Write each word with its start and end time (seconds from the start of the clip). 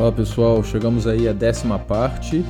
Fala 0.00 0.12
pessoal, 0.12 0.64
chegamos 0.64 1.06
aí 1.06 1.28
à 1.28 1.32
décima 1.34 1.78
parte 1.78 2.42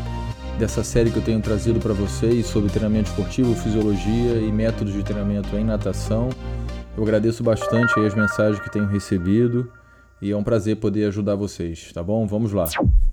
dessa 0.57 0.85
série 0.85 1.11
que 1.11 1.17
eu 1.17 1.25
tenho 1.25 1.41
trazido 1.43 1.81
para 1.81 1.93
vocês 1.93 2.47
sobre 2.47 2.71
treinamento 2.71 3.11
esportivo, 3.11 3.57
fisiologia 3.57 4.39
e 4.39 4.53
métodos 4.53 4.93
de 4.93 5.03
treinamento 5.03 5.57
em 5.57 5.65
natação. 5.65 6.29
Eu 6.97 7.03
agradeço 7.03 7.43
bastante 7.43 7.99
as 7.99 8.15
mensagens 8.15 8.61
que 8.61 8.71
tenho 8.71 8.87
recebido 8.87 9.69
e 10.23 10.31
é 10.31 10.37
um 10.37 10.45
prazer 10.45 10.77
poder 10.77 11.07
ajudar 11.07 11.35
vocês, 11.35 11.91
tá 11.93 12.05
bom? 12.05 12.25
Vamos 12.25 12.53
lá. 12.53 12.69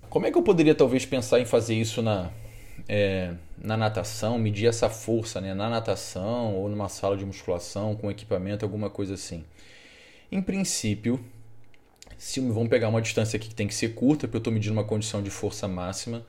Como 0.08 0.28
é 0.28 0.32
que 0.32 0.38
eu 0.38 0.44
poderia 0.44 0.76
talvez 0.76 1.04
pensar 1.04 1.40
em 1.40 1.46
fazer 1.46 1.74
isso 1.74 2.04
na, 2.04 2.30
é, 2.88 3.34
na 3.58 3.76
natação, 3.76 4.38
medir 4.38 4.68
essa 4.68 4.88
força 4.88 5.42
né, 5.42 5.56
na 5.56 5.68
natação 5.68 6.54
ou 6.54 6.70
numa 6.70 6.90
sala 6.90 7.18
de 7.18 7.26
musculação 7.26 7.96
com 7.96 8.12
equipamento, 8.12 8.64
alguma 8.64 8.92
coisa 8.92 9.16
assim? 9.16 9.44
Em 10.32 10.44
princípio, 10.44 11.20
se 12.18 12.40
vamos 12.40 12.70
pegar 12.70 12.90
uma 12.90 13.02
distância 13.02 13.38
aqui 13.38 13.50
que 13.50 13.56
tem 13.56 13.68
que 13.68 13.76
ser 13.76 13.94
curta, 13.94 14.28
porque 14.28 14.38
eu 14.38 14.40
estou 14.40 14.54
medindo 14.54 14.74
uma 14.74 14.84
condição 14.84 15.22
de 15.22 15.30
força 15.30 15.68
máxima, 15.68 16.26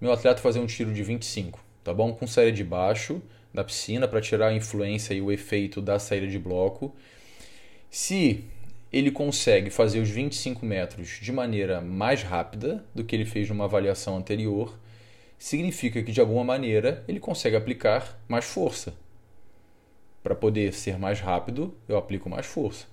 meu 0.00 0.12
atleta 0.12 0.40
fazer 0.40 0.58
um 0.58 0.66
tiro 0.66 0.92
de 0.92 1.02
25, 1.02 1.60
tá 1.84 1.94
bom? 1.94 2.12
Com 2.12 2.26
saída 2.26 2.52
de 2.52 2.64
baixo 2.64 3.22
da 3.52 3.64
piscina 3.64 4.06
para 4.06 4.20
tirar 4.20 4.48
a 4.48 4.52
influência 4.52 5.14
e 5.14 5.20
o 5.20 5.32
efeito 5.32 5.80
da 5.80 5.98
saída 5.98 6.26
de 6.26 6.38
bloco. 6.38 6.94
Se 7.90 8.44
ele 8.92 9.10
consegue 9.10 9.70
fazer 9.70 10.00
os 10.00 10.08
25 10.08 10.64
metros 10.64 11.18
de 11.20 11.32
maneira 11.32 11.80
mais 11.80 12.22
rápida 12.22 12.84
do 12.94 13.04
que 13.04 13.14
ele 13.14 13.24
fez 13.24 13.48
numa 13.48 13.64
avaliação 13.64 14.16
anterior, 14.16 14.78
significa 15.38 16.02
que 16.02 16.12
de 16.12 16.20
alguma 16.20 16.44
maneira 16.44 17.04
ele 17.06 17.20
consegue 17.20 17.56
aplicar 17.56 18.18
mais 18.28 18.44
força. 18.44 18.94
Para 20.22 20.34
poder 20.34 20.72
ser 20.74 20.98
mais 20.98 21.20
rápido, 21.20 21.74
eu 21.88 21.96
aplico 21.96 22.28
mais 22.28 22.46
força. 22.46 22.86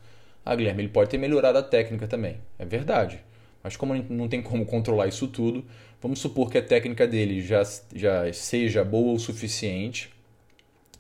Ah, 0.46 0.56
Guilherme, 0.56 0.84
ele 0.84 0.90
pode 0.90 1.10
ter 1.10 1.18
melhorado 1.18 1.58
a 1.58 1.64
técnica 1.64 2.08
também. 2.08 2.38
É 2.60 2.66
verdade. 2.66 3.20
Mas 3.64 3.76
como 3.76 3.96
não 3.96 4.28
tem 4.28 4.44
como 4.44 4.64
controlar 4.64 5.08
isso 5.08 5.28
tudo, 5.28 5.66
vamos 6.00 6.20
supor 6.20 6.52
que 6.52 6.58
a 6.60 6.62
técnica 6.62 7.08
dele 7.08 7.42
já, 7.42 7.64
já 7.96 8.32
seja 8.32 8.84
boa 8.84 9.14
o 9.14 9.20
suficiente 9.20 10.12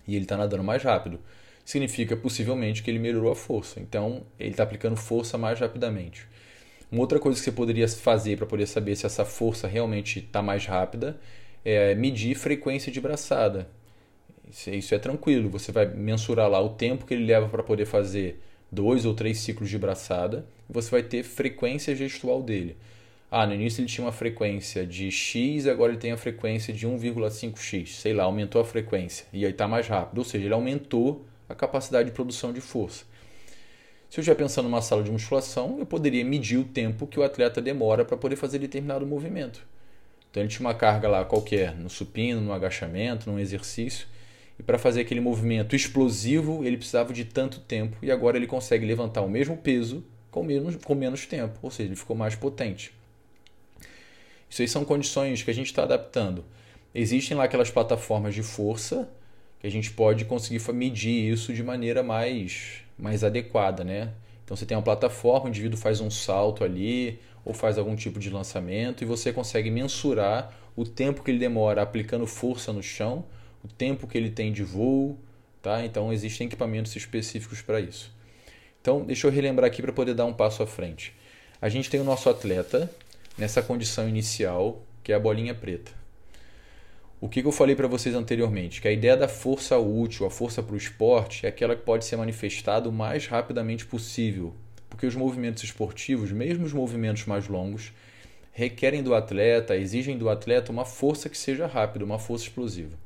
e 0.07 0.15
ele 0.15 0.25
está 0.25 0.35
nadando 0.35 0.63
mais 0.63 0.81
rápido. 0.81 1.19
Significa 1.63 2.17
possivelmente 2.17 2.81
que 2.81 2.89
ele 2.89 2.97
melhorou 2.97 3.31
a 3.31 3.35
força. 3.35 3.79
Então, 3.79 4.23
ele 4.39 4.51
está 4.51 4.63
aplicando 4.63 4.95
força 4.95 5.37
mais 5.37 5.59
rapidamente. 5.59 6.27
Uma 6.91 7.01
outra 7.01 7.19
coisa 7.19 7.37
que 7.37 7.45
você 7.45 7.51
poderia 7.51 7.87
fazer 7.87 8.37
para 8.37 8.47
poder 8.47 8.65
saber 8.65 8.95
se 8.95 9.05
essa 9.05 9.25
força 9.25 9.67
realmente 9.67 10.19
está 10.19 10.41
mais 10.41 10.65
rápida 10.65 11.19
é 11.63 11.93
medir 11.93 12.35
frequência 12.35 12.91
de 12.91 13.01
braçada. 13.01 13.67
Isso 14.47 14.93
é 14.95 14.99
tranquilo. 14.99 15.49
Você 15.49 15.71
vai 15.71 15.85
mensurar 15.85 16.49
lá 16.49 16.59
o 16.59 16.69
tempo 16.69 17.05
que 17.05 17.13
ele 17.13 17.25
leva 17.25 17.47
para 17.47 17.63
poder 17.63 17.85
fazer 17.85 18.41
dois 18.71 19.05
ou 19.05 19.13
três 19.13 19.39
ciclos 19.39 19.69
de 19.69 19.77
braçada, 19.77 20.45
você 20.69 20.89
vai 20.89 21.03
ter 21.03 21.23
frequência 21.23 21.95
gestual 21.95 22.41
dele. 22.41 22.77
Ah, 23.29 23.45
no 23.45 23.53
início 23.53 23.81
ele 23.81 23.87
tinha 23.87 24.05
uma 24.05 24.11
frequência 24.11 24.85
de 24.85 25.11
X, 25.11 25.67
agora 25.67 25.91
ele 25.91 25.99
tem 25.99 26.11
a 26.11 26.17
frequência 26.17 26.73
de 26.73 26.87
1,5x. 26.87 27.87
Sei 27.87 28.13
lá, 28.13 28.23
aumentou 28.23 28.61
a 28.61 28.65
frequência. 28.65 29.25
E 29.33 29.45
aí 29.45 29.51
está 29.51 29.67
mais 29.67 29.87
rápido. 29.87 30.19
Ou 30.19 30.23
seja, 30.23 30.45
ele 30.45 30.53
aumentou 30.53 31.25
a 31.49 31.55
capacidade 31.55 32.09
de 32.09 32.15
produção 32.15 32.53
de 32.53 32.61
força. 32.61 33.03
Se 34.09 34.19
eu 34.19 34.21
estiver 34.21 34.37
pensando 34.37 34.65
numa 34.69 34.81
sala 34.81 35.03
de 35.03 35.11
musculação, 35.11 35.77
eu 35.79 35.85
poderia 35.85 36.23
medir 36.23 36.57
o 36.57 36.63
tempo 36.63 37.07
que 37.07 37.19
o 37.19 37.23
atleta 37.23 37.61
demora 37.61 38.05
para 38.05 38.15
poder 38.15 38.35
fazer 38.35 38.59
determinado 38.59 39.05
movimento. 39.05 39.65
Então 40.29 40.41
ele 40.41 40.49
tinha 40.49 40.65
uma 40.65 40.73
carga 40.73 41.09
lá 41.09 41.25
qualquer, 41.25 41.75
no 41.75 41.89
supino, 41.89 42.39
no 42.39 42.53
agachamento, 42.53 43.29
num 43.29 43.39
exercício. 43.39 44.07
E 44.57 44.63
para 44.63 44.77
fazer 44.77 45.01
aquele 45.01 45.19
movimento 45.19 45.75
explosivo, 45.75 46.63
ele 46.63 46.77
precisava 46.77 47.13
de 47.13 47.25
tanto 47.25 47.59
tempo 47.59 47.97
e 48.01 48.11
agora 48.11 48.37
ele 48.37 48.47
consegue 48.47 48.85
levantar 48.85 49.21
o 49.21 49.29
mesmo 49.29 49.57
peso 49.57 50.03
com 50.31 50.43
menos, 50.43 50.75
com 50.77 50.95
menos 50.95 51.25
tempo, 51.25 51.57
ou 51.61 51.71
seja, 51.71 51.89
ele 51.89 51.95
ficou 51.95 52.15
mais 52.15 52.35
potente. 52.35 52.93
Isso 54.49 54.61
aí 54.61 54.67
são 54.67 54.85
condições 54.85 55.43
que 55.43 55.51
a 55.51 55.53
gente 55.53 55.67
está 55.67 55.83
adaptando. 55.83 56.43
Existem 56.93 57.35
lá 57.35 57.43
aquelas 57.43 57.69
plataformas 57.69 58.33
de 58.33 58.43
força 58.43 59.09
que 59.59 59.67
a 59.67 59.69
gente 59.69 59.91
pode 59.91 60.25
conseguir 60.25 60.61
medir 60.73 61.31
isso 61.31 61.53
de 61.53 61.63
maneira 61.63 62.03
mais, 62.03 62.83
mais 62.97 63.23
adequada, 63.23 63.83
né? 63.83 64.13
Então 64.43 64.55
você 64.55 64.65
tem 64.65 64.77
uma 64.77 64.83
plataforma, 64.83 65.47
o 65.47 65.49
indivíduo 65.49 65.77
faz 65.77 65.99
um 65.99 66.09
salto 66.09 66.63
ali 66.63 67.19
ou 67.43 67.53
faz 67.53 67.77
algum 67.77 67.95
tipo 67.95 68.19
de 68.19 68.29
lançamento 68.29 69.03
e 69.03 69.05
você 69.05 69.33
consegue 69.33 69.71
mensurar 69.71 70.53
o 70.75 70.85
tempo 70.85 71.23
que 71.23 71.31
ele 71.31 71.39
demora 71.39 71.81
aplicando 71.81 72.27
força 72.27 72.71
no 72.71 72.83
chão 72.83 73.25
o 73.65 73.67
tempo 73.67 74.07
que 74.07 74.17
ele 74.17 74.29
tem 74.29 74.53
de 74.53 74.63
voo, 74.63 75.17
tá? 75.61 75.83
Então 75.83 76.13
existem 76.13 76.45
equipamentos 76.45 76.95
específicos 76.95 77.61
para 77.61 77.79
isso. 77.79 78.13
Então, 78.79 79.03
deixa 79.03 79.25
eu 79.25 79.31
relembrar 79.31 79.65
aqui 79.67 79.81
para 79.81 79.91
poder 79.91 80.13
dar 80.13 80.25
um 80.25 80.33
passo 80.33 80.61
à 80.61 80.67
frente. 80.67 81.11
A 81.59 81.67
gente 81.69 81.89
tem 81.89 81.99
o 81.99 82.03
nosso 82.03 82.29
atleta 82.29 82.91
nessa 83.35 83.63
condição 83.63 84.07
inicial, 84.07 84.83
que 85.03 85.11
é 85.11 85.15
a 85.15 85.19
bolinha 85.19 85.55
preta. 85.55 85.91
O 87.19 87.27
que, 87.27 87.41
que 87.41 87.47
eu 87.47 87.51
falei 87.51 87.75
para 87.75 87.87
vocês 87.87 88.13
anteriormente? 88.13 88.79
Que 88.79 88.87
a 88.87 88.91
ideia 88.91 89.17
da 89.17 89.27
força 89.27 89.75
útil, 89.79 90.27
a 90.27 90.29
força 90.29 90.61
para 90.61 90.75
o 90.75 90.77
esporte, 90.77 91.47
é 91.47 91.49
aquela 91.49 91.75
que 91.75 91.81
pode 91.81 92.05
ser 92.05 92.17
manifestada 92.17 92.87
o 92.87 92.91
mais 92.91 93.25
rapidamente 93.25 93.87
possível, 93.87 94.53
porque 94.87 95.07
os 95.07 95.15
movimentos 95.15 95.63
esportivos, 95.63 96.31
mesmo 96.31 96.65
os 96.65 96.73
movimentos 96.73 97.25
mais 97.25 97.47
longos, 97.47 97.91
requerem 98.51 99.01
do 99.01 99.15
atleta, 99.15 99.75
exigem 99.75 100.19
do 100.19 100.29
atleta 100.29 100.71
uma 100.71 100.85
força 100.85 101.27
que 101.27 101.37
seja 101.37 101.65
rápida, 101.65 102.05
uma 102.05 102.19
força 102.19 102.43
explosiva. 102.43 103.04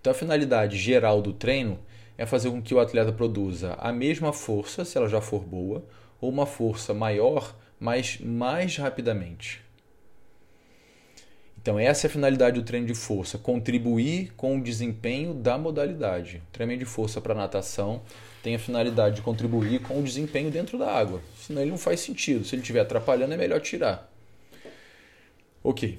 Então, 0.00 0.10
a 0.10 0.14
finalidade 0.14 0.76
geral 0.76 1.20
do 1.20 1.32
treino 1.32 1.78
é 2.16 2.26
fazer 2.26 2.50
com 2.50 2.62
que 2.62 2.74
o 2.74 2.80
atleta 2.80 3.12
produza 3.12 3.74
a 3.74 3.92
mesma 3.92 4.32
força, 4.32 4.84
se 4.84 4.96
ela 4.98 5.08
já 5.08 5.20
for 5.20 5.44
boa, 5.44 5.84
ou 6.20 6.30
uma 6.30 6.46
força 6.46 6.92
maior, 6.92 7.54
mas 7.78 8.18
mais 8.20 8.76
rapidamente. 8.76 9.62
Então, 11.60 11.78
essa 11.78 12.06
é 12.06 12.08
a 12.08 12.10
finalidade 12.10 12.58
do 12.58 12.64
treino 12.64 12.86
de 12.86 12.94
força: 12.94 13.36
contribuir 13.36 14.32
com 14.36 14.56
o 14.56 14.62
desempenho 14.62 15.34
da 15.34 15.58
modalidade. 15.58 16.42
O 16.48 16.52
treino 16.52 16.76
de 16.76 16.84
força 16.84 17.20
para 17.20 17.34
natação 17.34 18.02
tem 18.42 18.54
a 18.54 18.58
finalidade 18.58 19.16
de 19.16 19.22
contribuir 19.22 19.80
com 19.80 19.98
o 19.98 20.02
desempenho 20.02 20.50
dentro 20.50 20.78
da 20.78 20.90
água. 20.90 21.20
Senão, 21.36 21.62
ele 21.62 21.70
não 21.70 21.78
faz 21.78 22.00
sentido. 22.00 22.44
Se 22.44 22.54
ele 22.54 22.62
estiver 22.62 22.80
atrapalhando, 22.80 23.34
é 23.34 23.36
melhor 23.36 23.60
tirar. 23.60 24.10
Ok. 25.62 25.98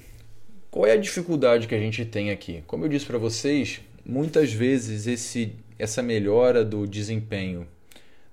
Qual 0.71 0.85
é 0.85 0.93
a 0.93 0.97
dificuldade 0.97 1.67
que 1.67 1.75
a 1.75 1.79
gente 1.79 2.05
tem 2.05 2.31
aqui? 2.31 2.63
Como 2.65 2.85
eu 2.85 2.89
disse 2.89 3.05
para 3.05 3.17
vocês, 3.17 3.81
muitas 4.09 4.51
vezes 4.51 5.05
esse, 5.05 5.55
essa 5.77 6.01
melhora 6.01 6.65
do 6.65 6.87
desempenho 6.87 7.67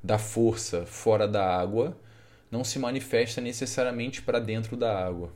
da 0.02 0.18
força 0.18 0.86
fora 0.86 1.28
da 1.28 1.46
água 1.46 1.94
não 2.50 2.64
se 2.64 2.78
manifesta 2.78 3.42
necessariamente 3.42 4.22
para 4.22 4.38
dentro 4.38 4.74
da 4.74 4.96
água. 4.96 5.30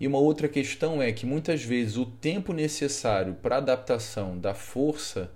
E 0.00 0.06
uma 0.06 0.18
outra 0.18 0.48
questão 0.48 1.02
é 1.02 1.12
que 1.12 1.26
muitas 1.26 1.62
vezes 1.62 1.98
o 1.98 2.06
tempo 2.06 2.54
necessário 2.54 3.34
para 3.42 3.58
adaptação 3.58 4.38
da 4.38 4.54
força 4.54 5.30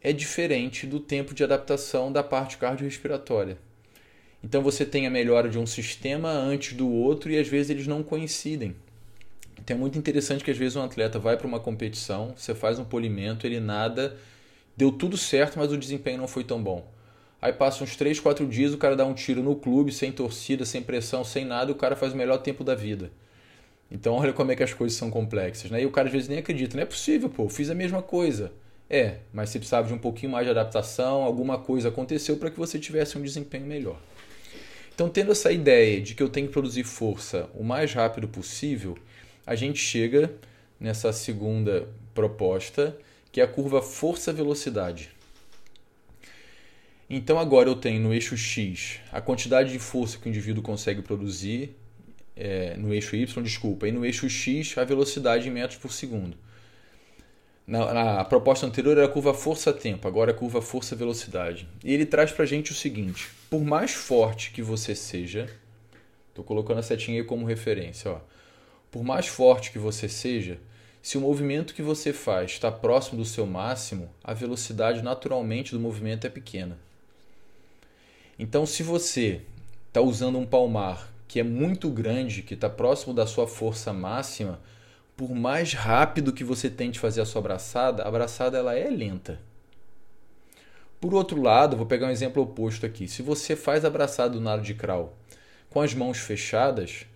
é 0.00 0.12
diferente 0.12 0.86
do 0.86 1.00
tempo 1.00 1.34
de 1.34 1.42
adaptação 1.42 2.12
da 2.12 2.22
parte 2.22 2.56
cardiorrespiratória. 2.56 3.58
Então 4.44 4.62
você 4.62 4.86
tem 4.86 5.08
a 5.08 5.10
melhora 5.10 5.48
de 5.48 5.58
um 5.58 5.66
sistema 5.66 6.30
antes 6.30 6.74
do 6.74 6.88
outro 6.88 7.32
e 7.32 7.38
às 7.38 7.48
vezes 7.48 7.70
eles 7.70 7.88
não 7.88 8.04
coincidem. 8.04 8.76
Então 9.58 9.76
é 9.76 9.78
muito 9.78 9.98
interessante 9.98 10.44
que 10.44 10.50
às 10.50 10.56
vezes 10.56 10.76
um 10.76 10.82
atleta 10.82 11.18
vai 11.18 11.36
para 11.36 11.46
uma 11.46 11.60
competição, 11.60 12.34
você 12.36 12.54
faz 12.54 12.78
um 12.78 12.84
polimento, 12.84 13.46
ele 13.46 13.60
nada, 13.60 14.16
deu 14.76 14.92
tudo 14.92 15.16
certo, 15.16 15.58
mas 15.58 15.72
o 15.72 15.76
desempenho 15.76 16.18
não 16.18 16.28
foi 16.28 16.44
tão 16.44 16.62
bom. 16.62 16.86
Aí 17.40 17.52
passa 17.52 17.84
uns 17.84 17.94
3, 17.94 18.18
4 18.18 18.46
dias, 18.46 18.72
o 18.72 18.78
cara 18.78 18.96
dá 18.96 19.04
um 19.04 19.14
tiro 19.14 19.42
no 19.42 19.54
clube, 19.54 19.92
sem 19.92 20.10
torcida, 20.10 20.64
sem 20.64 20.82
pressão, 20.82 21.22
sem 21.22 21.44
nada, 21.44 21.70
e 21.70 21.74
o 21.74 21.76
cara 21.76 21.94
faz 21.94 22.12
o 22.12 22.16
melhor 22.16 22.38
tempo 22.38 22.64
da 22.64 22.74
vida. 22.74 23.10
Então 23.90 24.14
olha 24.14 24.32
como 24.32 24.52
é 24.52 24.56
que 24.56 24.62
as 24.62 24.74
coisas 24.74 24.98
são 24.98 25.10
complexas, 25.10 25.70
né? 25.70 25.82
E 25.82 25.86
o 25.86 25.90
cara 25.90 26.08
às 26.08 26.12
vezes 26.12 26.28
nem 26.28 26.38
acredita, 26.38 26.76
não 26.76 26.82
é 26.82 26.86
possível, 26.86 27.28
pô, 27.28 27.48
fiz 27.48 27.70
a 27.70 27.74
mesma 27.74 28.02
coisa. 28.02 28.52
É, 28.90 29.18
mas 29.32 29.50
você 29.50 29.58
precisava 29.58 29.86
de 29.86 29.94
um 29.94 29.98
pouquinho 29.98 30.32
mais 30.32 30.46
de 30.46 30.50
adaptação, 30.50 31.22
alguma 31.22 31.58
coisa 31.58 31.88
aconteceu 31.88 32.36
para 32.38 32.50
que 32.50 32.58
você 32.58 32.78
tivesse 32.78 33.18
um 33.18 33.22
desempenho 33.22 33.66
melhor. 33.66 33.98
Então, 34.94 35.08
tendo 35.08 35.30
essa 35.30 35.52
ideia 35.52 36.00
de 36.00 36.14
que 36.14 36.22
eu 36.22 36.28
tenho 36.28 36.48
que 36.48 36.52
produzir 36.52 36.82
força 36.84 37.48
o 37.54 37.62
mais 37.62 37.92
rápido 37.92 38.26
possível, 38.26 38.96
a 39.48 39.54
gente 39.54 39.78
chega 39.78 40.30
nessa 40.78 41.10
segunda 41.10 41.88
proposta, 42.12 42.94
que 43.32 43.40
é 43.40 43.44
a 43.44 43.48
curva 43.48 43.80
força-velocidade. 43.80 45.08
Então 47.08 47.38
agora 47.38 47.70
eu 47.70 47.74
tenho 47.74 47.98
no 47.98 48.12
eixo 48.12 48.36
X 48.36 49.00
a 49.10 49.22
quantidade 49.22 49.72
de 49.72 49.78
força 49.78 50.18
que 50.18 50.26
o 50.26 50.28
indivíduo 50.28 50.62
consegue 50.62 51.00
produzir, 51.00 51.74
é, 52.36 52.76
no 52.76 52.92
eixo 52.92 53.16
Y, 53.16 53.42
desculpa, 53.42 53.88
e 53.88 53.90
no 53.90 54.04
eixo 54.04 54.28
X 54.28 54.76
a 54.76 54.84
velocidade 54.84 55.48
em 55.48 55.50
metros 55.50 55.80
por 55.80 55.92
segundo. 55.94 56.36
Na, 57.66 57.94
na 57.94 58.24
proposta 58.24 58.66
anterior 58.66 58.98
era 58.98 59.06
a 59.06 59.10
curva 59.10 59.32
força-tempo, 59.32 60.06
agora 60.06 60.30
é 60.30 60.34
a 60.34 60.36
curva 60.36 60.60
força-velocidade. 60.60 61.66
E 61.82 61.94
ele 61.94 62.04
traz 62.04 62.32
para 62.32 62.44
a 62.44 62.46
gente 62.46 62.72
o 62.72 62.74
seguinte: 62.74 63.30
por 63.48 63.64
mais 63.64 63.92
forte 63.92 64.50
que 64.50 64.60
você 64.60 64.94
seja, 64.94 65.48
estou 66.28 66.44
colocando 66.44 66.80
a 66.80 66.82
setinha 66.82 67.22
aí 67.22 67.26
como 67.26 67.46
referência, 67.46 68.10
ó, 68.10 68.20
por 68.90 69.04
mais 69.04 69.26
forte 69.26 69.70
que 69.70 69.78
você 69.78 70.08
seja, 70.08 70.58
se 71.02 71.16
o 71.16 71.20
movimento 71.20 71.74
que 71.74 71.82
você 71.82 72.12
faz 72.12 72.52
está 72.52 72.70
próximo 72.70 73.18
do 73.18 73.24
seu 73.24 73.46
máximo, 73.46 74.10
a 74.22 74.34
velocidade 74.34 75.02
naturalmente 75.02 75.72
do 75.72 75.80
movimento 75.80 76.26
é 76.26 76.30
pequena. 76.30 76.78
Então, 78.38 78.66
se 78.66 78.82
você 78.82 79.42
está 79.88 80.00
usando 80.00 80.38
um 80.38 80.46
palmar 80.46 81.12
que 81.26 81.40
é 81.40 81.42
muito 81.42 81.90
grande, 81.90 82.42
que 82.42 82.54
está 82.54 82.70
próximo 82.70 83.12
da 83.12 83.26
sua 83.26 83.46
força 83.46 83.92
máxima, 83.92 84.60
por 85.16 85.34
mais 85.34 85.72
rápido 85.72 86.32
que 86.32 86.44
você 86.44 86.70
tente 86.70 86.98
fazer 86.98 87.20
a 87.20 87.26
sua 87.26 87.40
abraçada, 87.40 88.02
a 88.02 88.08
abraçada 88.08 88.56
ela 88.56 88.74
é 88.74 88.88
lenta. 88.88 89.40
Por 91.00 91.14
outro 91.14 91.40
lado, 91.40 91.76
vou 91.76 91.86
pegar 91.86 92.06
um 92.06 92.10
exemplo 92.10 92.42
oposto 92.42 92.86
aqui. 92.86 93.06
Se 93.06 93.22
você 93.22 93.54
faz 93.54 93.84
abraçado 93.84 94.38
no 94.38 94.46
lado 94.46 94.62
de 94.62 94.74
crawl 94.74 95.16
com 95.70 95.80
as 95.80 95.94
mãos 95.94 96.18
fechadas, 96.18 97.06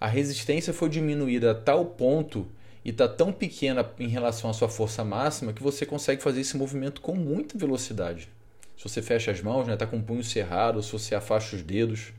a 0.00 0.06
resistência 0.06 0.72
foi 0.72 0.88
diminuída 0.88 1.52
a 1.52 1.54
tal 1.54 1.84
ponto 1.86 2.46
e 2.84 2.90
está 2.90 3.08
tão 3.08 3.32
pequena 3.32 3.88
em 3.98 4.08
relação 4.08 4.50
à 4.50 4.52
sua 4.52 4.68
força 4.68 5.02
máxima 5.02 5.52
que 5.52 5.62
você 5.62 5.84
consegue 5.84 6.22
fazer 6.22 6.42
esse 6.42 6.56
movimento 6.56 7.00
com 7.00 7.14
muita 7.14 7.58
velocidade. 7.58 8.28
Se 8.76 8.88
você 8.88 9.00
fecha 9.00 9.30
as 9.30 9.40
mãos, 9.40 9.60
está 9.60 9.70
né, 9.70 9.76
tá 9.76 9.86
com 9.86 9.96
o 9.96 10.02
punho 10.02 10.22
cerrado, 10.22 10.76
ou 10.76 10.82
se 10.82 10.92
você 10.92 11.14
afasta 11.14 11.56
os 11.56 11.62
dedos. 11.62 12.12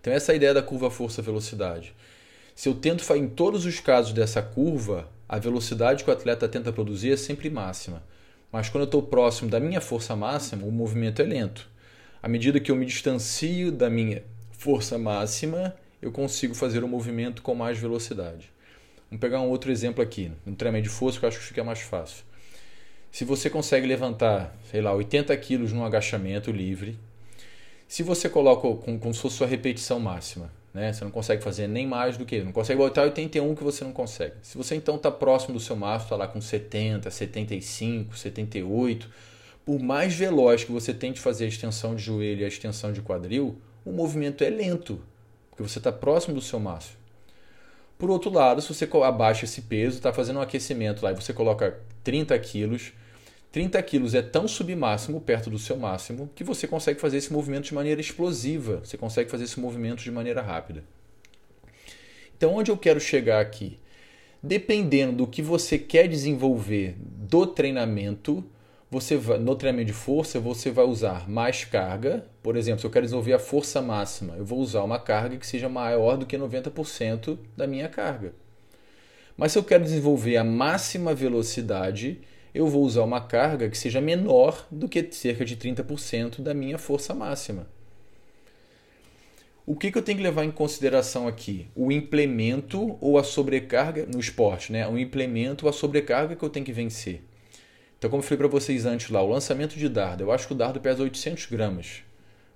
Então, 0.00 0.12
essa 0.12 0.32
é 0.32 0.34
a 0.34 0.36
ideia 0.36 0.52
da 0.52 0.62
curva 0.62 0.90
força-velocidade. 0.90 1.94
Se 2.54 2.68
eu 2.68 2.74
tento, 2.74 3.04
em 3.14 3.28
todos 3.28 3.64
os 3.64 3.80
casos 3.80 4.12
dessa 4.12 4.42
curva, 4.42 5.08
a 5.28 5.38
velocidade 5.38 6.02
que 6.02 6.10
o 6.10 6.12
atleta 6.12 6.48
tenta 6.48 6.72
produzir 6.72 7.12
é 7.12 7.16
sempre 7.16 7.48
máxima. 7.48 8.02
Mas 8.50 8.68
quando 8.68 8.82
eu 8.82 8.86
estou 8.86 9.02
próximo 9.02 9.48
da 9.48 9.60
minha 9.60 9.80
força 9.80 10.16
máxima, 10.16 10.66
o 10.66 10.72
movimento 10.72 11.22
é 11.22 11.24
lento. 11.24 11.68
À 12.22 12.28
medida 12.28 12.58
que 12.58 12.70
eu 12.70 12.76
me 12.76 12.84
distancio 12.84 13.70
da 13.70 13.88
minha 13.88 14.22
força 14.50 14.98
máxima, 14.98 15.74
eu 16.00 16.10
consigo 16.10 16.54
fazer 16.54 16.82
o 16.82 16.88
movimento 16.88 17.42
com 17.42 17.54
mais 17.54 17.78
velocidade. 17.78 18.50
Vamos 19.10 19.20
pegar 19.20 19.40
um 19.40 19.48
outro 19.48 19.70
exemplo 19.70 20.02
aqui, 20.02 20.30
um 20.46 20.54
treinamento 20.54 20.88
de 20.88 20.94
força 20.94 21.18
que 21.18 21.24
eu 21.24 21.28
acho 21.28 21.38
que 21.38 21.44
fica 21.44 21.64
mais 21.64 21.80
fácil. 21.80 22.24
Se 23.10 23.24
você 23.24 23.50
consegue 23.50 23.86
levantar, 23.86 24.56
sei 24.70 24.80
lá, 24.80 24.92
80 24.92 25.36
quilos 25.38 25.72
num 25.72 25.84
agachamento 25.84 26.52
livre, 26.52 26.96
se 27.88 28.04
você 28.04 28.28
coloca 28.28 28.62
como, 28.62 28.98
como 28.98 29.12
se 29.12 29.20
fosse 29.20 29.36
sua 29.36 29.48
repetição 29.48 29.98
máxima, 29.98 30.50
né? 30.72 30.92
Você 30.92 31.04
não 31.04 31.10
consegue 31.10 31.42
fazer 31.42 31.66
nem 31.66 31.86
mais 31.86 32.16
do 32.16 32.24
que, 32.24 32.42
não 32.42 32.52
consegue 32.52 32.78
botar 32.78 33.02
81 33.02 33.54
que 33.56 33.64
você 33.64 33.82
não 33.82 33.92
consegue. 33.92 34.34
Se 34.42 34.56
você 34.56 34.76
então 34.76 34.94
está 34.94 35.10
próximo 35.10 35.54
do 35.54 35.60
seu 35.60 35.74
máximo, 35.74 36.04
está 36.06 36.16
lá 36.16 36.28
com 36.28 36.40
70, 36.40 37.10
75, 37.10 38.16
78, 38.16 39.10
por 39.64 39.80
mais 39.80 40.14
veloz 40.14 40.62
que 40.62 40.72
você 40.72 40.94
tente 40.94 41.20
fazer 41.20 41.46
a 41.46 41.48
extensão 41.48 41.94
de 41.94 42.02
joelho 42.02 42.42
e 42.42 42.44
a 42.44 42.48
extensão 42.48 42.92
de 42.92 43.02
quadril, 43.02 43.60
o 43.84 43.90
movimento 43.90 44.44
é 44.44 44.50
lento, 44.50 45.02
porque 45.60 45.68
você 45.68 45.78
está 45.78 45.92
próximo 45.92 46.34
do 46.34 46.40
seu 46.40 46.58
máximo. 46.58 46.96
Por 47.98 48.08
outro 48.08 48.30
lado, 48.30 48.62
se 48.62 48.72
você 48.72 48.88
abaixa 49.04 49.44
esse 49.44 49.62
peso, 49.62 49.98
está 49.98 50.10
fazendo 50.10 50.38
um 50.38 50.42
aquecimento 50.42 51.02
lá 51.02 51.12
e 51.12 51.14
você 51.14 51.34
coloca 51.34 51.78
30 52.02 52.38
quilos, 52.38 52.92
30 53.52 53.82
quilos 53.82 54.14
é 54.14 54.22
tão 54.22 54.48
submáximo, 54.48 55.20
perto 55.20 55.50
do 55.50 55.58
seu 55.58 55.76
máximo, 55.76 56.30
que 56.34 56.42
você 56.42 56.66
consegue 56.66 56.98
fazer 56.98 57.18
esse 57.18 57.30
movimento 57.30 57.64
de 57.64 57.74
maneira 57.74 58.00
explosiva, 58.00 58.80
você 58.82 58.96
consegue 58.96 59.30
fazer 59.30 59.44
esse 59.44 59.60
movimento 59.60 60.02
de 60.02 60.10
maneira 60.10 60.40
rápida. 60.40 60.82
Então, 62.34 62.54
onde 62.54 62.70
eu 62.70 62.78
quero 62.78 62.98
chegar 62.98 63.40
aqui? 63.40 63.78
Dependendo 64.42 65.12
do 65.12 65.26
que 65.26 65.42
você 65.42 65.76
quer 65.76 66.08
desenvolver 66.08 66.96
do 66.98 67.46
treinamento, 67.46 68.42
você 68.90 69.16
vai, 69.16 69.38
no 69.38 69.54
treinamento 69.54 69.86
de 69.86 69.92
força, 69.92 70.40
você 70.40 70.70
vai 70.70 70.84
usar 70.84 71.28
mais 71.28 71.64
carga. 71.64 72.26
Por 72.42 72.56
exemplo, 72.56 72.80
se 72.80 72.86
eu 72.86 72.90
quero 72.90 73.06
desenvolver 73.06 73.34
a 73.34 73.38
força 73.38 73.80
máxima, 73.80 74.34
eu 74.36 74.44
vou 74.44 74.58
usar 74.58 74.82
uma 74.82 74.98
carga 74.98 75.36
que 75.36 75.46
seja 75.46 75.68
maior 75.68 76.16
do 76.16 76.26
que 76.26 76.36
90% 76.36 77.38
da 77.56 77.68
minha 77.68 77.88
carga. 77.88 78.34
Mas 79.36 79.52
se 79.52 79.58
eu 79.58 79.64
quero 79.64 79.84
desenvolver 79.84 80.36
a 80.36 80.44
máxima 80.44 81.14
velocidade, 81.14 82.20
eu 82.52 82.66
vou 82.66 82.82
usar 82.82 83.04
uma 83.04 83.20
carga 83.20 83.70
que 83.70 83.78
seja 83.78 84.00
menor 84.00 84.66
do 84.70 84.88
que 84.88 85.08
cerca 85.12 85.44
de 85.44 85.56
30% 85.56 86.40
da 86.42 86.52
minha 86.52 86.76
força 86.76 87.14
máxima. 87.14 87.68
O 89.64 89.76
que, 89.76 89.92
que 89.92 89.98
eu 89.98 90.02
tenho 90.02 90.18
que 90.18 90.24
levar 90.24 90.44
em 90.44 90.50
consideração 90.50 91.28
aqui? 91.28 91.68
O 91.76 91.92
implemento 91.92 92.98
ou 93.00 93.18
a 93.18 93.22
sobrecarga 93.22 94.04
no 94.04 94.18
esporte, 94.18 94.72
né? 94.72 94.88
O 94.88 94.98
implemento 94.98 95.66
ou 95.66 95.70
a 95.70 95.72
sobrecarga 95.72 96.34
que 96.34 96.42
eu 96.42 96.50
tenho 96.50 96.66
que 96.66 96.72
vencer. 96.72 97.22
Então, 98.00 98.08
como 98.08 98.22
eu 98.22 98.26
falei 98.26 98.38
para 98.38 98.48
vocês 98.48 98.86
antes 98.86 99.10
lá, 99.10 99.22
o 99.22 99.28
lançamento 99.28 99.76
de 99.76 99.86
dardo, 99.86 100.22
eu 100.22 100.32
acho 100.32 100.46
que 100.46 100.54
o 100.54 100.56
dardo 100.56 100.80
pesa 100.80 101.02
800 101.02 101.44
gramas. 101.44 102.02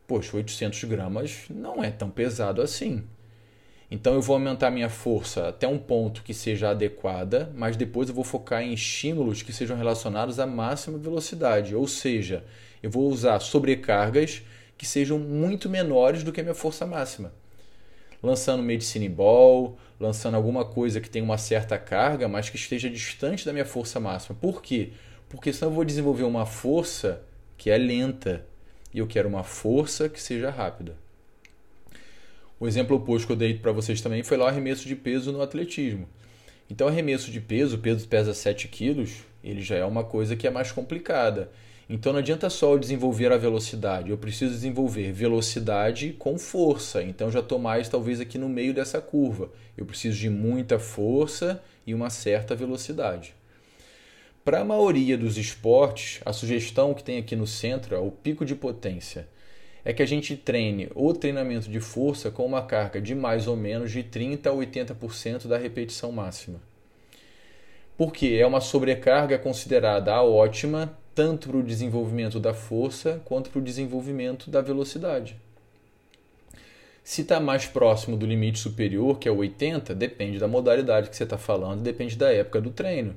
Poxa, 0.07 0.35
800 0.39 0.85
gramas 0.85 1.43
não 1.51 1.85
é 1.85 1.91
tão 1.91 2.09
pesado 2.09 2.63
assim. 2.63 3.05
Então 3.91 4.15
eu 4.15 4.23
vou 4.23 4.37
aumentar 4.37 4.71
minha 4.71 4.89
força 4.89 5.49
até 5.49 5.69
um 5.69 5.77
ponto 5.77 6.23
que 6.23 6.33
seja 6.33 6.71
adequada, 6.71 7.53
mas 7.55 7.77
depois 7.77 8.09
eu 8.09 8.15
vou 8.15 8.25
focar 8.25 8.63
em 8.63 8.73
estímulos 8.73 9.43
que 9.43 9.53
sejam 9.53 9.77
relacionados 9.77 10.41
à 10.41 10.47
máxima 10.47 10.97
velocidade, 10.97 11.77
ou 11.77 11.87
seja, 11.87 12.43
eu 12.83 12.91
vou 12.91 13.07
usar 13.11 13.39
sobrecargas 13.41 14.41
que 14.79 14.87
sejam 14.87 15.19
muito 15.19 15.69
menores 15.69 16.25
do 16.25 16.33
que 16.33 16.41
a 16.41 16.43
minha 16.43 16.55
força 16.55 16.87
máxima. 16.87 17.35
Lançando 18.23 18.63
medicine 18.63 19.11
ball, 19.11 19.77
lançando 20.01 20.37
alguma 20.37 20.65
coisa 20.65 21.03
que 21.03 21.11
tenha 21.11 21.23
uma 21.23 21.37
certa 21.37 21.77
carga, 21.77 22.27
mas 22.29 22.49
que 22.49 22.57
esteja 22.57 22.89
distante 22.89 23.45
da 23.45 23.53
minha 23.53 23.67
força 23.67 24.01
máxima. 24.01 24.35
Por 24.41 24.63
quê? 24.63 24.93
Porque 25.35 25.53
senão 25.53 25.71
eu 25.71 25.75
vou 25.75 25.85
desenvolver 25.85 26.25
uma 26.25 26.47
força 26.47 27.23
que 27.57 27.71
é 27.71 27.77
lenta 27.77 28.45
e 28.93 28.99
eu 28.99 29.07
quero 29.07 29.29
uma 29.29 29.43
força 29.43 30.09
que 30.09 30.21
seja 30.21 30.51
rápida. 30.51 30.97
O 32.59 32.69
exemplo 32.69 32.97
oposto 32.97 33.27
que 33.27 33.33
eu 33.33 33.37
dei 33.37 33.55
para 33.55 33.73
vocês 33.73 34.01
também 34.01 34.23
foi 34.23 34.37
lá 34.37 34.45
o 34.45 34.49
arremesso 34.49 34.87
de 34.87 34.95
peso 34.95 35.33
no 35.33 35.43
atletismo. 35.43 36.09
Então, 36.71 36.89
arremesso 36.89 37.31
de 37.31 37.41
peso, 37.41 37.77
o 37.77 37.79
peso 37.79 38.09
pesa 38.09 38.33
7 38.33 38.69
quilos, 38.69 39.25
ele 39.43 39.61
já 39.61 39.77
é 39.77 39.85
uma 39.85 40.05
coisa 40.05 40.37
que 40.37 40.47
é 40.47 40.51
mais 40.51 40.73
complicada. 40.73 41.51
Então, 41.91 42.13
não 42.13 42.21
adianta 42.21 42.49
só 42.49 42.73
eu 42.73 42.79
desenvolver 42.79 43.31
a 43.33 43.37
velocidade, 43.37 44.11
eu 44.11 44.17
preciso 44.17 44.53
desenvolver 44.53 45.13
velocidade 45.13 46.15
com 46.19 46.39
força. 46.39 47.03
Então, 47.03 47.31
já 47.31 47.41
estou 47.41 47.59
mais, 47.59 47.89
talvez, 47.89 48.21
aqui 48.21 48.39
no 48.39 48.49
meio 48.49 48.73
dessa 48.73 49.01
curva. 49.01 49.51
Eu 49.77 49.85
preciso 49.85 50.19
de 50.19 50.31
muita 50.31 50.79
força 50.79 51.63
e 51.87 51.93
uma 51.93 52.09
certa 52.09 52.55
velocidade. 52.55 53.35
Para 54.45 54.61
a 54.61 54.65
maioria 54.65 55.17
dos 55.17 55.39
esportes, 55.39 56.21
a 56.23 56.31
sugestão 56.31 56.93
que 56.93 57.03
tem 57.03 57.17
aqui 57.17 57.35
no 57.35 57.47
centro 57.47 57.99
o 58.05 58.11
pico 58.11 58.45
de 58.45 58.55
potência. 58.55 59.27
É 59.83 59.91
que 59.91 60.03
a 60.03 60.07
gente 60.07 60.37
treine 60.37 60.91
o 60.95 61.15
treinamento 61.15 61.71
de 61.71 61.81
força 61.81 62.31
com 62.31 62.45
uma 62.45 62.61
carga 62.61 63.01
de 63.01 63.15
mais 63.15 63.47
ou 63.47 63.57
menos 63.57 63.91
de 63.91 64.03
30 64.03 64.51
a 64.51 64.53
80% 64.53 65.47
da 65.47 65.57
repetição 65.57 66.13
máxima. 66.13 66.61
Porque 67.97 68.37
é 68.39 68.47
uma 68.47 68.61
sobrecarga 68.61 69.39
considerada 69.39 70.23
ótima 70.23 70.95
tanto 71.15 71.49
para 71.49 71.57
o 71.57 71.63
desenvolvimento 71.63 72.39
da 72.39 72.53
força 72.53 73.23
quanto 73.25 73.49
para 73.49 73.61
o 73.61 73.65
desenvolvimento 73.65 74.51
da 74.51 74.61
velocidade. 74.61 75.39
Se 77.03 77.23
está 77.23 77.41
mais 77.41 77.65
próximo 77.65 78.15
do 78.15 78.27
limite 78.27 78.59
superior, 78.59 79.19
que 79.19 79.27
é 79.27 79.33
o 79.33 79.39
80, 79.39 79.95
depende 79.95 80.39
da 80.39 80.47
modalidade 80.47 81.09
que 81.09 81.17
você 81.17 81.25
está 81.25 81.39
falando, 81.39 81.81
depende 81.81 82.15
da 82.15 82.31
época 82.31 82.61
do 82.61 82.71
treino 82.71 83.17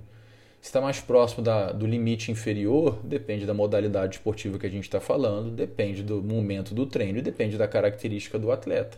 está 0.67 0.81
mais 0.81 0.99
próximo 0.99 1.43
da, 1.43 1.71
do 1.71 1.85
limite 1.85 2.31
inferior, 2.31 2.99
depende 3.03 3.45
da 3.45 3.53
modalidade 3.53 4.15
esportiva 4.15 4.59
que 4.59 4.65
a 4.65 4.69
gente 4.69 4.83
está 4.83 4.99
falando, 4.99 5.51
depende 5.51 6.03
do 6.03 6.21
momento 6.21 6.73
do 6.73 6.85
treino 6.85 7.19
e 7.19 7.21
depende 7.21 7.57
da 7.57 7.67
característica 7.67 8.37
do 8.37 8.51
atleta. 8.51 8.97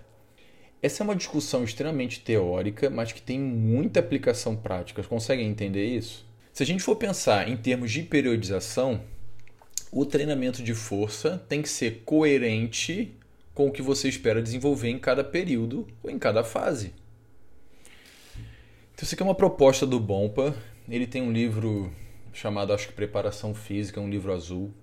Essa 0.81 1.03
é 1.03 1.05
uma 1.05 1.15
discussão 1.15 1.63
extremamente 1.63 2.21
teórica, 2.21 2.89
mas 2.89 3.11
que 3.11 3.21
tem 3.21 3.39
muita 3.39 3.99
aplicação 3.99 4.55
prática. 4.55 5.03
Conseguem 5.03 5.47
entender 5.47 5.85
isso? 5.85 6.25
Se 6.53 6.63
a 6.63 6.65
gente 6.65 6.83
for 6.83 6.95
pensar 6.95 7.49
em 7.49 7.57
termos 7.57 7.91
de 7.91 8.03
periodização, 8.03 9.01
o 9.91 10.05
treinamento 10.05 10.63
de 10.63 10.73
força 10.73 11.43
tem 11.49 11.61
que 11.61 11.69
ser 11.69 12.03
coerente 12.05 13.13
com 13.53 13.67
o 13.67 13.71
que 13.71 13.81
você 13.81 14.07
espera 14.07 14.41
desenvolver 14.41 14.89
em 14.89 14.97
cada 14.97 15.23
período 15.23 15.85
ou 16.01 16.09
em 16.09 16.17
cada 16.17 16.43
fase. 16.43 16.93
Então, 18.93 19.03
isso 19.03 19.15
aqui 19.15 19.21
é 19.21 19.25
uma 19.25 19.35
proposta 19.35 19.85
do 19.85 19.99
Bompa 19.99 20.55
ele 20.89 21.07
tem 21.07 21.21
um 21.21 21.31
livro 21.31 21.91
chamado, 22.33 22.73
acho 22.73 22.87
que 22.87 22.93
Preparação 22.93 23.53
Física, 23.53 23.99
um 23.99 24.09
livro 24.09 24.33
azul. 24.33 24.73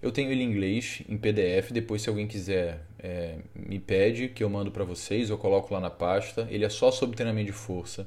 Eu 0.00 0.12
tenho 0.12 0.30
ele 0.30 0.42
em 0.42 0.50
inglês, 0.50 1.02
em 1.08 1.16
PDF. 1.16 1.72
Depois, 1.72 2.02
se 2.02 2.08
alguém 2.08 2.26
quiser, 2.26 2.84
é, 2.98 3.38
me 3.54 3.78
pede 3.78 4.28
que 4.28 4.44
eu 4.44 4.50
mando 4.50 4.70
para 4.70 4.84
vocês, 4.84 5.30
eu 5.30 5.38
coloco 5.38 5.72
lá 5.72 5.80
na 5.80 5.90
pasta. 5.90 6.46
Ele 6.50 6.64
é 6.64 6.68
só 6.68 6.90
sobre 6.90 7.16
treinamento 7.16 7.46
de 7.46 7.52
força. 7.56 8.06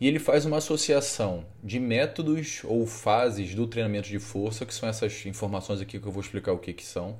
E 0.00 0.08
ele 0.08 0.18
faz 0.18 0.44
uma 0.44 0.56
associação 0.56 1.44
de 1.62 1.78
métodos 1.78 2.62
ou 2.64 2.86
fases 2.86 3.54
do 3.54 3.66
treinamento 3.66 4.08
de 4.08 4.18
força, 4.18 4.66
que 4.66 4.74
são 4.74 4.88
essas 4.88 5.24
informações 5.26 5.80
aqui 5.80 6.00
que 6.00 6.06
eu 6.06 6.10
vou 6.10 6.22
explicar 6.22 6.52
o 6.52 6.58
que, 6.58 6.72
que 6.72 6.84
são, 6.84 7.16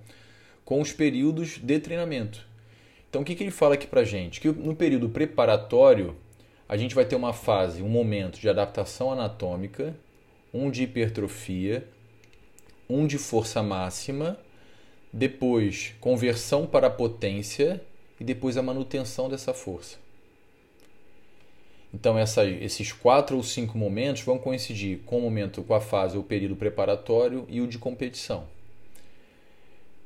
com 0.64 0.80
os 0.80 0.92
períodos 0.92 1.58
de 1.58 1.78
treinamento. 1.78 2.44
Então, 3.08 3.22
o 3.22 3.24
que, 3.24 3.34
que 3.34 3.44
ele 3.44 3.50
fala 3.50 3.74
aqui 3.74 3.86
para 3.86 4.02
gente? 4.02 4.40
Que 4.40 4.48
no 4.48 4.74
período 4.74 5.08
preparatório, 5.08 6.16
a 6.72 6.76
gente 6.78 6.94
vai 6.94 7.04
ter 7.04 7.16
uma 7.16 7.34
fase, 7.34 7.82
um 7.82 7.88
momento 7.88 8.40
de 8.40 8.48
adaptação 8.48 9.12
anatômica, 9.12 9.94
um 10.54 10.70
de 10.70 10.84
hipertrofia, 10.84 11.86
um 12.88 13.06
de 13.06 13.18
força 13.18 13.62
máxima, 13.62 14.38
depois 15.12 15.92
conversão 16.00 16.66
para 16.66 16.88
potência 16.88 17.78
e 18.18 18.24
depois 18.24 18.56
a 18.56 18.62
manutenção 18.62 19.28
dessa 19.28 19.52
força. 19.52 19.98
Então 21.92 22.16
essa, 22.16 22.46
esses 22.46 22.90
quatro 22.90 23.36
ou 23.36 23.42
cinco 23.42 23.76
momentos 23.76 24.22
vão 24.22 24.38
coincidir 24.38 25.00
com 25.04 25.18
o 25.18 25.20
momento, 25.20 25.62
com 25.62 25.74
a 25.74 25.80
fase 25.80 26.16
ou 26.16 26.22
período 26.22 26.56
preparatório 26.56 27.44
e 27.50 27.60
o 27.60 27.66
de 27.66 27.76
competição. 27.76 28.46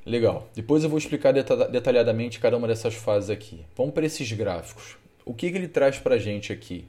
Legal. 0.05 0.49
Depois 0.53 0.83
eu 0.83 0.91
vou 0.91 0.99
explicar 0.99 1.31
detalhadamente 1.31 2.41
cada 2.41 2.57
uma 2.57 2.67
dessas 2.67 2.97
fases 2.97 3.31
aqui. 3.31 3.65
Vamos 3.77 3.95
para 3.95 4.05
esses 4.05 4.33
gráficos. 4.33 4.97
O 5.29 5.35
que, 5.35 5.51
que 5.51 5.59
ele 5.59 5.67
traz 5.67 5.99
para 5.99 6.15
a 6.15 6.19
gente 6.19 6.53
aqui? 6.53 6.87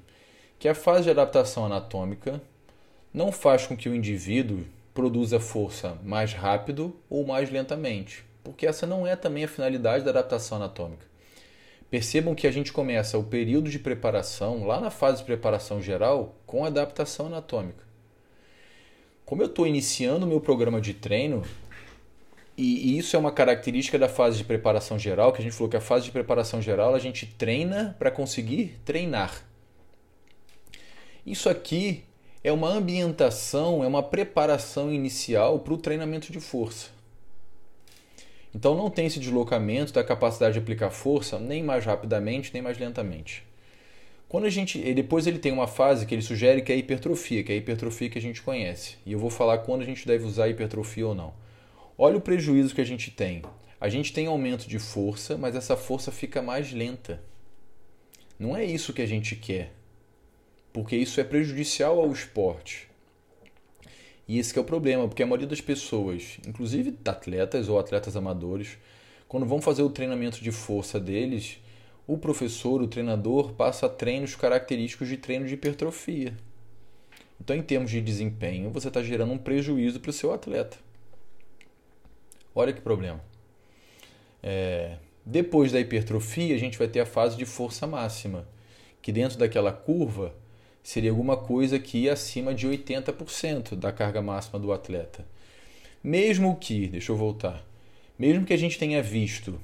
Que 0.60 0.67
a 0.67 0.75
fase 0.75 1.06
de 1.06 1.10
adaptação 1.10 1.65
anatômica 1.65 2.39
não 3.12 3.32
faz 3.32 3.65
com 3.65 3.75
que 3.75 3.89
o 3.89 3.96
indivíduo 3.96 4.63
produza 4.94 5.39
força 5.39 5.98
mais 6.03 6.34
rápido 6.34 6.96
ou 7.10 7.25
mais 7.25 7.50
lentamente, 7.50 8.24
porque 8.44 8.67
essa 8.67 8.86
não 8.86 9.08
é 9.08 9.15
também 9.15 9.44
a 9.44 9.48
finalidade 9.48 10.03
da 10.03 10.12
adaptação 10.12 10.58
anatômica. 10.58 11.03
Percebam 11.89 12.36
que 12.36 12.46
a 12.46 12.51
gente 12.51 12.72
começa 12.72 13.17
o 13.17 13.24
período 13.24 13.72
de 13.72 13.79
preparação, 13.79 14.67
lá 14.67 14.79
na 14.79 14.91
fase 14.91 15.17
de 15.17 15.24
preparação 15.24 15.82
geral, 15.82 16.36
com 16.46 16.63
adaptação 16.63 17.25
anatômica. 17.25 17.84
Como 19.25 19.41
eu 19.41 19.48
estou 19.48 19.65
iniciando 19.65 20.27
o 20.27 20.29
meu 20.29 20.39
programa 20.39 20.79
de 20.79 20.94
treino, 20.94 21.41
e 22.57 22.97
isso 22.97 23.15
é 23.15 23.19
uma 23.19 23.31
característica 23.31 23.99
da 23.99 24.09
fase 24.09 24.39
de 24.39 24.43
preparação 24.43 24.97
geral, 24.97 25.31
que 25.31 25.39
a 25.39 25.43
gente 25.43 25.53
falou 25.53 25.69
que 25.69 25.77
a 25.77 25.81
fase 25.81 26.05
de 26.05 26.11
preparação 26.11 26.59
geral 26.59 26.95
a 26.95 26.99
gente 26.99 27.25
treina 27.25 27.95
para 27.99 28.09
conseguir 28.09 28.79
treinar. 28.83 29.43
Isso 31.23 31.49
aqui 31.49 32.03
é 32.43 32.51
uma 32.51 32.69
ambientação, 32.69 33.83
é 33.83 33.87
uma 33.87 34.01
preparação 34.01 34.91
inicial 34.91 35.59
para 35.59 35.73
o 35.73 35.77
treinamento 35.77 36.31
de 36.31 36.39
força. 36.39 36.87
Então 38.55 38.75
não 38.75 38.89
tem 38.89 39.05
esse 39.05 39.19
deslocamento 39.19 39.93
da 39.93 40.03
capacidade 40.03 40.53
de 40.53 40.59
aplicar 40.59 40.89
força 40.89 41.37
nem 41.37 41.61
mais 41.61 41.85
rapidamente, 41.85 42.51
nem 42.53 42.61
mais 42.63 42.79
lentamente. 42.79 43.45
Quando 44.27 44.45
a 44.45 44.49
gente, 44.49 44.81
depois 44.95 45.27
ele 45.27 45.37
tem 45.37 45.51
uma 45.51 45.67
fase 45.67 46.05
que 46.05 46.15
ele 46.15 46.23
sugere 46.23 46.61
que 46.61 46.71
é 46.71 46.75
hipertrofia, 46.75 47.43
que 47.43 47.51
é 47.51 47.55
a 47.55 47.57
hipertrofia 47.57 48.09
que 48.09 48.17
a 48.17 48.21
gente 48.21 48.41
conhece. 48.41 48.95
E 49.05 49.13
eu 49.13 49.19
vou 49.19 49.29
falar 49.29 49.59
quando 49.59 49.83
a 49.83 49.85
gente 49.85 50.07
deve 50.07 50.25
usar 50.25 50.49
hipertrofia 50.49 51.07
ou 51.07 51.13
não. 51.13 51.33
Olha 52.00 52.18
o 52.18 52.22
prejuízo 52.22 52.75
que 52.75 52.82
a 52.82 52.86
gente 52.86 53.10
tem. 53.10 53.42
A 53.82 53.89
gente 53.89 54.13
tem 54.13 54.27
aumento 54.27 54.68
de 54.68 54.77
força, 54.77 55.36
mas 55.36 55.56
essa 55.56 55.75
força 55.75 56.12
fica 56.12 56.44
mais 56.44 56.72
lenta. 56.72 57.20
Não 58.38 58.56
é 58.56 58.63
isso 58.63 58.94
que 58.94 59.01
a 59.01 59.06
gente 59.08 59.36
quer, 59.36 59.74
porque 60.72 60.96
isso 60.96 61.20
é 61.20 61.24
prejudicial 61.24 62.00
ao 62.00 62.12
esporte. 62.12 62.88
E 64.27 64.38
esse 64.38 64.56
é 64.56 64.62
o 64.62 64.63
problema, 64.63 65.08
porque 65.08 65.24
a 65.24 65.25
maioria 65.25 65.48
das 65.48 65.60
pessoas, 65.60 66.38
inclusive 66.48 66.96
atletas 67.04 67.68
ou 67.68 67.80
atletas 67.80 68.16
amadores, 68.16 68.77
quando 69.27 69.48
vão 69.48 69.60
fazer 69.60 69.82
o 69.82 69.89
treinamento 69.89 70.39
de 70.39 70.51
força 70.51 71.00
deles, 71.00 71.58
o 72.06 72.16
professor, 72.16 72.80
o 72.80 72.88
treinador, 72.88 73.54
passa 73.54 73.89
treinos 73.89 74.36
característicos 74.36 75.08
de 75.08 75.18
treino 75.18 75.48
de 75.48 75.56
hipertrofia. 75.56 76.38
Então, 77.42 77.56
em 77.56 77.63
termos 77.63 77.89
de 77.89 78.01
desempenho, 78.01 78.70
você 78.70 78.88
está 78.88 79.01
gerando 79.01 79.34
um 79.34 79.38
prejuízo 79.39 80.00
para 80.00 80.12
o 80.12 80.13
seu 80.13 80.32
atleta. 80.32 80.77
Olha 82.57 82.73
que 82.73 82.81
problema. 82.81 83.21
É, 84.41 84.97
depois 85.23 85.71
da 85.71 85.79
hipertrofia, 85.79 86.55
a 86.55 86.57
gente 86.57 86.75
vai 86.75 86.87
ter 86.87 86.99
a 86.99 87.05
fase 87.05 87.37
de 87.37 87.45
força 87.45 87.85
máxima, 87.85 88.47
que 88.99 89.11
dentro 89.11 89.37
daquela 89.37 89.71
curva 89.71 90.33
seria 90.81 91.11
alguma 91.11 91.37
coisa 91.37 91.77
que 91.77 91.99
ia 91.99 92.13
acima 92.13 92.55
de 92.55 92.67
80% 92.67 93.75
da 93.75 93.91
carga 93.91 94.23
máxima 94.23 94.57
do 94.57 94.73
atleta. 94.73 95.23
Mesmo 96.03 96.55
que, 96.55 96.87
deixa 96.87 97.11
eu 97.11 97.15
voltar, 97.15 97.63
mesmo 98.17 98.43
que 98.43 98.53
a 98.53 98.57
gente 98.57 98.79
tenha 98.79 99.03
visto 99.03 99.61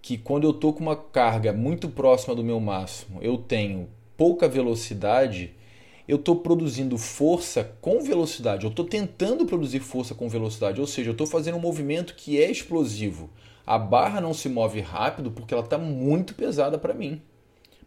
que 0.00 0.16
quando 0.16 0.44
eu 0.44 0.52
estou 0.52 0.72
com 0.72 0.84
uma 0.84 0.96
carga 0.96 1.52
muito 1.52 1.88
próxima 1.88 2.36
do 2.36 2.44
meu 2.44 2.60
máximo, 2.60 3.20
eu 3.20 3.38
tenho 3.38 3.88
pouca 4.16 4.48
velocidade, 4.48 5.52
eu 6.10 6.16
estou 6.16 6.34
produzindo 6.34 6.98
força 6.98 7.72
com 7.80 8.02
velocidade, 8.02 8.64
eu 8.64 8.70
estou 8.70 8.84
tentando 8.84 9.46
produzir 9.46 9.78
força 9.78 10.12
com 10.12 10.28
velocidade, 10.28 10.80
ou 10.80 10.86
seja, 10.86 11.10
eu 11.10 11.12
estou 11.12 11.24
fazendo 11.24 11.56
um 11.56 11.60
movimento 11.60 12.16
que 12.16 12.42
é 12.42 12.50
explosivo. 12.50 13.30
A 13.64 13.78
barra 13.78 14.20
não 14.20 14.34
se 14.34 14.48
move 14.48 14.80
rápido 14.80 15.30
porque 15.30 15.54
ela 15.54 15.62
está 15.62 15.78
muito 15.78 16.34
pesada 16.34 16.76
para 16.76 16.92
mim. 16.92 17.22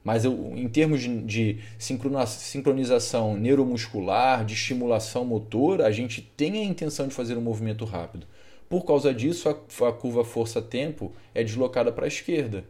Mas 0.06 0.24
eu, 0.24 0.54
em 0.56 0.70
termos 0.70 1.02
de, 1.02 1.22
de 1.22 1.60
sincronização 1.78 3.36
neuromuscular, 3.36 4.46
de 4.46 4.54
estimulação 4.54 5.26
motora, 5.26 5.86
a 5.86 5.92
gente 5.92 6.22
tem 6.22 6.62
a 6.62 6.64
intenção 6.64 7.10
de 7.10 7.14
fazer 7.14 7.38
um 7.38 7.42
movimento 7.42 7.84
rápido. 7.84 8.26
Por 8.70 8.86
causa 8.86 9.14
disso, 9.14 9.50
a, 9.50 9.88
a 9.88 9.92
curva 9.92 10.24
força-tempo 10.24 11.12
é 11.36 11.44
deslocada 11.44 11.92
para 11.92 12.06
a 12.06 12.08
esquerda. 12.08 12.64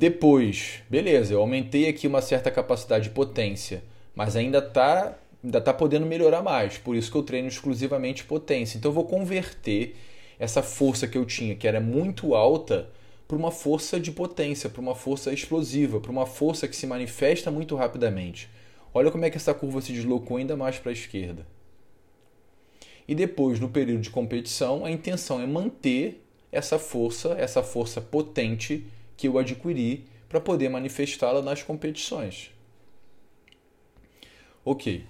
Depois, 0.00 0.80
beleza, 0.88 1.34
eu 1.34 1.42
aumentei 1.42 1.86
aqui 1.86 2.06
uma 2.06 2.22
certa 2.22 2.50
capacidade 2.50 3.04
de 3.04 3.10
potência, 3.10 3.84
mas 4.14 4.34
ainda 4.34 4.56
está 4.56 5.18
ainda 5.44 5.60
tá 5.60 5.74
podendo 5.74 6.06
melhorar 6.06 6.42
mais, 6.42 6.78
por 6.78 6.96
isso 6.96 7.10
que 7.10 7.18
eu 7.18 7.22
treino 7.22 7.48
exclusivamente 7.48 8.24
potência. 8.24 8.78
Então 8.78 8.88
eu 8.88 8.94
vou 8.94 9.04
converter 9.04 9.94
essa 10.38 10.62
força 10.62 11.06
que 11.06 11.18
eu 11.18 11.26
tinha, 11.26 11.54
que 11.54 11.68
era 11.68 11.82
muito 11.82 12.34
alta, 12.34 12.88
para 13.28 13.36
uma 13.36 13.50
força 13.50 14.00
de 14.00 14.10
potência, 14.10 14.70
para 14.70 14.80
uma 14.80 14.94
força 14.94 15.34
explosiva, 15.34 16.00
para 16.00 16.10
uma 16.10 16.24
força 16.24 16.66
que 16.66 16.74
se 16.74 16.86
manifesta 16.86 17.50
muito 17.50 17.76
rapidamente. 17.76 18.48
Olha 18.94 19.10
como 19.10 19.26
é 19.26 19.28
que 19.28 19.36
essa 19.36 19.52
curva 19.52 19.82
se 19.82 19.92
deslocou 19.92 20.38
ainda 20.38 20.56
mais 20.56 20.78
para 20.78 20.92
a 20.92 20.94
esquerda. 20.94 21.46
E 23.06 23.14
depois, 23.14 23.60
no 23.60 23.68
período 23.68 24.00
de 24.00 24.08
competição, 24.08 24.82
a 24.82 24.90
intenção 24.90 25.42
é 25.42 25.46
manter 25.46 26.24
essa 26.50 26.78
força, 26.78 27.34
essa 27.38 27.62
força 27.62 28.00
potente 28.00 28.86
que 29.20 29.28
eu 29.28 29.36
adquiri 29.36 30.06
para 30.30 30.40
poder 30.40 30.70
manifestá-la 30.70 31.42
nas 31.42 31.62
competições. 31.62 32.50
Ok. 34.64 35.04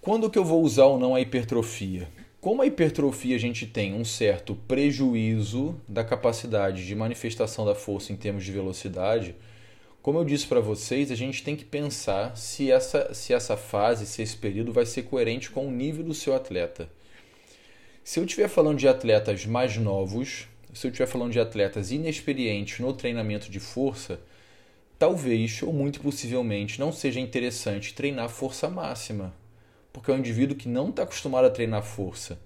Quando 0.00 0.28
que 0.28 0.36
eu 0.36 0.44
vou 0.44 0.60
usar 0.60 0.86
ou 0.86 0.98
não 0.98 1.14
a 1.14 1.20
hipertrofia? 1.20 2.08
Como 2.40 2.62
a 2.62 2.66
hipertrofia 2.66 3.36
a 3.36 3.38
gente 3.38 3.64
tem 3.64 3.94
um 3.94 4.04
certo 4.04 4.56
prejuízo 4.66 5.80
da 5.86 6.02
capacidade 6.02 6.84
de 6.84 6.96
manifestação 6.96 7.64
da 7.64 7.76
força 7.76 8.12
em 8.12 8.16
termos 8.16 8.44
de 8.44 8.50
velocidade, 8.50 9.36
como 10.02 10.18
eu 10.18 10.24
disse 10.24 10.48
para 10.48 10.58
vocês, 10.58 11.12
a 11.12 11.14
gente 11.14 11.44
tem 11.44 11.54
que 11.54 11.64
pensar 11.64 12.36
se 12.36 12.72
essa, 12.72 13.14
se 13.14 13.32
essa 13.32 13.56
fase, 13.56 14.04
se 14.04 14.20
esse 14.20 14.36
período 14.36 14.72
vai 14.72 14.84
ser 14.84 15.02
coerente 15.02 15.48
com 15.48 15.68
o 15.68 15.70
nível 15.70 16.02
do 16.02 16.14
seu 16.14 16.34
atleta. 16.34 16.90
Se 18.02 18.18
eu 18.18 18.24
estiver 18.24 18.48
falando 18.48 18.78
de 18.78 18.88
atletas 18.88 19.46
mais 19.46 19.76
novos, 19.76 20.48
se 20.72 20.86
eu 20.86 20.90
estiver 20.90 21.06
falando 21.06 21.32
de 21.32 21.40
atletas 21.40 21.90
inexperientes 21.90 22.78
no 22.80 22.92
treinamento 22.92 23.50
de 23.50 23.60
força, 23.60 24.20
talvez 24.98 25.62
ou 25.62 25.72
muito 25.72 26.00
possivelmente 26.00 26.78
não 26.78 26.92
seja 26.92 27.20
interessante 27.20 27.94
treinar 27.94 28.28
força 28.28 28.68
máxima, 28.68 29.34
porque 29.92 30.10
é 30.10 30.14
um 30.14 30.18
indivíduo 30.18 30.56
que 30.56 30.68
não 30.68 30.90
está 30.90 31.02
acostumado 31.02 31.46
a 31.46 31.50
treinar 31.50 31.82
força. 31.82 32.38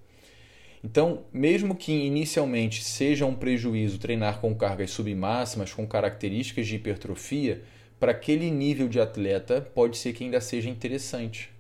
Então, 0.83 1.25
mesmo 1.33 1.75
que 1.75 1.93
inicialmente 1.93 2.85
seja 2.85 3.25
um 3.25 3.35
prejuízo 3.35 3.99
treinar 3.99 4.41
com 4.41 4.55
cargas 4.55 4.91
submáximas, 4.91 5.73
com 5.73 5.87
características 5.87 6.67
de 6.67 6.77
hipertrofia, 6.77 7.63
para 7.99 8.13
aquele 8.13 8.51
nível 8.51 8.87
de 8.87 9.01
atleta 9.01 9.63
pode 9.63 9.97
ser 9.97 10.13
que 10.13 10.25
ainda 10.25 10.43
seja 10.43 10.69
interessante. 10.69 11.54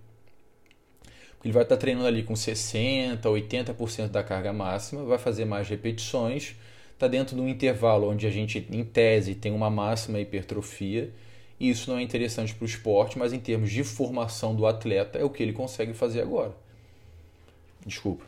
Ele 1.44 1.52
vai 1.52 1.62
estar 1.62 1.76
treinando 1.76 2.06
ali 2.06 2.22
com 2.22 2.32
60%, 2.32 3.20
80% 3.20 4.08
da 4.08 4.22
carga 4.22 4.52
máxima, 4.52 5.04
vai 5.04 5.18
fazer 5.18 5.44
mais 5.44 5.68
repetições, 5.68 6.56
está 6.94 7.06
dentro 7.06 7.36
de 7.36 7.42
um 7.42 7.48
intervalo 7.48 8.08
onde 8.08 8.26
a 8.26 8.30
gente, 8.30 8.66
em 8.70 8.82
tese, 8.82 9.34
tem 9.34 9.52
uma 9.52 9.68
máxima 9.68 10.18
hipertrofia. 10.18 11.12
E 11.60 11.68
isso 11.68 11.90
não 11.90 11.98
é 11.98 12.02
interessante 12.02 12.54
para 12.54 12.64
o 12.64 12.66
esporte, 12.66 13.18
mas 13.18 13.32
em 13.32 13.38
termos 13.38 13.70
de 13.70 13.84
formação 13.84 14.54
do 14.54 14.66
atleta, 14.66 15.18
é 15.18 15.24
o 15.24 15.30
que 15.30 15.42
ele 15.42 15.52
consegue 15.52 15.92
fazer 15.92 16.22
agora. 16.22 16.52
Desculpa. 17.86 18.24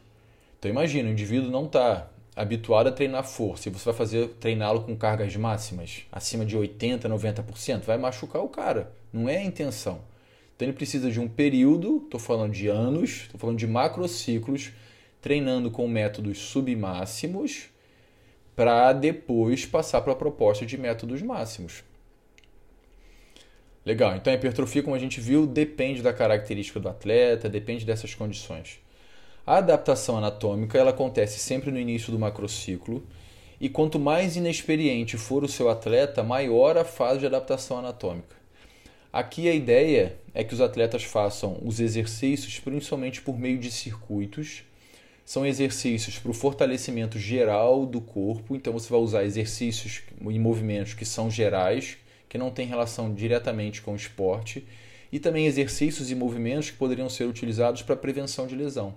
Então 0.59 0.71
imagina, 0.71 1.09
o 1.09 1.13
indivíduo 1.13 1.51
não 1.51 1.65
está 1.65 2.09
habituado 2.35 2.89
a 2.89 2.93
treinar 2.93 3.25
força 3.25 3.69
e 3.69 3.73
você 3.73 3.87
vai 3.87 3.95
fazer 3.95 4.29
treiná-lo 4.41 4.83
com 4.83 4.95
cargas 4.95 5.35
máximas 5.37 6.03
acima 6.13 6.45
de 6.45 6.55
80, 6.55 7.09
90%, 7.09 7.81
vai 7.85 7.97
machucar 7.97 8.43
o 8.43 8.49
cara. 8.49 8.93
Não 9.11 9.27
é 9.27 9.39
a 9.39 9.45
intenção. 9.45 10.01
Então 10.57 10.67
ele 10.67 10.77
precisa 10.77 11.11
de 11.11 11.21
um 11.21 11.29
período, 11.29 12.03
estou 12.05 12.19
falando 12.19 12.53
de 12.53 12.67
anos, 12.67 13.25
estou 13.25 13.39
falando 13.39 13.59
de 13.59 13.67
macrociclos, 13.67 14.73
treinando 15.21 15.71
com 15.71 15.87
métodos 15.87 16.39
submáximos, 16.39 17.69
para 18.55 18.95
depois 18.95 19.67
passar 19.67 20.01
para 20.01 20.15
a 20.15 20.17
proposta 20.17 20.65
de 20.65 20.79
métodos 20.79 21.21
máximos. 21.21 21.85
Legal, 23.85 24.17
então 24.17 24.33
a 24.33 24.37
hipertrofia, 24.37 24.83
como 24.83 24.97
a 24.97 24.99
gente 24.99 25.21
viu, 25.21 25.47
depende 25.47 26.01
da 26.01 26.13
característica 26.13 26.81
do 26.81 26.89
atleta, 26.89 27.51
depende 27.51 27.85
dessas 27.85 28.15
condições. 28.15 28.81
A 29.47 29.59
adaptação 29.59 30.17
anatômica 30.17 30.79
ela 30.79 30.91
acontece 30.91 31.39
sempre 31.39 31.71
no 31.71 31.79
início 31.79 32.11
do 32.11 32.19
macrociclo, 32.19 33.07
e 33.61 33.69
quanto 33.69 33.99
mais 33.99 34.37
inexperiente 34.37 35.19
for 35.19 35.45
o 35.45 35.49
seu 35.49 35.69
atleta, 35.69 36.23
maior 36.23 36.77
a 36.79 36.85
fase 36.85 37.21
de 37.21 37.27
adaptação 37.27 37.79
anatômica. 37.79 38.36
Aqui 39.17 39.49
a 39.49 39.55
ideia 39.55 40.15
é 40.35 40.45
que 40.45 40.53
os 40.53 40.61
atletas 40.61 41.03
façam 41.03 41.59
os 41.65 41.81
exercícios 41.81 42.59
principalmente 42.59 43.23
por 43.23 43.39
meio 43.39 43.57
de 43.57 43.71
circuitos. 43.71 44.63
São 45.25 45.47
exercícios 45.47 46.19
para 46.19 46.31
o 46.31 46.35
fortalecimento 46.35 47.19
geral 47.19 47.87
do 47.87 47.99
corpo, 47.99 48.55
então 48.55 48.75
você 48.75 48.91
vai 48.91 49.01
usar 49.01 49.25
exercícios 49.25 50.03
e 50.21 50.39
movimentos 50.39 50.93
que 50.93 51.07
são 51.07 51.31
gerais, 51.31 51.97
que 52.29 52.37
não 52.37 52.51
têm 52.51 52.67
relação 52.67 53.15
diretamente 53.15 53.81
com 53.81 53.95
o 53.95 53.97
esporte, 53.97 54.67
e 55.11 55.19
também 55.19 55.47
exercícios 55.47 56.11
e 56.11 56.15
movimentos 56.15 56.69
que 56.69 56.77
poderiam 56.77 57.09
ser 57.09 57.25
utilizados 57.25 57.81
para 57.81 57.97
prevenção 57.97 58.47
de 58.47 58.55
lesão. 58.55 58.97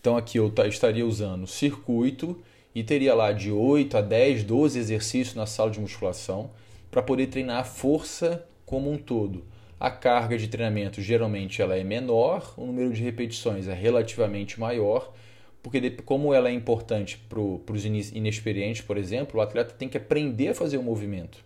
Então 0.00 0.16
aqui 0.16 0.38
eu 0.38 0.52
estaria 0.68 1.06
usando 1.06 1.46
circuito 1.46 2.42
e 2.74 2.82
teria 2.82 3.14
lá 3.14 3.30
de 3.30 3.52
8 3.52 3.98
a 3.98 4.00
10, 4.00 4.42
12 4.42 4.80
exercícios 4.80 5.36
na 5.36 5.46
sala 5.46 5.70
de 5.70 5.78
musculação 5.78 6.50
para 6.92 7.02
poder 7.02 7.26
treinar 7.28 7.58
a 7.58 7.64
força 7.64 8.46
como 8.66 8.92
um 8.92 8.98
todo. 8.98 9.44
A 9.80 9.90
carga 9.90 10.38
de 10.38 10.46
treinamento 10.46 11.02
geralmente 11.02 11.60
ela 11.60 11.76
é 11.76 11.82
menor, 11.82 12.54
o 12.56 12.66
número 12.66 12.92
de 12.92 13.02
repetições 13.02 13.66
é 13.66 13.74
relativamente 13.74 14.60
maior, 14.60 15.12
porque 15.60 15.90
como 16.04 16.32
ela 16.32 16.48
é 16.48 16.52
importante 16.52 17.18
para 17.28 17.40
os 17.40 17.84
inexperientes, 17.84 18.82
por 18.82 18.96
exemplo, 18.96 19.40
o 19.40 19.42
atleta 19.42 19.74
tem 19.74 19.88
que 19.88 19.96
aprender 19.96 20.50
a 20.50 20.54
fazer 20.54 20.76
o 20.76 20.82
movimento. 20.82 21.44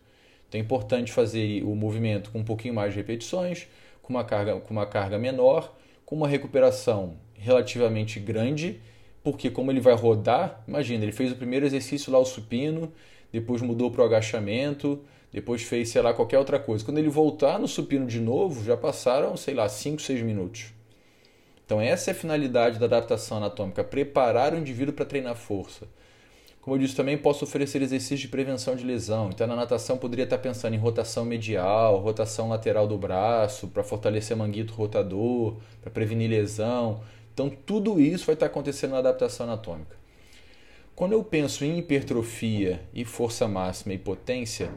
Então 0.48 0.60
é 0.60 0.64
importante 0.64 1.12
fazer 1.12 1.62
o 1.62 1.74
movimento 1.74 2.30
com 2.30 2.40
um 2.40 2.44
pouquinho 2.44 2.74
mais 2.74 2.92
de 2.92 2.98
repetições, 2.98 3.68
com 4.02 4.12
uma 4.12 4.24
carga, 4.24 4.60
com 4.60 4.72
uma 4.72 4.84
carga 4.84 5.18
menor, 5.18 5.74
com 6.04 6.14
uma 6.16 6.28
recuperação 6.28 7.14
relativamente 7.38 8.20
grande 8.20 8.80
porque 9.26 9.50
como 9.50 9.72
ele 9.72 9.80
vai 9.80 9.92
rodar, 9.92 10.62
imagina, 10.68 11.02
ele 11.02 11.10
fez 11.10 11.32
o 11.32 11.34
primeiro 11.34 11.66
exercício 11.66 12.12
lá 12.12 12.18
o 12.20 12.24
supino, 12.24 12.92
depois 13.32 13.60
mudou 13.60 13.90
para 13.90 14.02
o 14.02 14.04
agachamento, 14.04 15.00
depois 15.36 15.60
fez, 15.60 15.90
sei 15.90 16.00
lá, 16.00 16.14
qualquer 16.14 16.38
outra 16.38 16.58
coisa. 16.58 16.82
Quando 16.82 16.96
ele 16.96 17.10
voltar 17.10 17.58
no 17.58 17.68
supino 17.68 18.06
de 18.06 18.18
novo, 18.18 18.64
já 18.64 18.74
passaram, 18.74 19.36
sei 19.36 19.52
lá, 19.52 19.68
5, 19.68 20.00
6 20.00 20.22
minutos. 20.22 20.72
Então 21.62 21.78
essa 21.78 22.10
é 22.10 22.12
a 22.12 22.14
finalidade 22.14 22.78
da 22.78 22.86
adaptação 22.86 23.36
anatômica, 23.36 23.84
preparar 23.84 24.54
o 24.54 24.56
indivíduo 24.56 24.94
para 24.94 25.04
treinar 25.04 25.36
força. 25.36 25.86
Como 26.62 26.74
eu 26.74 26.80
disse, 26.80 26.96
também 26.96 27.18
posso 27.18 27.44
oferecer 27.44 27.82
exercícios 27.82 28.20
de 28.20 28.28
prevenção 28.28 28.74
de 28.74 28.82
lesão. 28.82 29.28
Então 29.28 29.46
na 29.46 29.54
natação 29.54 29.98
poderia 29.98 30.24
estar 30.24 30.38
pensando 30.38 30.72
em 30.72 30.78
rotação 30.78 31.26
medial, 31.26 31.98
rotação 31.98 32.48
lateral 32.48 32.88
do 32.88 32.96
braço, 32.96 33.68
para 33.68 33.84
fortalecer 33.84 34.34
manguito 34.34 34.72
rotador, 34.72 35.58
para 35.82 35.90
prevenir 35.90 36.30
lesão. 36.30 37.02
Então, 37.34 37.50
tudo 37.50 38.00
isso 38.00 38.24
vai 38.24 38.32
estar 38.32 38.46
acontecendo 38.46 38.92
na 38.92 38.98
adaptação 39.00 39.44
anatômica. 39.44 39.94
Quando 40.94 41.12
eu 41.12 41.22
penso 41.22 41.62
em 41.62 41.76
hipertrofia 41.76 42.80
e 42.94 43.04
força 43.04 43.46
máxima 43.46 43.92
e 43.92 43.98
potência, 43.98 44.70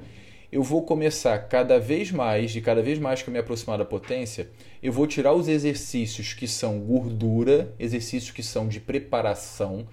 eu 0.51 0.63
vou 0.63 0.83
começar 0.83 1.37
cada 1.47 1.79
vez 1.79 2.11
mais, 2.11 2.51
de 2.51 2.61
cada 2.61 2.81
vez 2.81 2.97
mais 2.97 3.21
que 3.21 3.29
eu 3.29 3.33
me 3.33 3.39
aproximar 3.39 3.77
da 3.77 3.85
potência, 3.85 4.49
eu 4.81 4.91
vou 4.91 5.05
tirar 5.05 5.33
os 5.33 5.47
exercícios 5.47 6.33
que 6.33 6.47
são 6.47 6.79
gordura, 6.79 7.73
exercícios 7.79 8.31
que 8.31 8.41
são 8.41 8.67
de 8.67 8.79
preparação, 8.79 9.87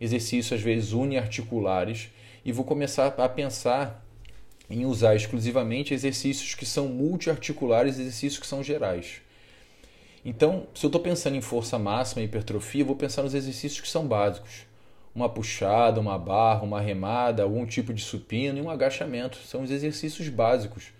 exercícios 0.00 0.52
às 0.52 0.60
vezes 0.60 0.92
uniarticulares, 0.92 2.10
e 2.44 2.52
vou 2.52 2.64
começar 2.64 3.06
a 3.06 3.28
pensar 3.28 4.06
em 4.70 4.84
usar 4.84 5.16
exclusivamente 5.16 5.92
exercícios 5.92 6.54
que 6.54 6.66
são 6.66 6.88
multiarticulares, 6.88 7.98
exercícios 7.98 8.38
que 8.38 8.46
são 8.46 8.62
gerais. 8.62 9.20
Então, 10.24 10.66
se 10.74 10.84
eu 10.84 10.88
estou 10.88 11.00
pensando 11.00 11.36
em 11.36 11.40
força 11.40 11.78
máxima 11.78 12.20
e 12.20 12.24
hipertrofia, 12.24 12.82
eu 12.82 12.86
vou 12.86 12.96
pensar 12.96 13.22
nos 13.22 13.34
exercícios 13.34 13.80
que 13.80 13.88
são 13.88 14.06
básicos. 14.06 14.65
Uma 15.16 15.30
puxada, 15.30 15.98
uma 15.98 16.18
barra, 16.18 16.62
uma 16.62 16.80
remada, 16.80 17.42
algum 17.42 17.64
tipo 17.64 17.94
de 17.94 18.02
supino 18.02 18.58
e 18.58 18.60
um 18.60 18.68
agachamento. 18.68 19.38
São 19.38 19.62
os 19.62 19.70
exercícios 19.70 20.28
básicos. 20.28 20.92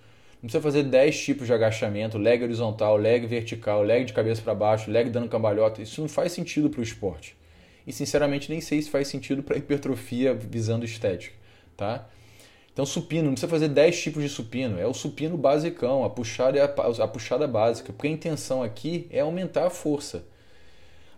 Não 0.43 0.49
precisa 0.49 0.63
fazer 0.63 0.85
10 0.85 1.23
tipos 1.23 1.47
de 1.47 1.53
agachamento, 1.53 2.17
leg 2.17 2.43
horizontal, 2.43 2.97
leg 2.97 3.27
vertical, 3.27 3.83
leg 3.83 4.07
de 4.07 4.15
cabeça 4.15 4.41
para 4.41 4.55
baixo, 4.55 4.91
leg 4.91 5.11
dando 5.11 5.29
cambalhota. 5.29 5.83
Isso 5.83 6.01
não 6.01 6.09
faz 6.09 6.33
sentido 6.33 6.71
para 6.71 6.81
o 6.81 6.83
esporte. 6.83 7.37
E 7.87 7.93
sinceramente 7.93 8.51
nem 8.51 8.61
sei 8.61 8.81
se 8.81 8.89
faz 8.89 9.07
sentido 9.07 9.43
para 9.43 9.59
hipertrofia 9.59 10.35
visando 10.35 10.85
estética, 10.87 11.35
tá? 11.77 12.09
Então, 12.73 12.85
supino, 12.85 13.25
não 13.25 13.33
precisa 13.33 13.51
fazer 13.51 13.69
10 13.69 14.03
tipos 14.03 14.23
de 14.23 14.29
supino, 14.29 14.79
é 14.79 14.87
o 14.87 14.93
supino 14.93 15.37
basicão, 15.37 16.05
a 16.05 16.11
puxada 16.11 16.59
é 16.59 16.63
a, 16.63 17.09
puxada 17.09 17.47
básica, 17.47 17.93
porque 17.93 18.09
a 18.09 18.11
intenção 18.11 18.63
aqui 18.63 19.07
é 19.11 19.21
aumentar 19.21 19.67
a 19.67 19.71
força. 19.71 20.25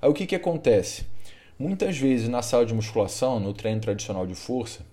Aí 0.01 0.09
o 0.09 0.15
que, 0.15 0.27
que 0.27 0.37
acontece? 0.37 1.07
Muitas 1.59 1.99
vezes 1.99 2.29
na 2.29 2.41
sala 2.41 2.65
de 2.65 2.73
musculação, 2.73 3.41
no 3.41 3.53
treino 3.53 3.81
tradicional 3.81 4.25
de 4.25 4.35
força, 4.37 4.87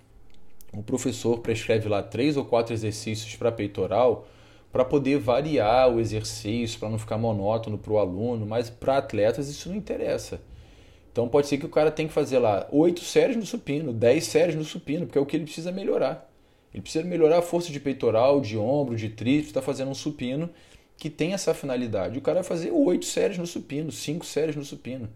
o 0.73 0.81
professor 0.81 1.37
prescreve 1.37 1.87
lá 1.87 2.01
três 2.01 2.37
ou 2.37 2.43
quatro 2.43 2.73
exercícios 2.73 3.35
para 3.35 3.51
peitoral 3.51 4.27
para 4.71 4.83
poder 4.83 5.19
variar 5.19 5.87
o 5.89 5.99
exercício, 5.99 6.79
para 6.79 6.89
não 6.89 6.97
ficar 6.97 7.19
monótono 7.19 7.77
para 7.77 7.93
o 7.93 7.99
aluno, 7.99 8.47
mas 8.47 8.67
para 8.67 8.97
atletas 8.97 9.47
isso 9.47 9.69
não 9.69 9.75
interessa. 9.75 10.41
Então 11.11 11.29
pode 11.29 11.45
ser 11.45 11.59
que 11.59 11.67
o 11.67 11.69
cara 11.69 11.91
tenha 11.91 12.07
que 12.07 12.13
fazer 12.13 12.39
lá 12.39 12.67
oito 12.71 13.01
séries 13.01 13.37
no 13.37 13.45
supino, 13.45 13.93
10 13.93 14.25
séries 14.25 14.55
no 14.55 14.65
supino, 14.65 15.05
porque 15.05 15.19
é 15.19 15.21
o 15.21 15.25
que 15.25 15.37
ele 15.37 15.45
precisa 15.45 15.71
melhorar. 15.71 16.29
Ele 16.73 16.81
precisa 16.81 17.05
melhorar 17.05 17.37
a 17.37 17.43
força 17.43 17.71
de 17.71 17.79
peitoral, 17.79 18.41
de 18.41 18.57
ombro, 18.57 18.95
de 18.95 19.09
tríceps, 19.09 19.49
está 19.49 19.61
fazendo 19.61 19.91
um 19.91 19.95
supino 19.95 20.49
que 20.97 21.11
tem 21.11 21.33
essa 21.33 21.53
finalidade. 21.53 22.17
O 22.17 22.21
cara 22.21 22.41
vai 22.41 22.43
fazer 22.43 22.71
oito 22.71 23.05
séries 23.05 23.37
no 23.37 23.45
supino, 23.45 23.91
cinco 23.91 24.25
séries 24.25 24.55
no 24.55 24.65
supino. 24.65 25.07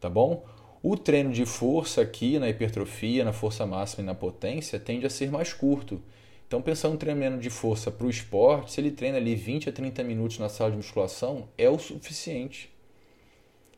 Tá 0.00 0.08
bom? 0.08 0.44
O 0.82 0.96
treino 0.96 1.30
de 1.30 1.44
força 1.44 2.00
aqui 2.00 2.38
na 2.38 2.48
hipertrofia, 2.48 3.22
na 3.22 3.34
força 3.34 3.66
máxima 3.66 4.02
e 4.02 4.06
na 4.06 4.14
potência 4.14 4.80
tende 4.80 5.04
a 5.04 5.10
ser 5.10 5.30
mais 5.30 5.52
curto. 5.52 6.00
Então, 6.48 6.62
pensando 6.62 6.92
no 6.92 6.98
treinamento 6.98 7.40
de 7.40 7.50
força 7.50 7.90
para 7.90 8.06
o 8.06 8.10
esporte, 8.10 8.72
se 8.72 8.80
ele 8.80 8.90
treina 8.90 9.18
ali 9.18 9.36
20 9.36 9.68
a 9.68 9.72
30 9.72 10.02
minutos 10.02 10.38
na 10.38 10.48
sala 10.48 10.70
de 10.70 10.78
musculação, 10.78 11.48
é 11.56 11.68
o 11.68 11.78
suficiente. 11.78 12.72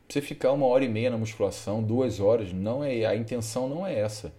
Você 0.09 0.21
ficar 0.21 0.51
uma 0.53 0.65
hora 0.65 0.85
e 0.85 0.89
meia 0.89 1.09
na 1.09 1.17
musculação, 1.17 1.83
duas 1.83 2.19
horas, 2.19 2.53
não 2.53 2.83
é 2.83 3.05
a 3.05 3.15
intenção 3.15 3.67
não 3.67 3.85
é 3.85 3.99
essa. 3.99 4.33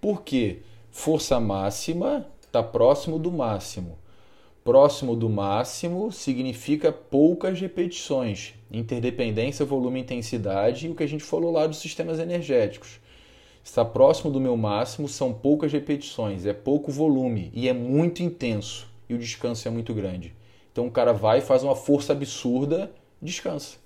Por 0.00 0.22
quê? 0.22 0.60
Força 0.90 1.38
máxima 1.38 2.26
está 2.40 2.62
próximo 2.62 3.18
do 3.18 3.30
máximo. 3.30 3.98
Próximo 4.62 5.16
do 5.16 5.28
máximo 5.28 6.12
significa 6.12 6.92
poucas 6.92 7.58
repetições, 7.58 8.54
interdependência, 8.70 9.64
volume 9.64 10.00
intensidade, 10.00 10.86
e 10.86 10.90
o 10.90 10.94
que 10.94 11.02
a 11.02 11.08
gente 11.08 11.24
falou 11.24 11.50
lá 11.50 11.66
dos 11.66 11.78
sistemas 11.78 12.18
energéticos. 12.18 13.00
Está 13.64 13.84
próximo 13.84 14.30
do 14.30 14.40
meu 14.40 14.56
máximo, 14.56 15.08
são 15.08 15.32
poucas 15.32 15.72
repetições, 15.72 16.44
é 16.44 16.52
pouco 16.52 16.92
volume 16.92 17.50
e 17.54 17.68
é 17.68 17.72
muito 17.72 18.22
intenso, 18.22 18.86
e 19.08 19.14
o 19.14 19.18
descanso 19.18 19.66
é 19.66 19.70
muito 19.70 19.94
grande. 19.94 20.34
Então 20.70 20.86
o 20.86 20.90
cara 20.90 21.12
vai, 21.12 21.40
faz 21.40 21.62
uma 21.62 21.74
força 21.74 22.12
absurda, 22.12 22.92
descansa. 23.20 23.78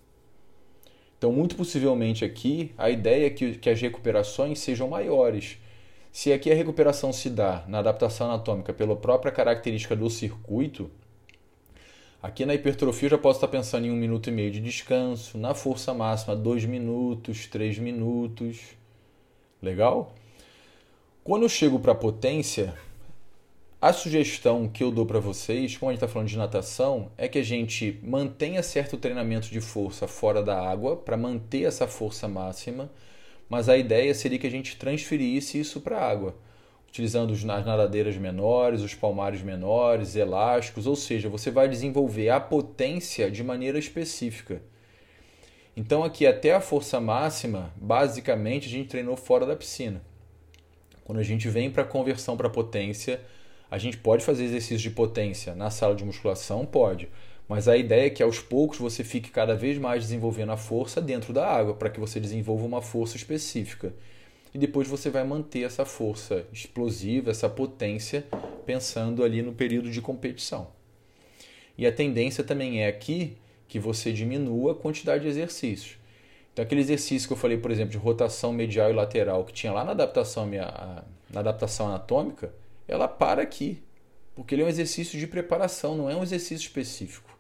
Então, 1.17 1.33
muito 1.33 1.57
possivelmente 1.57 2.25
aqui, 2.25 2.73
a 2.77 2.91
ideia 2.91 3.29
é 3.29 3.31
que, 3.31 3.55
que 3.55 3.71
as 3.71 3.81
recuperações 3.81 4.59
sejam 4.59 4.89
maiores 4.89 5.57
se 6.15 6.33
aqui 6.33 6.49
a 6.49 6.55
recuperação 6.55 7.13
se 7.13 7.29
dá 7.29 7.65
na 7.67 7.81
adaptação 7.81 8.29
anatômica 8.29 8.73
pela 8.73 8.95
própria 8.95 9.33
característica 9.33 9.97
do 9.97 10.09
circuito, 10.09 10.89
aqui 12.23 12.47
na 12.47 12.55
hipertrofia 12.55 13.07
eu 13.07 13.11
já 13.11 13.19
posso 13.19 13.39
estar 13.39 13.49
pensando 13.49 13.89
em 13.89 13.91
um 13.91 13.97
minuto 13.97 14.31
e 14.31 14.33
meio 14.33 14.53
de 14.53 14.61
descanso, 14.61 15.37
na 15.37 15.55
força 15.55 15.93
máxima 15.93 16.37
dois 16.37 16.65
minutos, 16.65 17.49
três 17.49 17.81
minutos. 17.81 18.61
Legal? 19.61 20.15
Quando 21.25 21.43
eu 21.43 21.49
chego 21.49 21.81
para 21.81 21.91
a 21.91 21.97
potência, 21.97 22.73
a 23.83 23.93
sugestão 23.93 24.69
que 24.69 24.85
eu 24.85 24.93
dou 24.93 25.07
para 25.07 25.19
vocês, 25.19 25.77
como 25.77 25.91
a 25.91 25.93
gente 25.95 26.05
está 26.05 26.07
falando 26.07 26.29
de 26.29 26.39
natação, 26.39 27.11
é 27.19 27.27
que 27.27 27.41
a 27.41 27.45
gente 27.45 27.99
mantenha 28.05 28.63
certo 28.63 28.97
treinamento 28.97 29.49
de 29.49 29.61
força 29.61 30.07
fora 30.07 30.45
da 30.45 30.63
água 30.65 30.97
para 30.97 31.17
manter 31.17 31.65
essa 31.65 31.89
força 31.89 32.29
máxima 32.29 32.89
mas 33.49 33.69
a 33.69 33.77
ideia 33.77 34.15
seria 34.15 34.39
que 34.39 34.47
a 34.47 34.51
gente 34.51 34.77
transferisse 34.77 35.59
isso 35.59 35.81
para 35.81 35.99
a 35.99 36.11
água, 36.11 36.37
utilizando 36.89 37.33
as 37.33 37.43
nadadeiras 37.43 38.17
menores, 38.17 38.81
os 38.81 38.95
palmares 38.95 39.43
menores, 39.43 40.17
elásticos, 40.17 40.87
ou 40.87 40.97
seja, 40.97 41.29
você 41.29 41.51
vai 41.51 41.69
desenvolver 41.69 42.31
a 42.31 42.41
potência 42.41 43.31
de 43.31 43.43
maneira 43.43 43.79
específica. 43.79 44.63
Então, 45.77 46.05
aqui 46.05 46.27
até 46.27 46.55
a 46.55 46.61
força 46.61 47.01
máxima, 47.01 47.73
basicamente 47.77 48.69
a 48.69 48.71
gente 48.71 48.89
treinou 48.89 49.17
fora 49.17 49.45
da 49.45 49.57
piscina. 49.57 50.01
Quando 51.05 51.19
a 51.19 51.25
gente 51.25 51.49
vem 51.49 51.71
para 51.71 51.85
conversão 51.85 52.37
para 52.37 52.49
potência, 52.49 53.21
a 53.71 53.77
gente 53.77 53.97
pode 53.97 54.25
fazer 54.25 54.45
exercícios 54.45 54.81
de 54.81 54.91
potência 54.91 55.55
na 55.55 55.69
sala 55.71 55.95
de 55.95 56.05
musculação? 56.05 56.65
Pode. 56.65 57.09
Mas 57.49 57.69
a 57.69 57.77
ideia 57.77 58.07
é 58.07 58.11
que 58.11 58.23
aos 58.23 58.39
poucos 58.39 58.79
você 58.79 59.05
fique 59.05 59.31
cada 59.31 59.55
vez 59.55 59.79
mais 59.79 60.05
desenvolvendo 60.05 60.53
a 60.53 60.57
força 60.57 61.01
dentro 61.01 61.33
da 61.33 61.47
água, 61.47 61.75
para 61.75 61.91
que 61.91 62.01
você 62.01 62.19
desenvolva 62.19 62.65
uma 62.65 62.81
força 62.81 63.17
específica. 63.17 63.93
E 64.55 64.59
depois 64.59 64.89
você 64.89 65.11
vai 65.11 65.25
manter 65.25 65.65
essa 65.65 65.85
força 65.85 66.47
explosiva, 66.53 67.31
essa 67.31 67.49
potência, 67.49 68.25
pensando 68.65 69.25
ali 69.25 69.43
no 69.43 69.53
período 69.53 69.91
de 69.91 70.01
competição. 70.01 70.69
E 71.77 71.87
a 71.87 71.93
tendência 71.93 72.45
também 72.45 72.83
é 72.83 72.87
aqui 72.87 73.37
que 73.67 73.79
você 73.79 74.13
diminua 74.13 74.73
a 74.73 74.75
quantidade 74.75 75.25
de 75.25 75.29
exercícios. 75.29 75.99
Então, 76.53 76.65
aquele 76.65 76.81
exercício 76.81 77.27
que 77.27 77.33
eu 77.33 77.37
falei, 77.37 77.59
por 77.59 77.73
exemplo, 77.73 77.91
de 77.91 77.99
rotação 77.99 78.53
medial 78.53 78.89
e 78.89 78.93
lateral, 78.93 79.45
que 79.45 79.53
tinha 79.53 79.73
lá 79.73 79.85
na 79.85 79.91
adaptação, 79.91 80.47
minha, 80.47 81.05
na 81.29 81.41
adaptação 81.41 81.89
anatômica, 81.89 82.55
ela 82.87 83.09
para 83.09 83.43
aqui, 83.43 83.83
porque 84.37 84.55
ele 84.55 84.63
é 84.63 84.65
um 84.65 84.69
exercício 84.69 85.19
de 85.19 85.27
preparação, 85.27 85.97
não 85.97 86.09
é 86.09 86.15
um 86.15 86.23
exercício 86.23 86.65
específico. 86.65 87.34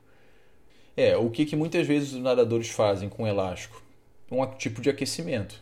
É, 0.96 1.16
o 1.16 1.30
que, 1.30 1.44
que 1.44 1.56
muitas 1.56 1.86
vezes 1.86 2.12
os 2.12 2.20
nadadores 2.20 2.70
fazem 2.70 3.08
com 3.08 3.26
elástico? 3.26 3.82
Um 4.30 4.44
tipo 4.46 4.80
de 4.80 4.90
aquecimento. 4.90 5.60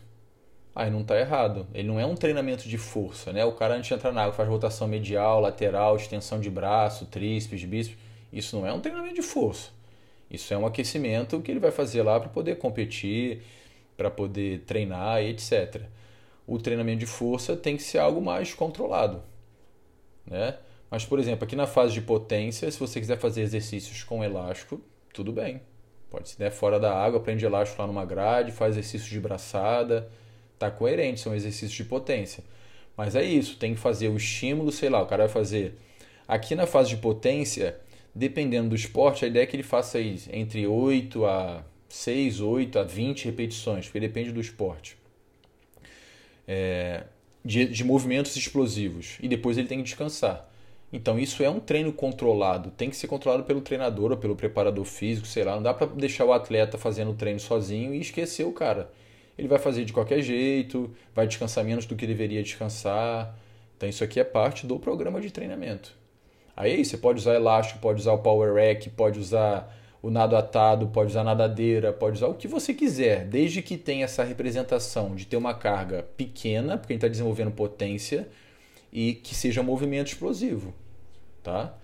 Aí 0.75 0.91
não 0.91 1.03
está 1.03 1.19
errado. 1.19 1.67
Ele 1.75 1.89
não 1.89 2.01
é 2.01 2.07
um 2.07 2.15
treinamento 2.15 2.69
de 2.69 2.79
força, 2.79 3.33
né? 3.33 3.45
O 3.45 3.53
cara 3.53 3.75
antes 3.75 3.89
de 3.89 3.95
entrar 3.95 4.13
na 4.13 4.23
água 4.23 4.35
faz 4.35 4.49
rotação 4.49 4.89
medial, 4.89 5.41
lateral, 5.41 5.97
extensão 5.97 6.41
de 6.41 6.51
braço, 6.51 7.07
tríceps, 7.07 7.65
bíceps. 7.65 7.99
Isso 8.33 8.57
não 8.57 8.67
é 8.67 8.73
um 8.73 8.81
treinamento 8.81 9.15
de 9.15 9.23
força. 9.23 9.71
Isso 10.31 10.53
é 10.55 10.59
um 10.59 10.67
aquecimento 10.67 11.41
que 11.41 11.51
ele 11.51 11.61
vai 11.61 11.71
fazer 11.71 12.03
lá 12.03 12.19
para 12.21 12.29
poder 12.31 12.57
competir. 12.59 13.43
para 13.97 14.11
poder 14.11 14.61
treinar 14.67 15.23
e 15.23 15.31
etc. 15.31 15.83
O 16.47 16.59
treinamento 16.59 17.01
de 17.01 17.07
força 17.07 17.57
tem 17.57 17.77
que 17.77 17.83
ser 17.83 17.99
algo 17.99 18.21
mais 18.23 18.55
controlado, 18.55 19.23
né? 20.27 20.59
Mas, 20.91 21.05
por 21.05 21.19
exemplo, 21.19 21.45
aqui 21.45 21.57
na 21.57 21.67
fase 21.67 21.95
de 21.95 22.03
potência, 22.03 22.71
se 22.71 22.79
você 22.79 23.01
quiser 23.01 23.19
fazer 23.19 23.43
exercícios 23.43 24.03
com 24.05 24.23
elástico, 24.23 24.81
tudo 25.13 25.33
bem. 25.33 25.61
Pode 26.11 26.29
ser 26.29 26.43
né, 26.43 26.51
fora 26.51 26.79
da 26.79 26.95
água, 26.95 27.21
prende 27.21 27.45
elástico 27.45 27.81
lá 27.81 27.87
numa 27.87 28.05
grade, 28.05 28.53
faz 28.53 28.77
exercícios 28.77 29.11
de 29.11 29.21
braçada. 29.21 30.11
Tá 30.59 30.71
coerente, 30.71 31.21
são 31.21 31.35
exercícios 31.35 31.73
de 31.73 31.85
potência. 31.85 32.45
Mas 32.97 33.17
é 33.17 33.25
isso, 33.25 33.57
tem 33.57 33.75
que 33.75 33.81
fazer 33.81 34.09
o 34.09 34.17
estímulo, 34.17 34.71
sei 34.71 34.91
lá, 34.91 35.03
o 35.03 35.07
cara 35.07 35.25
vai 35.25 35.33
fazer. 35.33 35.79
Aqui 36.29 36.55
na 36.55 36.67
fase 36.67 36.91
de 36.91 36.97
potência, 36.99 37.81
dependendo 38.15 38.71
do 38.71 38.77
esporte, 38.77 39.25
a 39.25 39.29
ideia 39.29 39.45
é 39.45 39.47
que 39.47 39.57
ele 39.57 39.63
faça 39.63 39.99
entre 40.01 40.67
8 40.67 41.25
a 41.25 41.65
6, 41.89 42.41
8 42.41 42.79
a 42.79 42.83
20 42.85 43.25
repetições, 43.25 43.87
porque 43.87 44.01
depende 44.01 44.33
do 44.33 44.41
esporte. 44.41 44.97
É, 46.47 47.05
de, 47.45 47.67
de 47.67 47.85
movimentos 47.85 48.37
explosivos. 48.37 49.19
E 49.21 49.29
depois 49.29 49.59
ele 49.59 49.69
tem 49.69 49.79
que 49.79 49.85
descansar. 49.85 50.52
Então 50.93 51.19
isso 51.19 51.43
é 51.43 51.49
um 51.49 51.59
treino 51.59 51.93
controlado, 51.93 52.71
tem 52.71 52.91
que 52.91 52.97
ser 52.97 53.07
controlado 53.07 53.45
pelo 53.45 53.63
treinador 53.63 54.11
ou 54.11 54.17
pelo 54.17 54.37
preparador 54.37 54.85
físico, 54.85 55.27
sei 55.27 55.43
lá. 55.43 55.55
Não 55.55 55.63
dá 55.63 55.73
para 55.73 55.87
deixar 55.87 56.27
o 56.27 56.33
atleta 56.33 56.77
fazendo 56.77 57.13
o 57.13 57.15
treino 57.15 57.41
sozinho 57.41 57.95
e 57.95 58.01
esquecer 58.01 58.45
o 58.45 58.53
cara. 58.53 58.91
Ele 59.39 59.49
vai 59.49 59.59
fazer 59.59 59.85
de 59.87 59.93
qualquer 59.93 60.21
jeito, 60.21 60.91
vai 61.15 61.27
descansar 61.27 61.65
menos 61.65 61.87
do 61.87 61.97
que 61.97 62.07
deveria 62.07 62.43
descansar. 62.43 63.35
Então 63.77 63.89
isso 63.89 64.05
aqui 64.05 64.21
é 64.21 64.25
parte 64.25 64.67
do 64.67 64.79
programa 64.79 65.21
de 65.21 65.31
treinamento. 65.31 65.95
Aí 66.55 66.85
você 66.85 66.99
pode 66.99 67.19
usar 67.19 67.35
elástico, 67.35 67.81
pode 67.81 68.01
usar 68.01 68.13
o 68.13 68.19
power 68.19 68.55
rack, 68.55 68.91
pode 68.91 69.19
usar 69.19 69.75
o 70.03 70.11
nado 70.11 70.37
atado, 70.37 70.89
pode 70.89 71.11
usar 71.11 71.25
nadadeira, 71.25 71.93
pode 71.93 72.17
usar 72.17 72.27
o 72.27 72.35
que 72.35 72.49
você 72.49 72.75
quiser, 72.75 73.25
desde 73.25 73.63
que 73.63 73.79
tenha 73.79 74.05
essa 74.05 74.25
representação 74.25 75.15
de 75.15 75.25
ter 75.25 75.37
uma 75.37 75.55
carga 75.55 76.03
pequena, 76.17 76.77
porque 76.77 76.93
a 76.93 76.95
gente 76.95 77.05
está 77.05 77.09
desenvolvendo 77.09 77.53
potência, 77.53 78.29
e 78.93 79.15
que 79.15 79.35
seja 79.35 79.63
movimento 79.63 80.09
explosivo. 80.09 80.75
Tá? 81.43 81.75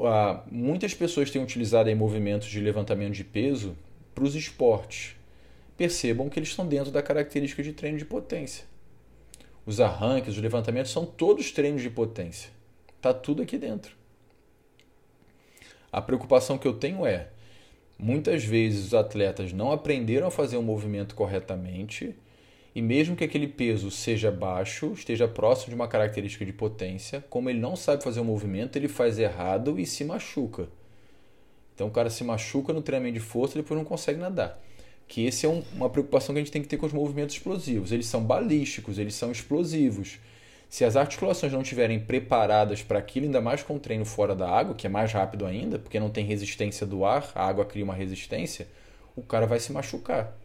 Ah, 0.00 0.42
muitas 0.50 0.94
pessoas 0.94 1.30
têm 1.30 1.42
utilizado 1.42 1.88
aí 1.88 1.94
movimentos 1.94 2.48
de 2.48 2.60
levantamento 2.60 3.14
de 3.14 3.24
peso 3.24 3.76
para 4.14 4.24
os 4.24 4.34
esportes. 4.34 5.16
Percebam 5.76 6.28
que 6.28 6.38
eles 6.38 6.50
estão 6.50 6.66
dentro 6.66 6.92
da 6.92 7.02
característica 7.02 7.62
de 7.62 7.72
treino 7.72 7.98
de 7.98 8.04
potência. 8.04 8.64
Os 9.66 9.80
arranques, 9.80 10.34
os 10.34 10.42
levantamentos 10.42 10.92
são 10.92 11.04
todos 11.04 11.52
treinos 11.52 11.82
de 11.82 11.90
potência. 11.90 12.50
Está 12.96 13.12
tudo 13.14 13.42
aqui 13.42 13.56
dentro. 13.56 13.94
A 15.92 16.00
preocupação 16.00 16.56
que 16.56 16.68
eu 16.68 16.74
tenho 16.74 17.04
é, 17.04 17.28
muitas 17.98 18.44
vezes 18.44 18.86
os 18.86 18.94
atletas 18.94 19.52
não 19.52 19.72
aprenderam 19.72 20.28
a 20.28 20.30
fazer 20.30 20.56
o 20.56 20.62
movimento 20.62 21.14
corretamente 21.14 22.14
e 22.74 22.80
mesmo 22.80 23.16
que 23.16 23.24
aquele 23.24 23.48
peso 23.48 23.90
seja 23.90 24.30
baixo, 24.30 24.92
esteja 24.92 25.26
próximo 25.26 25.70
de 25.70 25.74
uma 25.74 25.88
característica 25.88 26.44
de 26.44 26.52
potência, 26.52 27.24
como 27.28 27.50
ele 27.50 27.58
não 27.58 27.74
sabe 27.74 28.04
fazer 28.04 28.20
o 28.20 28.24
movimento, 28.24 28.76
ele 28.76 28.86
faz 28.86 29.18
errado 29.18 29.78
e 29.78 29.84
se 29.84 30.04
machuca. 30.04 30.68
Então 31.74 31.88
o 31.88 31.90
cara 31.90 32.10
se 32.10 32.22
machuca 32.22 32.72
no 32.72 32.82
treinamento 32.82 33.14
de 33.14 33.20
força 33.20 33.58
e 33.58 33.62
depois 33.62 33.76
não 33.76 33.84
consegue 33.84 34.20
nadar. 34.20 34.62
Que 35.08 35.26
esse 35.26 35.46
é 35.46 35.48
um, 35.48 35.64
uma 35.74 35.90
preocupação 35.90 36.32
que 36.32 36.40
a 36.40 36.44
gente 36.44 36.52
tem 36.52 36.62
que 36.62 36.68
ter 36.68 36.76
com 36.76 36.86
os 36.86 36.92
movimentos 36.92 37.34
explosivos. 37.34 37.90
Eles 37.90 38.06
são 38.06 38.22
balísticos, 38.22 38.98
eles 38.98 39.14
são 39.14 39.32
explosivos. 39.32 40.20
Se 40.68 40.84
as 40.84 40.94
articulações 40.94 41.52
não 41.52 41.62
estiverem 41.62 41.98
preparadas 41.98 42.80
para 42.80 43.00
aquilo, 43.00 43.26
ainda 43.26 43.40
mais 43.40 43.64
com 43.64 43.74
o 43.74 43.80
treino 43.80 44.04
fora 44.04 44.36
da 44.36 44.48
água, 44.48 44.76
que 44.76 44.86
é 44.86 44.90
mais 44.90 45.12
rápido 45.12 45.44
ainda, 45.44 45.80
porque 45.80 45.98
não 45.98 46.08
tem 46.08 46.24
resistência 46.24 46.86
do 46.86 47.04
ar, 47.04 47.32
a 47.34 47.44
água 47.44 47.64
cria 47.64 47.82
uma 47.82 47.94
resistência, 47.94 48.68
o 49.16 49.22
cara 49.22 49.46
vai 49.46 49.58
se 49.58 49.72
machucar. 49.72 50.38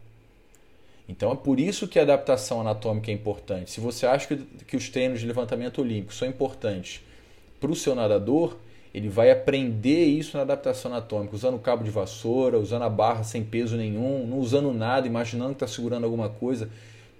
Então 1.08 1.32
é 1.32 1.36
por 1.36 1.60
isso 1.60 1.86
que 1.86 1.98
a 1.98 2.02
adaptação 2.02 2.60
anatômica 2.60 3.10
é 3.10 3.14
importante. 3.14 3.70
Se 3.70 3.80
você 3.80 4.06
acha 4.06 4.26
que, 4.26 4.36
que 4.64 4.76
os 4.76 4.88
treinos 4.88 5.20
de 5.20 5.26
levantamento 5.26 5.80
olímpico 5.80 6.12
são 6.12 6.26
importantes 6.26 7.00
para 7.60 7.70
o 7.70 7.76
seu 7.76 7.94
nadador, 7.94 8.56
ele 8.92 9.08
vai 9.08 9.30
aprender 9.30 10.04
isso 10.06 10.36
na 10.36 10.42
adaptação 10.42 10.90
anatômica, 10.90 11.34
usando 11.34 11.58
cabo 11.58 11.84
de 11.84 11.90
vassoura, 11.90 12.58
usando 12.58 12.82
a 12.82 12.88
barra 12.88 13.22
sem 13.22 13.44
peso 13.44 13.76
nenhum, 13.76 14.26
não 14.26 14.38
usando 14.38 14.72
nada, 14.72 15.06
imaginando 15.06 15.50
que 15.50 15.64
está 15.64 15.66
segurando 15.66 16.04
alguma 16.04 16.28
coisa. 16.28 16.70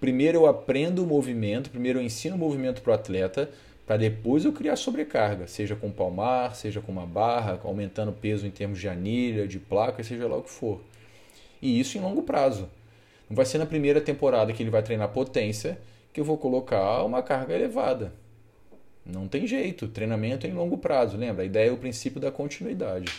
Primeiro 0.01 0.39
eu 0.39 0.47
aprendo 0.47 1.05
o 1.05 1.07
movimento, 1.07 1.71
primeiro 1.71 1.99
eu 1.99 2.03
ensino 2.03 2.35
o 2.35 2.39
movimento 2.39 2.83
para 2.83 2.93
o 2.93 2.95
atleta, 2.95 3.51
para 3.87 3.97
depois 3.99 4.45
eu 4.45 4.53
criar 4.53 4.77
sobrecarga, 4.77 5.47
seja 5.47 5.77
com 5.77 5.91
palmar, 5.91 6.57
seja 6.57 6.81
com 6.81 6.91
uma 6.91 7.07
barra, 7.07 7.61
aumentando 7.63 8.11
o 8.11 8.15
peso 8.15 8.47
em 8.47 8.51
termos 8.51 8.81
de 8.81 8.89
anilha, 8.89 9.47
de 9.47 9.59
placa, 9.59 10.03
seja 10.03 10.27
lá 10.27 10.37
o 10.37 10.43
que 10.43 10.51
for. 10.51 10.81
E 11.63 11.79
isso 11.79 11.97
em 11.97 12.01
longo 12.01 12.23
prazo. 12.23 12.69
Não 13.29 13.37
vai 13.37 13.45
ser 13.45 13.59
na 13.59 13.67
primeira 13.67 14.01
temporada 14.01 14.53
que 14.53 14.63
ele 14.63 14.71
vai 14.71 14.83
treinar 14.83 15.09
potência 15.09 15.79
que 16.13 16.21
eu 16.21 16.25
vou 16.25 16.39
colocar 16.39 17.03
uma 17.05 17.23
carga 17.23 17.55
elevada. 17.55 18.13
Não 19.05 19.29
tem 19.29 19.47
jeito. 19.47 19.87
Treinamento 19.89 20.47
é 20.47 20.51
em 20.51 20.55
longo 20.55 20.79
prazo, 20.79 21.17
lembra? 21.17 21.43
A 21.43 21.47
ideia 21.47 21.69
é 21.69 21.73
o 21.73 21.77
princípio 21.77 22.21
da 22.21 22.31
continuidade. 22.31 23.13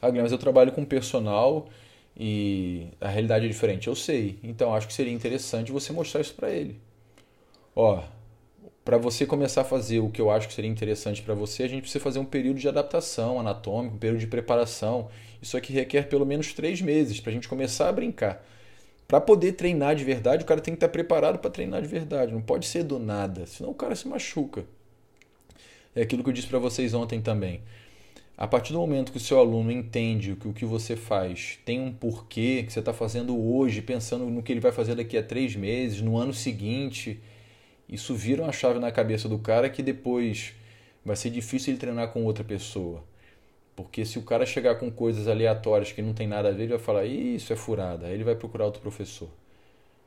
Ah, 0.00 0.12
mas 0.12 0.32
eu 0.32 0.38
trabalho 0.38 0.72
com 0.72 0.84
personal 0.84 1.68
e 2.16 2.88
a 3.00 3.08
realidade 3.08 3.44
é 3.44 3.48
diferente. 3.48 3.88
Eu 3.88 3.96
sei. 3.96 4.38
Então 4.42 4.74
acho 4.74 4.86
que 4.86 4.94
seria 4.94 5.12
interessante 5.12 5.72
você 5.72 5.92
mostrar 5.92 6.20
isso 6.20 6.34
para 6.34 6.50
ele. 6.50 6.80
Ó, 7.74 8.02
para 8.84 8.96
você 8.96 9.26
começar 9.26 9.60
a 9.60 9.64
fazer 9.64 10.00
o 10.00 10.08
que 10.08 10.20
eu 10.20 10.30
acho 10.30 10.48
que 10.48 10.54
seria 10.54 10.70
interessante 10.70 11.20
para 11.20 11.34
você, 11.34 11.62
a 11.62 11.68
gente 11.68 11.82
precisa 11.82 12.02
fazer 12.02 12.18
um 12.18 12.24
período 12.24 12.58
de 12.58 12.68
adaptação 12.68 13.38
anatômica, 13.38 13.94
um 13.94 13.98
período 13.98 14.20
de 14.20 14.26
preparação. 14.26 15.08
Isso 15.40 15.56
aqui 15.56 15.72
requer 15.72 16.08
pelo 16.08 16.26
menos 16.26 16.52
três 16.52 16.80
meses 16.80 17.20
para 17.20 17.30
a 17.30 17.34
gente 17.34 17.48
começar 17.48 17.88
a 17.88 17.92
brincar. 17.92 18.44
Para 19.06 19.20
poder 19.20 19.52
treinar 19.52 19.96
de 19.96 20.04
verdade, 20.04 20.44
o 20.44 20.46
cara 20.46 20.60
tem 20.60 20.74
que 20.74 20.76
estar 20.76 20.88
preparado 20.88 21.38
para 21.38 21.50
treinar 21.50 21.80
de 21.80 21.88
verdade. 21.88 22.32
Não 22.32 22.42
pode 22.42 22.66
ser 22.66 22.82
do 22.82 22.98
nada, 22.98 23.46
senão 23.46 23.70
o 23.70 23.74
cara 23.74 23.94
se 23.96 24.06
machuca. 24.06 24.64
É 25.96 26.02
aquilo 26.02 26.22
que 26.22 26.28
eu 26.28 26.34
disse 26.34 26.46
para 26.46 26.58
vocês 26.58 26.92
ontem 26.92 27.20
também. 27.20 27.62
A 28.36 28.46
partir 28.46 28.72
do 28.72 28.78
momento 28.78 29.10
que 29.10 29.16
o 29.16 29.20
seu 29.20 29.38
aluno 29.38 29.72
entende 29.72 30.36
que 30.36 30.46
o 30.46 30.52
que 30.52 30.64
você 30.64 30.94
faz 30.94 31.58
tem 31.64 31.80
um 31.80 31.92
porquê, 31.92 32.62
que 32.64 32.72
você 32.72 32.78
está 32.78 32.92
fazendo 32.92 33.36
hoje, 33.36 33.82
pensando 33.82 34.26
no 34.26 34.42
que 34.42 34.52
ele 34.52 34.60
vai 34.60 34.70
fazer 34.70 34.94
daqui 34.94 35.16
a 35.16 35.22
três 35.22 35.56
meses, 35.56 36.00
no 36.00 36.16
ano 36.16 36.32
seguinte, 36.32 37.20
isso 37.88 38.14
vira 38.14 38.42
uma 38.42 38.52
chave 38.52 38.78
na 38.78 38.92
cabeça 38.92 39.28
do 39.28 39.38
cara 39.38 39.68
que 39.68 39.82
depois 39.82 40.52
vai 41.04 41.16
ser 41.16 41.30
difícil 41.30 41.72
ele 41.72 41.80
treinar 41.80 42.12
com 42.12 42.22
outra 42.24 42.44
pessoa. 42.44 43.02
Porque 43.78 44.04
se 44.04 44.18
o 44.18 44.22
cara 44.22 44.44
chegar 44.44 44.74
com 44.74 44.90
coisas 44.90 45.28
aleatórias 45.28 45.92
que 45.92 46.02
não 46.02 46.12
tem 46.12 46.26
nada 46.26 46.48
a 46.48 46.50
ver, 46.50 46.64
ele 46.64 46.72
vai 46.72 46.80
falar, 46.80 47.04
isso 47.04 47.52
é 47.52 47.56
furada. 47.56 48.08
Aí 48.08 48.14
ele 48.14 48.24
vai 48.24 48.34
procurar 48.34 48.64
outro 48.64 48.80
professor. 48.80 49.28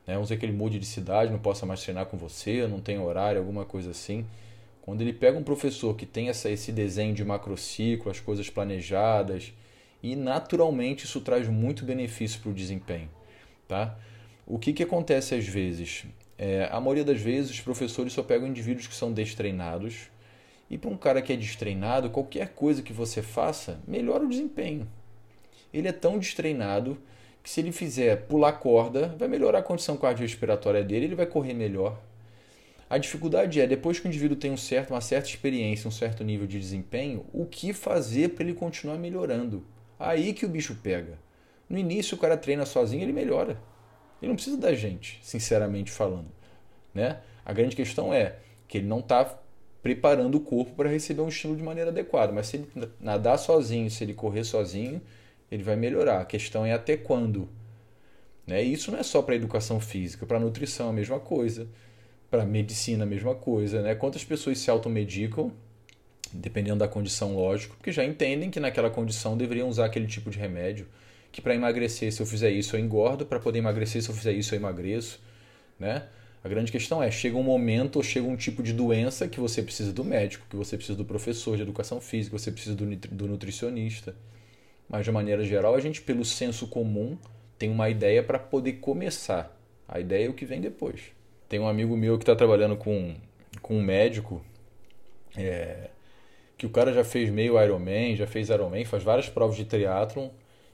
Né? 0.05 0.13
Vamos 0.13 0.27
dizer 0.27 0.37
que 0.37 0.45
ele 0.45 0.51
mude 0.51 0.77
de 0.77 0.85
cidade, 0.85 1.31
não 1.31 1.39
possa 1.39 1.65
mais 1.65 1.81
treinar 1.81 2.05
com 2.07 2.17
você, 2.17 2.67
não 2.67 2.81
tem 2.81 2.99
horário, 2.99 3.39
alguma 3.39 3.63
coisa 3.63 3.91
assim. 3.91 4.25
Quando 4.81 4.99
ele 4.99 5.13
pega 5.13 5.37
um 5.37 5.43
professor 5.43 5.95
que 5.95 6.05
tem 6.05 6.27
essa, 6.27 6.49
esse 6.49 6.69
desenho 6.69 7.13
de 7.13 7.23
macrociclo, 7.23 8.11
as 8.11 8.19
coisas 8.19 8.49
planejadas, 8.49 9.53
e 10.03 10.17
naturalmente 10.17 11.05
isso 11.05 11.21
traz 11.21 11.47
muito 11.47 11.85
benefício 11.85 12.41
para 12.41 12.51
o 12.51 12.53
desempenho. 12.53 13.09
Tá? 13.69 13.97
O 14.45 14.59
que, 14.59 14.73
que 14.73 14.83
acontece 14.83 15.33
às 15.33 15.47
vezes? 15.47 16.03
É, 16.37 16.67
a 16.69 16.81
maioria 16.81 17.05
das 17.05 17.21
vezes, 17.21 17.51
os 17.51 17.61
professores 17.61 18.11
só 18.11 18.21
pegam 18.21 18.49
indivíduos 18.49 18.85
que 18.85 18.95
são 18.95 19.13
destreinados. 19.13 20.10
E 20.71 20.77
para 20.77 20.89
um 20.89 20.95
cara 20.95 21.21
que 21.21 21.33
é 21.33 21.35
destreinado, 21.35 22.09
qualquer 22.09 22.53
coisa 22.53 22.81
que 22.81 22.93
você 22.93 23.21
faça 23.21 23.81
melhora 23.85 24.23
o 24.23 24.29
desempenho. 24.29 24.87
Ele 25.73 25.89
é 25.89 25.91
tão 25.91 26.17
destreinado 26.17 26.97
que 27.43 27.49
se 27.49 27.59
ele 27.59 27.73
fizer 27.73 28.25
pular 28.27 28.53
corda, 28.53 29.13
vai 29.17 29.27
melhorar 29.27 29.59
a 29.59 29.63
condição 29.63 29.97
cardiorrespiratória 29.97 30.81
dele, 30.81 31.07
ele 31.07 31.15
vai 31.15 31.25
correr 31.25 31.53
melhor. 31.53 31.99
A 32.89 32.97
dificuldade 32.97 33.59
é, 33.59 33.67
depois 33.67 33.99
que 33.99 34.05
o 34.05 34.07
indivíduo 34.07 34.37
tem 34.37 34.49
um 34.49 34.55
certo, 34.55 34.91
uma 34.91 35.01
certa 35.01 35.27
experiência, 35.27 35.89
um 35.89 35.91
certo 35.91 36.23
nível 36.23 36.47
de 36.47 36.57
desempenho, 36.57 37.25
o 37.33 37.45
que 37.45 37.73
fazer 37.73 38.29
para 38.29 38.45
ele 38.45 38.53
continuar 38.53 38.97
melhorando? 38.97 39.65
Aí 39.99 40.31
que 40.31 40.45
o 40.45 40.49
bicho 40.49 40.77
pega. 40.81 41.19
No 41.67 41.77
início 41.77 42.15
o 42.15 42.19
cara 42.19 42.37
treina 42.37 42.65
sozinho, 42.65 43.03
ele 43.03 43.11
melhora. 43.11 43.61
Ele 44.21 44.29
não 44.29 44.35
precisa 44.35 44.55
da 44.55 44.73
gente, 44.73 45.19
sinceramente 45.21 45.91
falando. 45.91 46.31
Né? 46.93 47.19
A 47.45 47.51
grande 47.51 47.75
questão 47.75 48.13
é 48.13 48.37
que 48.69 48.77
ele 48.77 48.87
não 48.87 48.99
está 48.99 49.40
preparando 49.81 50.35
o 50.35 50.41
corpo 50.41 50.75
para 50.75 50.89
receber 50.89 51.21
um 51.21 51.29
estímulo 51.29 51.57
de 51.57 51.63
maneira 51.63 51.89
adequada. 51.89 52.31
Mas 52.31 52.47
se 52.47 52.57
ele 52.57 52.89
nadar 52.99 53.37
sozinho, 53.37 53.89
se 53.89 54.03
ele 54.03 54.13
correr 54.13 54.43
sozinho, 54.43 55.01
ele 55.51 55.63
vai 55.63 55.75
melhorar. 55.75 56.21
A 56.21 56.25
questão 56.25 56.65
é 56.65 56.73
até 56.73 56.95
quando. 56.95 57.49
Né? 58.45 58.61
Isso 58.61 58.91
não 58.91 58.99
é 58.99 59.03
só 59.03 59.21
para 59.21 59.35
educação 59.35 59.79
física, 59.79 60.25
para 60.25 60.39
nutrição 60.39 60.89
a 60.89 60.93
mesma 60.93 61.19
coisa, 61.19 61.67
para 62.29 62.45
medicina 62.45 63.03
a 63.03 63.07
mesma 63.07 63.35
coisa. 63.35 63.81
Né? 63.81 63.95
Quantas 63.95 64.23
pessoas 64.23 64.59
se 64.59 64.69
automedicam, 64.69 65.51
dependendo 66.31 66.79
da 66.79 66.87
condição, 66.87 67.35
lógico, 67.35 67.75
porque 67.75 67.91
já 67.91 68.05
entendem 68.05 68.49
que 68.49 68.59
naquela 68.59 68.89
condição 68.89 69.35
deveriam 69.35 69.67
usar 69.67 69.85
aquele 69.85 70.07
tipo 70.07 70.29
de 70.29 70.37
remédio 70.37 70.87
que 71.31 71.41
para 71.41 71.55
emagrecer, 71.55 72.11
se 72.11 72.21
eu 72.21 72.25
fizer 72.25 72.49
isso, 72.51 72.75
eu 72.75 72.79
engordo, 72.79 73.25
para 73.25 73.39
poder 73.39 73.59
emagrecer, 73.59 74.01
se 74.01 74.09
eu 74.09 74.15
fizer 74.15 74.33
isso, 74.33 74.53
eu 74.53 74.59
emagreço, 74.59 75.19
né? 75.79 76.07
A 76.43 76.49
grande 76.49 76.71
questão 76.71 77.03
é, 77.03 77.11
chega 77.11 77.37
um 77.37 77.43
momento 77.43 77.97
ou 77.97 78.03
chega 78.03 78.27
um 78.27 78.35
tipo 78.35 78.63
de 78.63 78.73
doença 78.73 79.27
que 79.27 79.39
você 79.39 79.61
precisa 79.61 79.93
do 79.93 80.03
médico, 80.03 80.45
que 80.49 80.55
você 80.55 80.75
precisa 80.75 80.97
do 80.97 81.05
professor 81.05 81.55
de 81.55 81.61
educação 81.61 82.01
física, 82.01 82.37
você 82.37 82.51
precisa 82.51 82.75
do, 82.75 82.85
do 82.85 83.27
nutricionista. 83.27 84.15
Mas 84.89 85.05
de 85.05 85.11
maneira 85.11 85.43
geral, 85.43 85.75
a 85.75 85.79
gente 85.79 86.01
pelo 86.01 86.25
senso 86.25 86.67
comum 86.67 87.17
tem 87.57 87.69
uma 87.69 87.89
ideia 87.89 88.23
para 88.23 88.39
poder 88.39 88.73
começar. 88.73 89.55
A 89.87 89.99
ideia 89.99 90.25
é 90.25 90.29
o 90.29 90.33
que 90.33 90.45
vem 90.45 90.59
depois. 90.59 91.11
Tem 91.47 91.59
um 91.59 91.67
amigo 91.67 91.95
meu 91.95 92.17
que 92.17 92.23
está 92.23 92.35
trabalhando 92.35 92.75
com, 92.75 93.13
com 93.61 93.77
um 93.77 93.83
médico 93.83 94.43
é, 95.37 95.89
que 96.57 96.65
o 96.65 96.69
cara 96.69 96.91
já 96.91 97.03
fez 97.03 97.29
meio 97.29 97.61
Ironman, 97.61 98.15
já 98.15 98.25
fez 98.25 98.49
Ironman, 98.49 98.85
faz 98.85 99.03
várias 99.03 99.29
provas 99.29 99.55
de 99.55 99.65
triatlon 99.65 100.29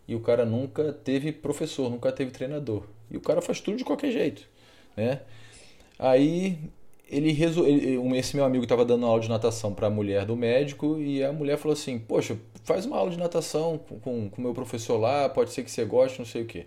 e 0.07 0.15
o 0.15 0.19
cara 0.19 0.45
nunca 0.45 0.93
teve 0.93 1.31
professor, 1.31 1.89
nunca 1.89 2.11
teve 2.11 2.31
treinador. 2.31 2.85
E 3.11 3.17
o 3.17 3.21
cara 3.21 3.41
faz 3.41 3.59
tudo 3.59 3.77
de 3.77 3.83
qualquer 3.83 4.11
jeito, 4.11 4.47
né? 4.95 5.21
Aí 5.99 6.57
ele 7.09 7.31
resolveu, 7.31 8.15
esse 8.15 8.35
meu 8.35 8.45
amigo 8.45 8.63
estava 8.63 8.83
dando 8.83 9.05
aula 9.05 9.21
de 9.21 9.29
natação 9.29 9.73
para 9.73 9.87
a 9.87 9.89
mulher 9.89 10.25
do 10.25 10.35
médico 10.35 10.99
e 10.99 11.23
a 11.23 11.31
mulher 11.31 11.57
falou 11.57 11.73
assim: 11.73 11.97
"Poxa, 11.97 12.37
faz 12.63 12.85
uma 12.85 12.97
aula 12.97 13.11
de 13.11 13.17
natação 13.17 13.79
com 14.03 14.29
o 14.37 14.41
meu 14.41 14.53
professor 14.53 14.97
lá, 14.97 15.29
pode 15.29 15.51
ser 15.51 15.63
que 15.63 15.71
você 15.71 15.85
goste, 15.85 16.19
não 16.19 16.25
sei 16.25 16.43
o 16.43 16.45
quê". 16.45 16.65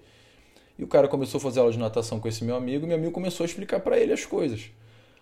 E 0.78 0.84
o 0.84 0.88
cara 0.88 1.06
começou 1.08 1.38
a 1.38 1.42
fazer 1.42 1.60
aula 1.60 1.70
de 1.72 1.78
natação 1.78 2.18
com 2.18 2.26
esse 2.26 2.42
meu 2.42 2.56
amigo, 2.56 2.84
e 2.84 2.88
meu 2.88 2.96
amigo 2.96 3.12
começou 3.12 3.44
a 3.44 3.46
explicar 3.46 3.80
para 3.80 3.98
ele 3.98 4.12
as 4.12 4.24
coisas. 4.24 4.70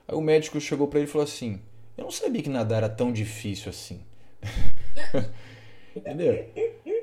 Aí 0.06 0.14
o 0.16 0.20
médico 0.20 0.60
chegou 0.60 0.86
para 0.86 1.00
ele 1.00 1.08
e 1.08 1.10
falou 1.10 1.24
assim: 1.24 1.60
"Eu 1.96 2.04
não 2.04 2.10
sabia 2.10 2.42
que 2.42 2.48
nadar 2.48 2.78
era 2.78 2.88
tão 2.88 3.12
difícil 3.12 3.70
assim". 3.70 4.00
Entendeu? 5.96 6.46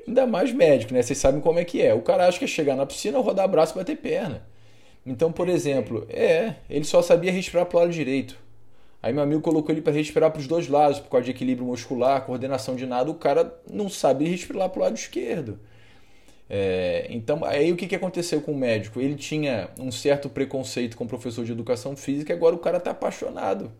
Ainda 0.06 0.26
mais 0.26 0.52
médico, 0.52 0.94
né? 0.94 1.02
Vocês 1.02 1.18
sabem 1.18 1.40
como 1.40 1.58
é 1.58 1.64
que 1.64 1.82
é. 1.82 1.92
O 1.92 2.00
cara 2.00 2.26
acha 2.26 2.38
que 2.38 2.44
é 2.44 2.48
chegar 2.48 2.76
na 2.76 2.86
piscina, 2.86 3.18
rodar 3.18 3.46
braço 3.46 3.74
e 3.74 3.78
bater 3.78 3.96
perna. 3.96 4.46
Então, 5.06 5.30
por 5.30 5.48
exemplo, 5.48 6.04
é, 6.10 6.56
ele 6.68 6.84
só 6.84 7.00
sabia 7.00 7.30
respirar 7.30 7.64
para 7.66 7.76
o 7.76 7.80
lado 7.80 7.92
direito. 7.92 8.36
Aí 9.00 9.12
meu 9.12 9.22
amigo 9.22 9.40
colocou 9.40 9.72
ele 9.72 9.80
para 9.80 9.92
respirar 9.92 10.32
para 10.32 10.40
os 10.40 10.48
dois 10.48 10.66
lados, 10.66 10.98
por 10.98 11.08
causa 11.08 11.26
de 11.26 11.30
equilíbrio 11.30 11.64
muscular, 11.64 12.26
coordenação 12.26 12.74
de 12.74 12.86
nada, 12.86 13.08
o 13.08 13.14
cara 13.14 13.56
não 13.70 13.88
sabe 13.88 14.28
respirar 14.28 14.68
para 14.68 14.80
o 14.80 14.82
lado 14.82 14.96
esquerdo. 14.96 15.60
É, 16.50 17.06
então, 17.10 17.44
aí 17.44 17.70
o 17.72 17.76
que, 17.76 17.86
que 17.86 17.94
aconteceu 17.94 18.40
com 18.40 18.52
o 18.52 18.56
médico? 18.56 19.00
Ele 19.00 19.14
tinha 19.14 19.68
um 19.78 19.92
certo 19.92 20.28
preconceito 20.28 20.96
com 20.96 21.04
o 21.04 21.08
professor 21.08 21.44
de 21.44 21.52
educação 21.52 21.96
física 21.96 22.32
agora 22.32 22.56
o 22.56 22.58
cara 22.58 22.78
está 22.78 22.90
apaixonado. 22.90 23.70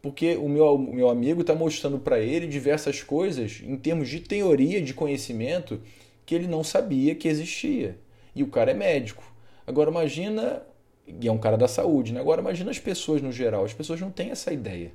Porque 0.00 0.34
o 0.34 0.48
meu, 0.48 0.74
o 0.74 0.94
meu 0.94 1.08
amigo 1.08 1.42
está 1.42 1.54
mostrando 1.54 1.98
para 2.00 2.18
ele 2.18 2.48
diversas 2.48 3.04
coisas 3.04 3.62
em 3.64 3.76
termos 3.76 4.08
de 4.08 4.18
teoria, 4.18 4.82
de 4.82 4.92
conhecimento, 4.92 5.80
que 6.26 6.34
ele 6.34 6.48
não 6.48 6.64
sabia 6.64 7.14
que 7.14 7.28
existia. 7.28 7.96
E 8.34 8.42
o 8.42 8.48
cara 8.48 8.72
é 8.72 8.74
médico. 8.74 9.22
Agora 9.64 9.90
imagina 9.90 10.62
e 11.06 11.26
é 11.26 11.32
um 11.32 11.38
cara 11.38 11.56
da 11.56 11.68
saúde, 11.68 12.12
né? 12.12 12.20
Agora 12.20 12.40
imagina 12.40 12.70
as 12.70 12.78
pessoas 12.78 13.20
no 13.20 13.32
geral, 13.32 13.64
as 13.64 13.74
pessoas 13.74 14.00
não 14.00 14.10
têm 14.10 14.30
essa 14.30 14.52
ideia. 14.52 14.92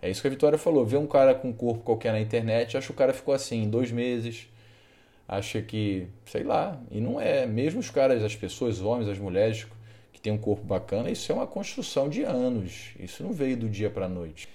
É 0.00 0.10
isso 0.10 0.20
que 0.20 0.26
a 0.26 0.30
Vitória 0.30 0.58
falou. 0.58 0.84
Vê 0.84 0.96
um 0.96 1.06
cara 1.06 1.34
com 1.34 1.48
um 1.48 1.52
corpo 1.52 1.82
qualquer 1.82 2.12
na 2.12 2.20
internet, 2.20 2.76
acha 2.76 2.86
que 2.86 2.92
o 2.92 2.96
cara 2.96 3.12
ficou 3.12 3.34
assim 3.34 3.62
em 3.62 3.70
dois 3.70 3.90
meses, 3.90 4.48
acha 5.26 5.62
que, 5.62 6.06
sei 6.26 6.42
lá, 6.42 6.78
e 6.90 7.00
não 7.00 7.20
é. 7.20 7.46
Mesmo 7.46 7.80
os 7.80 7.90
caras, 7.90 8.22
as 8.22 8.36
pessoas, 8.36 8.80
homens, 8.80 9.08
as 9.08 9.18
mulheres 9.18 9.66
que 10.12 10.20
têm 10.20 10.32
um 10.32 10.38
corpo 10.38 10.62
bacana, 10.64 11.10
isso 11.10 11.32
é 11.32 11.34
uma 11.34 11.46
construção 11.46 12.08
de 12.08 12.22
anos. 12.22 12.90
Isso 13.00 13.22
não 13.22 13.32
veio 13.32 13.56
do 13.56 13.68
dia 13.68 13.88
para 13.90 14.06
a 14.06 14.08
noite. 14.08 14.48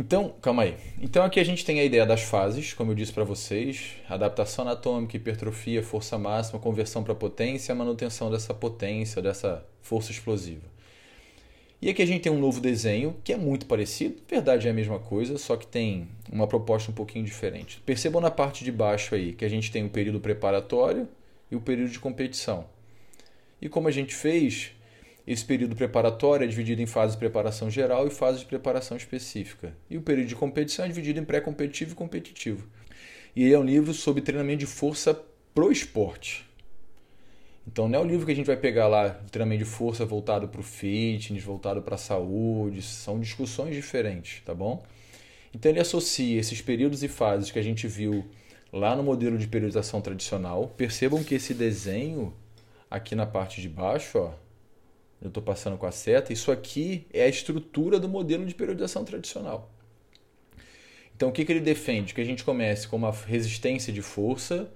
Então, 0.00 0.32
calma 0.40 0.62
aí. 0.62 0.76
Então 1.02 1.24
aqui 1.24 1.40
a 1.40 1.44
gente 1.44 1.64
tem 1.64 1.80
a 1.80 1.84
ideia 1.84 2.06
das 2.06 2.22
fases, 2.22 2.72
como 2.72 2.92
eu 2.92 2.94
disse 2.94 3.12
para 3.12 3.24
vocês, 3.24 3.96
adaptação 4.08 4.64
anatômica, 4.64 5.16
hipertrofia, 5.16 5.82
força 5.82 6.16
máxima, 6.16 6.60
conversão 6.60 7.02
para 7.02 7.16
potência, 7.16 7.74
manutenção 7.74 8.30
dessa 8.30 8.54
potência, 8.54 9.20
dessa 9.20 9.66
força 9.82 10.12
explosiva. 10.12 10.62
E 11.82 11.90
aqui 11.90 12.00
a 12.00 12.06
gente 12.06 12.22
tem 12.22 12.30
um 12.30 12.38
novo 12.38 12.60
desenho 12.60 13.16
que 13.24 13.32
é 13.32 13.36
muito 13.36 13.66
parecido, 13.66 14.22
verdade 14.28 14.68
é 14.68 14.70
a 14.70 14.74
mesma 14.74 15.00
coisa, 15.00 15.36
só 15.36 15.56
que 15.56 15.66
tem 15.66 16.06
uma 16.30 16.46
proposta 16.46 16.92
um 16.92 16.94
pouquinho 16.94 17.24
diferente. 17.24 17.82
Percebam 17.84 18.20
na 18.20 18.30
parte 18.30 18.62
de 18.62 18.70
baixo 18.70 19.16
aí 19.16 19.32
que 19.32 19.44
a 19.44 19.50
gente 19.50 19.72
tem 19.72 19.84
o 19.84 19.90
período 19.90 20.20
preparatório 20.20 21.08
e 21.50 21.56
o 21.56 21.60
período 21.60 21.90
de 21.90 21.98
competição. 21.98 22.66
E 23.60 23.68
como 23.68 23.88
a 23.88 23.90
gente 23.90 24.14
fez, 24.14 24.70
esse 25.28 25.44
período 25.44 25.76
preparatório 25.76 26.44
é 26.44 26.46
dividido 26.46 26.80
em 26.80 26.86
fase 26.86 27.12
de 27.12 27.18
preparação 27.18 27.68
geral 27.68 28.06
e 28.06 28.10
fase 28.10 28.38
de 28.38 28.46
preparação 28.46 28.96
específica. 28.96 29.76
E 29.90 29.98
o 29.98 30.00
período 30.00 30.28
de 30.28 30.34
competição 30.34 30.86
é 30.86 30.88
dividido 30.88 31.20
em 31.20 31.24
pré-competitivo 31.24 31.92
e 31.92 31.94
competitivo. 31.94 32.66
E 33.36 33.44
ele 33.44 33.52
é 33.52 33.58
um 33.58 33.64
livro 33.64 33.92
sobre 33.92 34.22
treinamento 34.22 34.60
de 34.60 34.66
força 34.66 35.22
pro 35.54 35.70
esporte. 35.70 36.48
Então 37.66 37.86
não 37.90 37.98
é 37.98 38.02
o 38.02 38.06
livro 38.06 38.24
que 38.24 38.32
a 38.32 38.34
gente 38.34 38.46
vai 38.46 38.56
pegar 38.56 38.88
lá, 38.88 39.10
treinamento 39.30 39.64
de 39.64 39.70
força 39.70 40.06
voltado 40.06 40.48
para 40.48 40.62
o 40.62 40.64
fitness, 40.64 41.44
voltado 41.44 41.82
para 41.82 41.96
a 41.96 41.98
saúde, 41.98 42.80
são 42.80 43.20
discussões 43.20 43.74
diferentes, 43.74 44.40
tá 44.46 44.54
bom? 44.54 44.82
Então 45.52 45.70
ele 45.70 45.78
associa 45.78 46.40
esses 46.40 46.62
períodos 46.62 47.02
e 47.02 47.08
fases 47.08 47.50
que 47.50 47.58
a 47.58 47.62
gente 47.62 47.86
viu 47.86 48.24
lá 48.72 48.96
no 48.96 49.02
modelo 49.02 49.36
de 49.36 49.46
periodização 49.46 50.00
tradicional. 50.00 50.68
Percebam 50.74 51.22
que 51.22 51.34
esse 51.34 51.52
desenho 51.52 52.32
aqui 52.90 53.14
na 53.14 53.26
parte 53.26 53.60
de 53.60 53.68
baixo, 53.68 54.16
ó, 54.16 54.47
eu 55.20 55.28
estou 55.28 55.42
passando 55.42 55.76
com 55.76 55.86
a 55.86 55.92
seta, 55.92 56.32
isso 56.32 56.52
aqui 56.52 57.06
é 57.12 57.24
a 57.24 57.28
estrutura 57.28 57.98
do 57.98 58.08
modelo 58.08 58.46
de 58.46 58.54
periodização 58.54 59.04
tradicional. 59.04 59.70
Então, 61.16 61.30
o 61.30 61.32
que, 61.32 61.44
que 61.44 61.50
ele 61.50 61.60
defende? 61.60 62.14
Que 62.14 62.20
a 62.20 62.24
gente 62.24 62.44
comece 62.44 62.86
com 62.86 62.96
uma 62.96 63.10
resistência 63.10 63.92
de 63.92 64.00
força, 64.00 64.70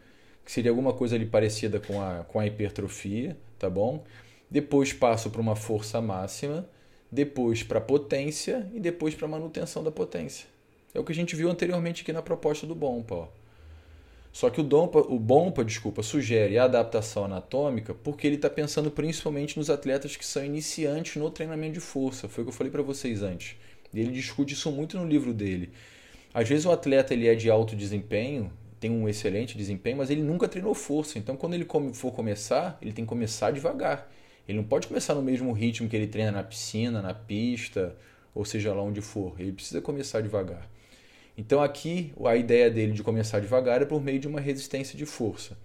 que 0.45 0.51
seria 0.51 0.73
alguma 0.73 0.93
coisa 0.93 1.15
ali 1.15 1.25
parecida 1.25 1.79
com 1.79 2.03
a, 2.03 2.25
com 2.25 2.41
a 2.41 2.47
hipertrofia, 2.47 3.37
tá 3.59 3.71
bom? 3.71 4.05
Depois 4.51 4.93
passo 4.93 5.31
para 5.31 5.41
uma 5.41 5.55
força 5.55 6.01
máxima, 6.01 6.69
depois 7.11 7.63
para 7.63 7.81
potência 7.81 8.69
e 8.75 8.81
depois 8.81 9.15
para 9.15 9.29
manutenção 9.29 9.85
da 9.85 9.93
potência. 9.93 10.47
É 10.93 10.99
o 10.99 11.05
que 11.05 11.13
a 11.13 11.15
gente 11.15 11.37
viu 11.37 11.49
anteriormente 11.49 12.03
aqui 12.03 12.13
na 12.13 12.21
proposta 12.21 12.67
do 12.67 12.75
BOMPA. 12.75 13.15
Ó. 13.15 13.29
Só 14.33 14.49
que 14.49 14.61
o, 14.61 14.65
Dompa, 14.65 14.99
o 14.99 15.19
BOMPA 15.19 15.63
desculpa, 15.63 16.03
sugere 16.03 16.57
a 16.57 16.65
adaptação 16.65 17.27
anatômica 17.27 17.93
porque 17.93 18.27
ele 18.27 18.37
está 18.37 18.49
pensando 18.49 18.91
principalmente 18.91 19.59
nos 19.59 19.69
atletas 19.69 20.17
que 20.17 20.25
são 20.25 20.43
iniciantes 20.43 21.17
no 21.17 21.31
treinamento 21.31 21.75
de 21.75 21.81
força. 21.81 22.29
Foi 22.29 22.43
o 22.43 22.47
que 22.47 22.51
eu 22.51 22.57
falei 22.57 22.71
para 22.71 22.81
vocês 22.81 23.23
antes. 23.23 23.57
Ele 23.95 24.11
discute 24.11 24.55
isso 24.55 24.73
muito 24.73 24.97
no 24.97 25.07
livro 25.07 25.35
dele. 25.35 25.71
Às 26.33 26.49
vezes 26.49 26.65
o 26.65 26.73
atleta 26.73 27.13
ele 27.13 27.29
é 27.29 27.35
de 27.35 27.51
alto 27.51 27.77
desempenho, 27.77 28.51
tem 28.81 28.91
um 28.91 29.07
excelente 29.07 29.57
desempenho, 29.57 29.99
mas 29.99 30.09
ele 30.09 30.23
nunca 30.23 30.49
treinou 30.49 30.75
força. 30.75 31.19
Então 31.19 31.37
quando 31.37 31.53
ele 31.53 31.67
for 31.93 32.11
começar, 32.13 32.79
ele 32.81 32.93
tem 32.93 33.05
que 33.05 33.11
começar 33.11 33.51
devagar. 33.51 34.11
Ele 34.49 34.57
não 34.57 34.65
pode 34.65 34.89
começar 34.89 35.15
no 35.15 35.23
mesmo 35.23 35.53
ritmo 35.53 35.89
que 35.91 35.95
ele 35.95 36.07
treina 36.07 36.33
na 36.33 36.43
piscina, 36.43 37.03
na 37.03 37.13
pista, 37.13 37.95
ou 38.35 38.47
seja 38.47 38.73
lá 38.73 38.83
onde 38.83 39.03
for. 39.03 39.35
Ele 39.39 39.53
precisa 39.53 39.83
começar 39.83 40.23
devagar. 40.23 40.67
Então 41.37 41.63
aqui 41.63 42.13
a 42.25 42.37
ideia 42.37 42.71
dele 42.71 42.93
de 42.93 43.03
começar 43.03 43.41
devagar 43.41 43.83
é 43.83 43.85
por 43.85 44.03
meio 44.03 44.19
de 44.19 44.29
uma 44.29 44.41
resistência 44.41 44.97
de 44.97 45.07
força. 45.07 45.57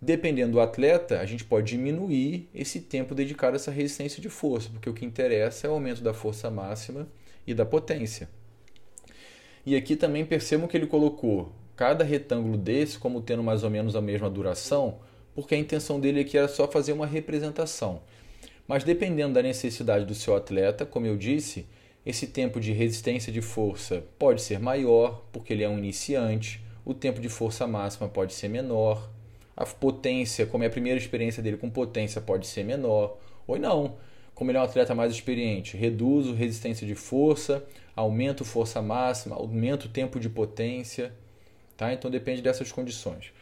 Dependendo 0.00 0.52
do 0.52 0.60
atleta, 0.60 1.20
a 1.20 1.26
gente 1.26 1.44
pode 1.44 1.70
diminuir 1.70 2.48
esse 2.54 2.80
tempo 2.80 3.14
dedicado 3.14 3.54
a 3.54 3.56
essa 3.56 3.70
resistência 3.70 4.20
de 4.20 4.28
força, 4.28 4.68
porque 4.70 4.90
o 4.90 4.94
que 4.94 5.04
interessa 5.04 5.66
é 5.66 5.70
o 5.70 5.74
aumento 5.74 6.02
da 6.02 6.12
força 6.12 6.50
máxima 6.50 7.06
e 7.46 7.54
da 7.54 7.64
potência. 7.64 8.28
E 9.64 9.76
aqui 9.76 9.94
também 9.94 10.24
percebam 10.24 10.66
que 10.66 10.76
ele 10.76 10.88
colocou 10.88 11.52
cada 11.76 12.02
retângulo 12.02 12.56
desse 12.56 12.98
como 12.98 13.22
tendo 13.22 13.44
mais 13.44 13.62
ou 13.62 13.70
menos 13.70 13.94
a 13.94 14.00
mesma 14.00 14.28
duração, 14.28 14.98
porque 15.34 15.54
a 15.54 15.58
intenção 15.58 16.00
dele 16.00 16.20
aqui 16.20 16.36
era 16.36 16.48
só 16.48 16.66
fazer 16.66 16.92
uma 16.92 17.06
representação. 17.06 18.02
Mas 18.66 18.84
dependendo 18.84 19.34
da 19.34 19.42
necessidade 19.42 20.04
do 20.04 20.14
seu 20.14 20.34
atleta, 20.34 20.84
como 20.84 21.06
eu 21.06 21.16
disse, 21.16 21.66
esse 22.04 22.26
tempo 22.26 22.60
de 22.60 22.72
resistência 22.72 23.32
de 23.32 23.40
força 23.40 24.04
pode 24.18 24.42
ser 24.42 24.58
maior, 24.58 25.22
porque 25.32 25.52
ele 25.52 25.62
é 25.62 25.68
um 25.68 25.78
iniciante, 25.78 26.62
o 26.84 26.92
tempo 26.92 27.20
de 27.20 27.28
força 27.28 27.66
máxima 27.66 28.08
pode 28.08 28.34
ser 28.34 28.48
menor, 28.48 29.08
a 29.56 29.64
potência, 29.64 30.46
como 30.46 30.64
é 30.64 30.66
a 30.66 30.70
primeira 30.70 30.98
experiência 30.98 31.42
dele 31.42 31.56
com 31.56 31.70
potência, 31.70 32.20
pode 32.20 32.46
ser 32.46 32.64
menor, 32.64 33.18
ou 33.46 33.58
não. 33.58 33.96
Como 34.34 34.50
ele 34.50 34.58
é 34.58 34.60
um 34.60 34.64
atleta 34.64 34.94
mais 34.94 35.12
experiente, 35.12 35.76
reduzo 35.76 36.34
resistência 36.34 36.86
de 36.86 36.94
força, 36.94 37.64
aumento 37.94 38.44
força 38.44 38.82
máxima, 38.82 39.36
aumento 39.36 39.88
tempo 39.88 40.18
de 40.18 40.28
potência, 40.28 41.12
tá? 41.76 41.92
Então 41.92 42.10
depende 42.10 42.42
dessas 42.42 42.72
condições. 42.72 43.32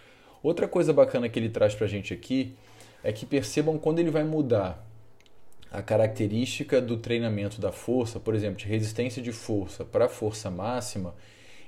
Outra 0.42 0.66
coisa 0.66 0.92
bacana 0.92 1.28
que 1.28 1.38
ele 1.38 1.48
traz 1.48 1.74
para 1.74 1.86
a 1.86 1.88
gente 1.88 2.12
aqui 2.12 2.54
é 3.02 3.12
que 3.12 3.24
percebam 3.24 3.78
quando 3.78 4.00
ele 4.00 4.10
vai 4.10 4.24
mudar 4.24 4.84
a 5.70 5.80
característica 5.80 6.80
do 6.80 6.96
treinamento 6.96 7.60
da 7.60 7.70
força, 7.70 8.18
por 8.18 8.34
exemplo, 8.34 8.56
de 8.56 8.66
resistência 8.66 9.22
de 9.22 9.30
força 9.30 9.84
para 9.84 10.08
força 10.08 10.50
máxima, 10.50 11.14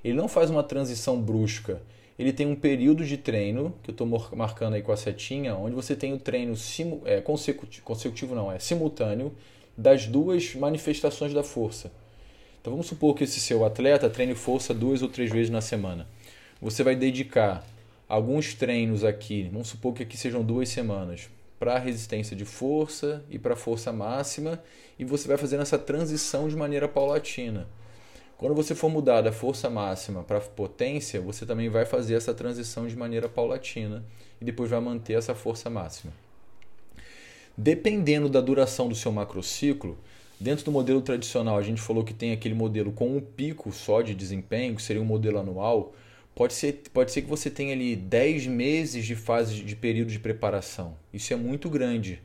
ele 0.02 0.14
não 0.14 0.26
faz 0.26 0.50
uma 0.50 0.62
transição 0.62 1.20
brusca. 1.20 1.80
Ele 2.18 2.32
tem 2.32 2.46
um 2.46 2.56
período 2.56 3.04
de 3.04 3.16
treino, 3.16 3.74
que 3.82 3.90
eu 3.90 3.92
estou 3.92 4.06
marcando 4.36 4.74
aí 4.74 4.82
com 4.82 4.92
a 4.92 4.96
setinha, 4.96 5.54
onde 5.54 5.74
você 5.74 5.94
tem 5.94 6.12
o 6.12 6.18
treino 6.18 6.56
simu, 6.56 7.02
é, 7.04 7.20
consecutivo, 7.20 7.84
consecutivo, 7.84 8.34
não, 8.34 8.50
é 8.50 8.58
simultâneo, 8.58 9.32
das 9.76 10.06
duas 10.06 10.54
manifestações 10.54 11.32
da 11.32 11.42
força. 11.42 11.90
Então 12.60 12.72
vamos 12.72 12.86
supor 12.86 13.14
que 13.14 13.24
esse 13.24 13.40
seu 13.40 13.64
atleta 13.64 14.10
treine 14.10 14.34
força 14.34 14.74
duas 14.74 15.02
ou 15.02 15.08
três 15.08 15.30
vezes 15.30 15.50
na 15.50 15.60
semana. 15.60 16.06
Você 16.60 16.82
vai 16.84 16.94
dedicar 16.94 17.66
alguns 18.08 18.54
treinos 18.54 19.04
aqui, 19.04 19.48
vamos 19.50 19.68
supor 19.68 19.94
que 19.94 20.02
aqui 20.02 20.16
sejam 20.16 20.44
duas 20.44 20.68
semanas, 20.68 21.30
para 21.62 21.78
resistência 21.78 22.34
de 22.34 22.44
força 22.44 23.24
e 23.30 23.38
para 23.38 23.54
força 23.54 23.92
máxima, 23.92 24.60
e 24.98 25.04
você 25.04 25.28
vai 25.28 25.36
fazendo 25.36 25.62
essa 25.62 25.78
transição 25.78 26.48
de 26.48 26.56
maneira 26.56 26.88
paulatina. 26.88 27.68
Quando 28.36 28.52
você 28.52 28.74
for 28.74 28.90
mudar 28.90 29.20
da 29.20 29.30
força 29.30 29.70
máxima 29.70 30.24
para 30.24 30.40
potência, 30.40 31.20
você 31.20 31.46
também 31.46 31.68
vai 31.68 31.86
fazer 31.86 32.14
essa 32.14 32.34
transição 32.34 32.88
de 32.88 32.96
maneira 32.96 33.28
paulatina 33.28 34.04
e 34.40 34.44
depois 34.44 34.70
vai 34.70 34.80
manter 34.80 35.12
essa 35.12 35.36
força 35.36 35.70
máxima. 35.70 36.12
Dependendo 37.56 38.28
da 38.28 38.40
duração 38.40 38.88
do 38.88 38.96
seu 38.96 39.12
macrociclo, 39.12 39.96
dentro 40.40 40.64
do 40.64 40.72
modelo 40.72 41.00
tradicional 41.00 41.56
a 41.58 41.62
gente 41.62 41.80
falou 41.80 42.02
que 42.02 42.12
tem 42.12 42.32
aquele 42.32 42.56
modelo 42.56 42.90
com 42.90 43.16
um 43.16 43.20
pico 43.20 43.70
só 43.70 44.02
de 44.02 44.16
desempenho, 44.16 44.74
que 44.74 44.82
seria 44.82 45.00
um 45.00 45.04
modelo 45.04 45.38
anual. 45.38 45.94
Pode 46.34 46.54
ser, 46.54 46.82
pode 46.92 47.12
ser 47.12 47.22
que 47.22 47.28
você 47.28 47.50
tenha 47.50 47.74
ali 47.74 47.94
10 47.94 48.46
meses 48.46 49.04
de 49.04 49.14
fase 49.14 49.62
de 49.62 49.76
período 49.76 50.10
de 50.10 50.18
preparação. 50.18 50.96
Isso 51.12 51.32
é 51.32 51.36
muito 51.36 51.68
grande. 51.68 52.20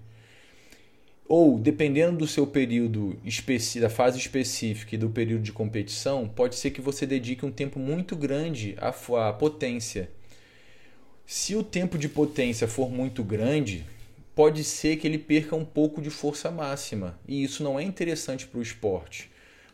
Ou, 1.28 1.60
dependendo 1.60 2.20
do 2.20 2.28
seu 2.28 2.48
período, 2.48 3.20
da 3.82 3.90
fase 3.90 4.18
específica 4.18 4.96
e 4.96 4.98
do 4.98 5.10
período 5.10 5.44
de 5.44 5.52
competição, 5.52 6.28
pode 6.28 6.56
ser 6.56 6.72
que 6.72 6.80
você 6.80 7.06
dedique 7.06 7.46
um 7.46 7.52
tempo 7.52 7.80
muito 7.80 8.16
grande 8.16 8.78
à, 8.80 8.90
à 9.28 9.34
potência. 9.34 10.10
Se 11.26 11.54
o 11.54 11.64
tempo 11.64 11.98
de 11.98 12.08
potência 12.08 12.66
for 12.66 12.90
muito 12.90 13.22
grande, 13.26 13.84
pode 14.34 14.64
ser 14.64 14.96
que 14.96 15.06
ele 15.06 15.18
perca 15.18 15.54
um 15.54 15.66
pouco 15.66 16.02
de 16.02 16.10
força 16.10 16.50
máxima. 16.50 17.20
E 17.28 17.44
isso 17.44 17.62
não 17.62 17.78
é 17.78 17.84
interessante 17.84 18.48
para 18.48 18.60
o 18.60 18.64
esporte. 18.64 19.30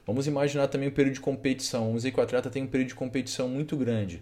Vamos 0.05 0.27
imaginar 0.27 0.67
também 0.67 0.89
o 0.89 0.91
período 0.91 1.15
de 1.15 1.21
competição. 1.21 1.85
Vamos 1.85 2.01
dizer 2.01 2.11
que 2.11 2.19
o 2.19 2.23
atleta 2.23 2.49
tem 2.49 2.63
um 2.63 2.67
período 2.67 2.89
de 2.89 2.95
competição 2.95 3.47
muito 3.47 3.77
grande. 3.77 4.21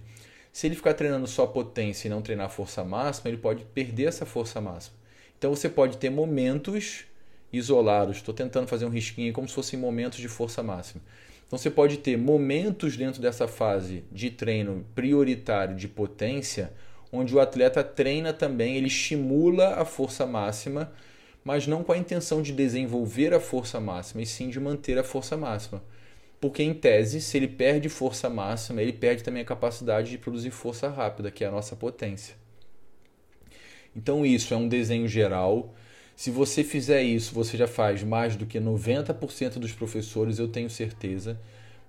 Se 0.53 0.67
ele 0.67 0.75
ficar 0.75 0.93
treinando 0.93 1.27
só 1.27 1.47
potência 1.47 2.07
e 2.07 2.11
não 2.11 2.21
treinar 2.21 2.49
força 2.49 2.83
máxima, 2.83 3.29
ele 3.29 3.37
pode 3.37 3.63
perder 3.65 4.05
essa 4.05 4.25
força 4.25 4.59
máxima. 4.59 4.95
Então 5.37 5.55
você 5.55 5.69
pode 5.69 5.97
ter 5.97 6.09
momentos 6.09 7.05
isolados. 7.51 8.17
Estou 8.17 8.33
tentando 8.33 8.67
fazer 8.67 8.85
um 8.85 8.89
risquinho 8.89 9.33
como 9.33 9.47
se 9.47 9.55
fossem 9.55 9.79
momentos 9.79 10.19
de 10.19 10.27
força 10.27 10.61
máxima. 10.61 11.01
Então 11.47 11.57
você 11.57 11.69
pode 11.69 11.97
ter 11.97 12.17
momentos 12.17 12.95
dentro 12.95 13.21
dessa 13.21 13.47
fase 13.47 14.03
de 14.11 14.29
treino 14.29 14.85
prioritário 14.95 15.75
de 15.75 15.87
potência, 15.87 16.71
onde 17.11 17.35
o 17.35 17.39
atleta 17.39 17.83
treina 17.83 18.31
também, 18.31 18.77
ele 18.77 18.87
estimula 18.87 19.75
a 19.75 19.83
força 19.83 20.25
máxima, 20.25 20.91
mas 21.43 21.67
não 21.67 21.83
com 21.83 21.91
a 21.91 21.97
intenção 21.97 22.41
de 22.41 22.51
desenvolver 22.51 23.33
a 23.33 23.39
força 23.39 23.79
máxima, 23.79 24.21
e 24.21 24.25
sim 24.25 24.49
de 24.49 24.59
manter 24.59 24.97
a 24.97 25.03
força 25.03 25.35
máxima. 25.35 25.83
Porque, 26.39 26.63
em 26.63 26.73
tese, 26.73 27.21
se 27.21 27.37
ele 27.37 27.47
perde 27.47 27.89
força 27.89 28.29
máxima, 28.29 28.81
ele 28.81 28.93
perde 28.93 29.23
também 29.23 29.43
a 29.43 29.45
capacidade 29.45 30.09
de 30.09 30.17
produzir 30.17 30.51
força 30.51 30.89
rápida, 30.89 31.29
que 31.29 31.43
é 31.43 31.47
a 31.47 31.51
nossa 31.51 31.75
potência. 31.75 32.35
Então, 33.95 34.25
isso 34.25 34.53
é 34.53 34.57
um 34.57 34.67
desenho 34.67 35.07
geral 35.07 35.73
se 36.21 36.29
você 36.29 36.63
fizer 36.63 37.01
isso, 37.01 37.33
você 37.33 37.57
já 37.57 37.67
faz 37.67 38.03
mais 38.03 38.35
do 38.35 38.45
que 38.45 38.59
90% 38.59 39.57
dos 39.57 39.71
professores, 39.71 40.37
eu 40.37 40.47
tenho 40.47 40.69
certeza. 40.69 41.39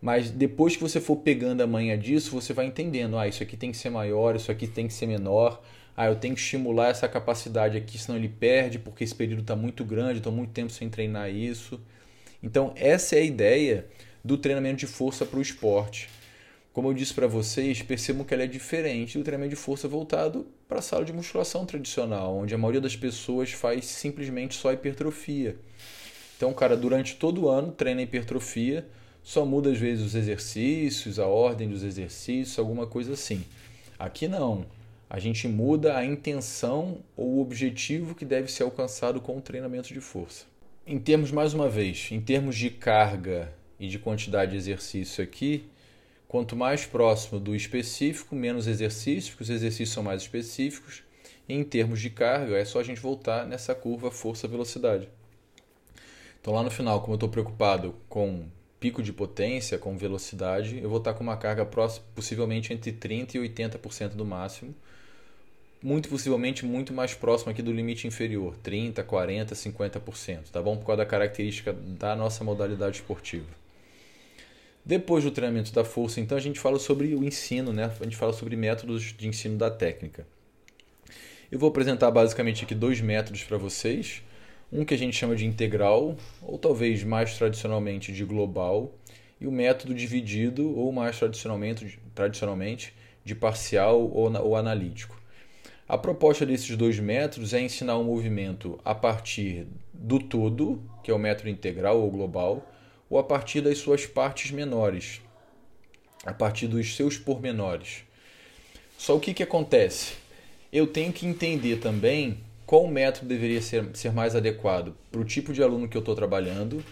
Mas 0.00 0.30
depois 0.30 0.74
que 0.74 0.82
você 0.82 1.02
for 1.02 1.16
pegando 1.16 1.60
a 1.60 1.66
manha 1.66 1.98
disso, 1.98 2.30
você 2.30 2.54
vai 2.54 2.64
entendendo: 2.64 3.18
ah, 3.18 3.28
isso 3.28 3.42
aqui 3.42 3.58
tem 3.58 3.70
que 3.70 3.76
ser 3.76 3.90
maior, 3.90 4.34
isso 4.34 4.50
aqui 4.50 4.66
tem 4.66 4.86
que 4.86 4.94
ser 4.94 5.06
menor. 5.06 5.62
Ah, 5.96 6.06
eu 6.06 6.16
tenho 6.16 6.34
que 6.34 6.40
estimular 6.40 6.88
essa 6.88 7.06
capacidade 7.08 7.76
aqui, 7.76 7.98
senão 7.98 8.18
ele 8.18 8.28
perde, 8.28 8.78
porque 8.78 9.04
esse 9.04 9.14
período 9.14 9.42
está 9.42 9.54
muito 9.54 9.84
grande, 9.84 10.18
estou 10.18 10.32
muito 10.32 10.50
tempo 10.50 10.72
sem 10.72 10.88
treinar 10.88 11.30
isso. 11.30 11.80
Então, 12.42 12.72
essa 12.76 13.16
é 13.16 13.18
a 13.20 13.24
ideia 13.24 13.86
do 14.24 14.38
treinamento 14.38 14.78
de 14.78 14.86
força 14.86 15.26
para 15.26 15.38
o 15.38 15.42
esporte. 15.42 16.08
Como 16.72 16.88
eu 16.88 16.94
disse 16.94 17.12
para 17.12 17.26
vocês, 17.26 17.82
percebam 17.82 18.24
que 18.24 18.32
ela 18.32 18.44
é 18.44 18.46
diferente 18.46 19.18
do 19.18 19.24
treinamento 19.24 19.54
de 19.54 19.60
força 19.60 19.86
voltado 19.86 20.46
para 20.66 20.78
a 20.78 20.82
sala 20.82 21.04
de 21.04 21.12
musculação 21.12 21.66
tradicional, 21.66 22.34
onde 22.38 22.54
a 22.54 22.58
maioria 22.58 22.80
das 22.80 22.96
pessoas 22.96 23.52
faz 23.52 23.84
simplesmente 23.84 24.54
só 24.54 24.72
hipertrofia. 24.72 25.56
Então, 26.34 26.52
cara, 26.54 26.74
durante 26.74 27.16
todo 27.16 27.42
o 27.42 27.48
ano 27.48 27.72
treina 27.72 28.00
hipertrofia, 28.00 28.86
só 29.22 29.44
muda 29.44 29.70
às 29.70 29.78
vezes 29.78 30.04
os 30.04 30.14
exercícios, 30.14 31.18
a 31.18 31.26
ordem 31.26 31.68
dos 31.68 31.82
exercícios, 31.82 32.58
alguma 32.58 32.86
coisa 32.86 33.12
assim. 33.12 33.44
Aqui 33.98 34.26
não. 34.26 34.64
A 35.12 35.18
gente 35.18 35.46
muda 35.46 35.94
a 35.94 36.04
intenção 36.04 37.00
ou 37.14 37.34
o 37.34 37.42
objetivo 37.42 38.14
que 38.14 38.24
deve 38.24 38.50
ser 38.50 38.62
alcançado 38.62 39.20
com 39.20 39.36
o 39.36 39.42
treinamento 39.42 39.92
de 39.92 40.00
força. 40.00 40.46
Em 40.86 40.98
termos, 40.98 41.30
mais 41.30 41.52
uma 41.52 41.68
vez, 41.68 42.08
em 42.10 42.20
termos 42.20 42.56
de 42.56 42.70
carga 42.70 43.52
e 43.78 43.88
de 43.88 43.98
quantidade 43.98 44.52
de 44.52 44.56
exercício 44.56 45.22
aqui, 45.22 45.66
Quanto 46.32 46.56
mais 46.56 46.86
próximo 46.86 47.38
do 47.38 47.54
específico, 47.54 48.34
menos 48.34 48.66
exercícios, 48.66 49.28
porque 49.28 49.42
os 49.42 49.50
exercícios 49.50 49.90
são 49.90 50.02
mais 50.02 50.22
específicos. 50.22 51.02
E 51.46 51.52
em 51.52 51.62
termos 51.62 52.00
de 52.00 52.08
carga, 52.08 52.56
é 52.56 52.64
só 52.64 52.80
a 52.80 52.82
gente 52.82 53.02
voltar 53.02 53.46
nessa 53.46 53.74
curva 53.74 54.10
força-velocidade. 54.10 55.10
Então 56.40 56.54
lá 56.54 56.62
no 56.62 56.70
final, 56.70 57.02
como 57.02 57.12
eu 57.12 57.16
estou 57.16 57.28
preocupado 57.28 57.94
com 58.08 58.46
pico 58.80 59.02
de 59.02 59.12
potência, 59.12 59.76
com 59.76 59.94
velocidade, 59.98 60.78
eu 60.82 60.88
vou 60.88 60.96
estar 60.96 61.12
com 61.12 61.22
uma 61.22 61.36
carga 61.36 61.66
próxima, 61.66 62.06
possivelmente 62.14 62.72
entre 62.72 62.92
30% 62.92 63.34
e 63.34 63.38
80% 63.38 64.14
do 64.14 64.24
máximo. 64.24 64.74
Muito 65.82 66.08
possivelmente 66.08 66.64
muito 66.64 66.92
mais 66.92 67.12
próximo 67.12 67.50
aqui 67.50 67.60
do 67.60 67.72
limite 67.72 68.06
inferior, 68.06 68.56
30%, 68.62 69.02
40%, 69.04 69.52
50%, 69.52 70.50
tá 70.52 70.62
bom? 70.62 70.76
Por 70.76 70.86
causa 70.86 70.98
da 70.98 71.06
característica 71.06 71.72
da 71.72 72.14
nossa 72.14 72.44
modalidade 72.44 72.98
esportiva. 72.98 73.48
Depois 74.84 75.24
do 75.24 75.30
treinamento 75.30 75.72
da 75.72 75.84
força, 75.84 76.20
então 76.20 76.36
a 76.36 76.40
gente 76.40 76.60
fala 76.60 76.78
sobre 76.78 77.14
o 77.14 77.24
ensino, 77.24 77.72
né? 77.72 77.92
A 78.00 78.04
gente 78.04 78.16
fala 78.16 78.32
sobre 78.32 78.56
métodos 78.56 79.14
de 79.16 79.28
ensino 79.28 79.56
da 79.56 79.70
técnica. 79.70 80.26
Eu 81.50 81.58
vou 81.58 81.68
apresentar 81.68 82.10
basicamente 82.10 82.64
aqui 82.64 82.74
dois 82.74 83.00
métodos 83.00 83.44
para 83.44 83.58
vocês. 83.58 84.22
Um 84.72 84.84
que 84.84 84.94
a 84.94 84.98
gente 84.98 85.14
chama 85.14 85.36
de 85.36 85.44
integral, 85.44 86.16
ou 86.40 86.58
talvez 86.58 87.04
mais 87.04 87.36
tradicionalmente 87.36 88.10
de 88.10 88.24
global, 88.24 88.92
e 89.40 89.46
o 89.46 89.52
método 89.52 89.94
dividido, 89.94 90.76
ou 90.76 90.90
mais 90.90 91.18
tradicionalmente, 91.18 92.00
tradicionalmente 92.14 92.94
de 93.24 93.34
parcial 93.34 94.00
ou, 94.00 94.32
ou 94.32 94.56
analítico. 94.56 95.21
A 95.88 95.98
proposta 95.98 96.46
desses 96.46 96.76
dois 96.76 96.98
métodos 96.98 97.52
é 97.52 97.60
ensinar 97.60 97.96
o 97.96 98.04
movimento 98.04 98.78
a 98.84 98.94
partir 98.94 99.66
do 99.92 100.18
todo, 100.18 100.80
que 101.02 101.10
é 101.10 101.14
o 101.14 101.18
método 101.18 101.48
integral 101.48 102.00
ou 102.00 102.10
global, 102.10 102.66
ou 103.10 103.18
a 103.18 103.24
partir 103.24 103.60
das 103.60 103.78
suas 103.78 104.06
partes 104.06 104.50
menores, 104.50 105.20
a 106.24 106.32
partir 106.32 106.66
dos 106.66 106.94
seus 106.94 107.18
pormenores. 107.18 108.04
Só 108.96 109.16
o 109.16 109.20
que, 109.20 109.34
que 109.34 109.42
acontece? 109.42 110.14
Eu 110.72 110.86
tenho 110.86 111.12
que 111.12 111.26
entender 111.26 111.76
também 111.76 112.38
qual 112.64 112.86
método 112.86 113.26
deveria 113.26 113.60
ser, 113.60 113.90
ser 113.92 114.12
mais 114.12 114.34
adequado 114.34 114.94
para 115.10 115.20
o 115.20 115.24
tipo 115.24 115.52
de 115.52 115.62
aluno 115.62 115.88
que 115.88 115.96
eu 115.96 116.00
estou 116.00 116.14
trabalhando, 116.14 116.82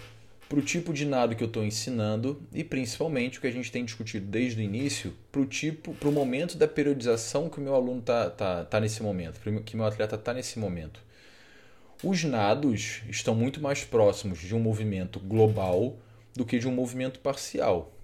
para 0.51 0.59
o 0.59 0.63
tipo 0.63 0.93
de 0.93 1.07
nado 1.07 1.37
que 1.37 1.45
eu 1.45 1.47
estou 1.47 1.65
ensinando 1.65 2.43
e 2.53 2.65
principalmente 2.65 3.39
o 3.39 3.41
que 3.41 3.47
a 3.47 3.53
gente 3.53 3.71
tem 3.71 3.85
discutido 3.85 4.27
desde 4.27 4.61
o 4.61 4.65
início, 4.65 5.15
para 5.31 5.41
o 5.41 5.47
tipo, 5.47 5.95
para 5.95 6.09
o 6.09 6.13
momento 6.13 6.59
da 6.59 6.67
periodização 6.67 7.49
que 7.49 7.59
o 7.59 7.63
meu 7.63 7.73
aluno 7.73 8.01
está 8.01 8.29
tá, 8.29 8.65
tá 8.65 8.81
nesse 8.81 9.01
momento, 9.01 9.41
que 9.63 9.77
meu 9.77 9.87
atleta 9.87 10.17
está 10.17 10.35
nesse 10.35 10.59
momento. 10.59 11.01
Os 12.03 12.25
nados 12.25 13.01
estão 13.09 13.33
muito 13.33 13.61
mais 13.61 13.85
próximos 13.85 14.41
de 14.41 14.53
um 14.53 14.59
movimento 14.59 15.21
global 15.21 15.97
do 16.35 16.45
que 16.45 16.59
de 16.59 16.67
um 16.67 16.73
movimento 16.73 17.21
parcial. 17.21 17.95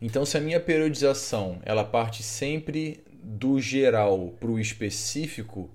Então, 0.00 0.24
se 0.24 0.38
a 0.38 0.40
minha 0.40 0.58
periodização 0.58 1.60
ela 1.62 1.84
parte 1.84 2.22
sempre 2.22 3.04
do 3.22 3.60
geral 3.60 4.32
para 4.40 4.50
o 4.50 4.58
específico, 4.58 5.68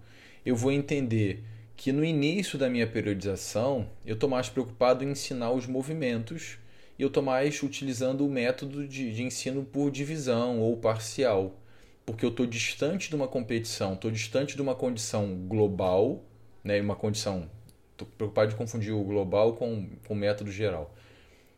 eu 0.44 0.56
vou 0.56 0.72
entender 0.72 1.44
que 1.84 1.92
no 1.92 2.06
início 2.06 2.58
da 2.58 2.70
minha 2.70 2.88
periodização 2.88 3.90
eu 4.06 4.14
estou 4.14 4.30
mais 4.30 4.48
preocupado 4.48 5.04
em 5.04 5.10
ensinar 5.12 5.52
os 5.52 5.68
movimentos 5.68 6.58
e 6.98 7.02
eu 7.02 7.10
estou 7.10 7.22
mais 7.22 7.62
utilizando 7.62 8.26
o 8.26 8.30
método 8.30 8.88
de, 8.88 9.12
de 9.12 9.22
ensino 9.22 9.66
por 9.66 9.92
divisão 9.92 10.62
ou 10.62 10.78
parcial, 10.78 11.60
porque 12.06 12.24
eu 12.24 12.30
estou 12.30 12.46
distante 12.46 13.10
de 13.10 13.18
uma 13.18 13.28
competição, 13.28 13.96
estou 13.96 14.10
distante 14.10 14.56
de 14.56 14.62
uma 14.62 14.74
condição 14.74 15.36
global, 15.46 16.24
né, 16.64 16.80
uma 16.80 16.96
condição. 16.96 17.50
Estou 17.92 18.08
preocupado 18.18 18.52
de 18.52 18.56
confundir 18.56 18.94
o 18.94 19.04
global 19.04 19.52
com, 19.52 19.90
com 20.08 20.14
o 20.14 20.18
método 20.18 20.54
geral. 20.54 20.96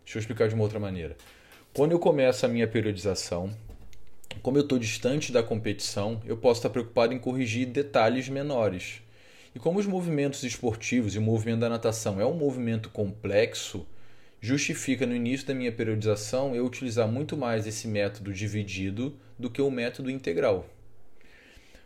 Deixa 0.04 0.18
eu 0.18 0.22
explicar 0.22 0.48
de 0.48 0.56
uma 0.56 0.64
outra 0.64 0.80
maneira. 0.80 1.16
Quando 1.72 1.92
eu 1.92 2.00
começo 2.00 2.44
a 2.48 2.50
minha 2.50 2.68
periodização, 2.68 3.56
como 4.42 4.58
eu 4.58 4.64
estou 4.64 4.80
distante 4.80 5.32
da 5.32 5.44
competição, 5.44 6.20
eu 6.26 6.36
posso 6.36 6.62
estar 6.62 6.72
preocupado 6.72 7.14
em 7.14 7.20
corrigir 7.20 7.68
detalhes 7.68 8.28
menores. 8.28 9.05
E 9.56 9.60
como 9.60 9.80
os 9.80 9.88
movimentos 9.88 10.44
esportivos 10.44 11.16
e 11.16 11.18
o 11.18 11.22
movimento 11.22 11.62
da 11.62 11.70
natação 11.70 12.20
é 12.20 12.26
um 12.26 12.34
movimento 12.34 12.90
complexo, 12.90 13.88
justifica 14.42 15.06
no 15.06 15.16
início 15.16 15.48
da 15.48 15.54
minha 15.54 15.72
periodização 15.72 16.54
eu 16.54 16.66
utilizar 16.66 17.08
muito 17.08 17.38
mais 17.38 17.66
esse 17.66 17.88
método 17.88 18.34
dividido 18.34 19.18
do 19.40 19.50
que 19.50 19.62
o 19.62 19.72
método 19.72 20.12
integral. 20.12 20.68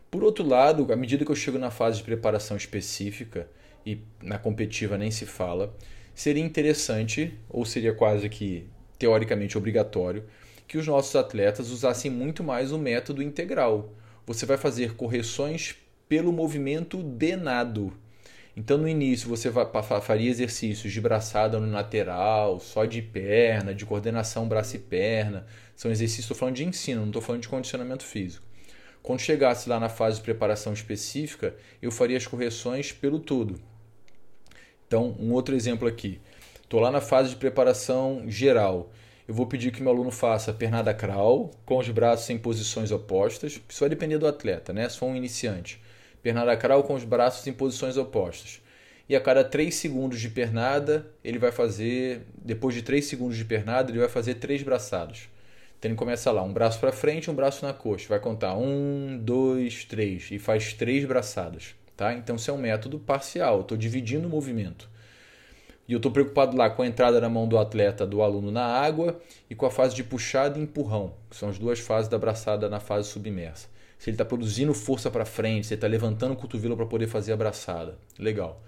Por 0.09 0.23
outro 0.23 0.43
lado, 0.43 0.91
à 0.91 0.95
medida 0.95 1.23
que 1.23 1.29
eu 1.29 1.35
chego 1.35 1.59
na 1.59 1.69
fase 1.69 1.97
de 1.97 2.03
preparação 2.03 2.57
específica, 2.57 3.47
e 3.85 3.99
na 4.21 4.39
competitiva 4.39 4.97
nem 4.97 5.11
se 5.11 5.27
fala, 5.27 5.73
seria 6.15 6.43
interessante, 6.43 7.37
ou 7.47 7.63
seria 7.65 7.93
quase 7.93 8.27
que 8.29 8.67
teoricamente 8.97 9.57
obrigatório, 9.59 10.25
que 10.67 10.79
os 10.79 10.87
nossos 10.87 11.15
atletas 11.15 11.69
usassem 11.69 12.09
muito 12.09 12.43
mais 12.43 12.71
o 12.71 12.79
método 12.79 13.21
integral. 13.21 13.93
Você 14.25 14.45
vai 14.47 14.57
fazer 14.57 14.95
correções 14.95 15.75
pelo 16.09 16.33
movimento 16.33 17.03
de 17.03 17.35
nado. 17.35 17.93
Então, 18.57 18.79
no 18.79 18.89
início, 18.89 19.29
você 19.29 19.49
faria 20.01 20.29
exercícios 20.29 20.91
de 20.91 20.99
braçada 20.99 21.59
no 21.59 21.71
lateral, 21.71 22.59
só 22.59 22.83
de 22.83 22.99
perna, 22.99 23.75
de 23.75 23.85
coordenação 23.85 24.49
braço 24.49 24.75
e 24.75 24.79
perna. 24.79 25.45
São 25.75 25.91
exercícios, 25.91 26.25
estou 26.25 26.35
falando 26.35 26.55
de 26.55 26.65
ensino, 26.65 27.01
não 27.01 27.07
estou 27.07 27.21
falando 27.21 27.43
de 27.43 27.47
condicionamento 27.47 28.03
físico. 28.03 28.43
Quando 29.03 29.19
chegasse 29.21 29.69
lá 29.69 29.79
na 29.79 29.87
fase 29.87 30.17
de 30.17 30.23
preparação 30.23 30.73
específica, 30.73 31.55
eu 31.79 31.91
faria 31.91 32.17
as 32.17 32.25
correções 32.27 32.91
pelo 32.91 33.19
todo. 33.19 33.61
Então, 34.87 35.15
um 35.19 35.31
outro 35.31 35.55
exemplo 35.55 35.87
aqui. 35.87 36.19
Estou 36.61 36.79
lá 36.79 36.91
na 36.91 36.99
fase 36.99 37.29
de 37.29 37.35
preparação 37.35 38.23
geral. 38.27 38.91
Eu 39.27 39.33
vou 39.35 39.45
pedir 39.45 39.71
que 39.71 39.81
meu 39.81 39.91
aluno 39.91 40.09
faça 40.09 40.51
pernada 40.51 40.91
crawl, 40.91 41.51
com 41.65 41.77
os 41.77 41.87
braços 41.89 42.29
em 42.31 42.37
posições 42.37 42.91
opostas. 42.91 43.61
Isso 43.69 43.79
vai 43.79 43.89
depender 43.89 44.17
do 44.17 44.27
atleta, 44.27 44.73
né? 44.73 44.89
Se 44.89 44.97
for 44.97 45.05
um 45.05 45.15
iniciante. 45.15 45.79
Pernada 46.21 46.55
crawl 46.57 46.83
com 46.83 46.93
os 46.93 47.03
braços 47.03 47.45
em 47.47 47.53
posições 47.53 47.97
opostas. 47.97 48.61
E 49.07 49.15
a 49.15 49.21
cada 49.21 49.43
3 49.43 49.73
segundos 49.73 50.19
de 50.19 50.29
pernada, 50.29 51.07
ele 51.23 51.39
vai 51.39 51.51
fazer, 51.51 52.27
depois 52.37 52.75
de 52.75 52.83
3 52.83 53.03
segundos 53.03 53.37
de 53.37 53.45
pernada, 53.45 53.91
ele 53.91 53.99
vai 53.99 54.09
fazer 54.09 54.35
três 54.35 54.61
braçados. 54.61 55.29
Então 55.79 55.89
ele 55.89 55.97
começa 55.97 56.29
lá, 56.31 56.43
um 56.43 56.51
braço 56.51 56.77
para 56.79 56.91
frente, 56.91 57.31
um 57.31 57.33
braço 57.33 57.65
na 57.65 57.73
coxa. 57.73 58.07
Vai 58.09 58.19
contar 58.19 58.55
um, 58.55 59.17
dois, 59.17 59.85
três 59.85 60.29
e 60.29 60.37
faz 60.37 60.73
três 60.73 61.05
braçadas, 61.05 61.73
tá? 61.95 62.13
Então 62.13 62.35
isso 62.35 62.51
é 62.51 62.53
um 62.53 62.57
método 62.57 62.99
parcial. 62.99 63.61
Estou 63.61 63.77
dividindo 63.77 64.27
o 64.27 64.29
movimento. 64.29 64.89
E 65.89 65.93
eu 65.93 65.97
estou 65.97 66.11
preocupado 66.11 66.55
lá 66.55 66.69
com 66.69 66.83
a 66.83 66.87
entrada 66.87 67.19
na 67.19 67.27
mão 67.27 67.47
do 67.47 67.57
atleta, 67.57 68.05
do 68.05 68.21
aluno 68.21 68.51
na 68.51 68.63
água 68.63 69.19
e 69.49 69.55
com 69.55 69.65
a 69.65 69.71
fase 69.71 69.93
de 69.95 70.03
puxada 70.03 70.57
e 70.57 70.61
empurrão, 70.61 71.15
que 71.29 71.35
são 71.35 71.49
as 71.49 71.57
duas 71.57 71.79
fases 71.79 72.07
da 72.07 72.17
braçada 72.17 72.69
na 72.69 72.79
fase 72.79 73.09
submersa. 73.09 73.67
Se 73.97 74.09
ele 74.09 74.15
está 74.15 74.23
produzindo 74.23 74.73
força 74.73 75.09
para 75.11 75.25
frente, 75.25 75.67
se 75.67 75.73
ele 75.73 75.79
está 75.79 75.87
levantando 75.87 76.33
o 76.33 76.37
cotovelo 76.37 76.77
para 76.77 76.85
poder 76.85 77.07
fazer 77.07 77.33
a 77.33 77.37
braçada. 77.37 77.97
Legal. 78.17 78.61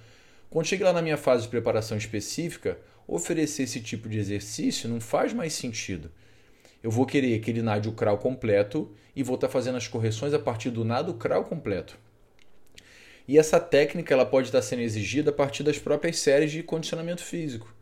Quando 0.49 0.65
chega 0.65 0.85
lá 0.85 0.93
na 0.93 1.01
minha 1.01 1.15
fase 1.15 1.43
de 1.43 1.49
preparação 1.49 1.97
específica, 1.97 2.77
oferecer 3.07 3.63
esse 3.63 3.79
tipo 3.79 4.09
de 4.09 4.17
exercício 4.17 4.89
não 4.89 4.99
faz 4.99 5.31
mais 5.31 5.53
sentido 5.53 6.11
eu 6.83 6.89
vou 6.89 7.05
querer 7.05 7.39
que 7.39 7.51
ele 7.51 7.61
nade 7.61 7.87
o 7.87 7.91
crawl 7.91 8.17
completo 8.17 8.91
e 9.15 9.21
vou 9.21 9.35
estar 9.35 9.47
tá 9.47 9.53
fazendo 9.53 9.77
as 9.77 9.87
correções 9.87 10.33
a 10.33 10.39
partir 10.39 10.71
do 10.71 10.83
nado 10.83 11.13
crawl 11.13 11.43
completo. 11.43 11.97
E 13.31 13.37
essa 13.37 13.61
técnica 13.61 14.13
ela 14.13 14.25
pode 14.25 14.49
estar 14.49 14.61
sendo 14.61 14.81
exigida 14.81 15.29
a 15.29 15.33
partir 15.33 15.63
das 15.63 15.79
próprias 15.79 16.19
séries 16.19 16.51
de 16.51 16.61
condicionamento 16.61 17.23
físico. 17.23 17.73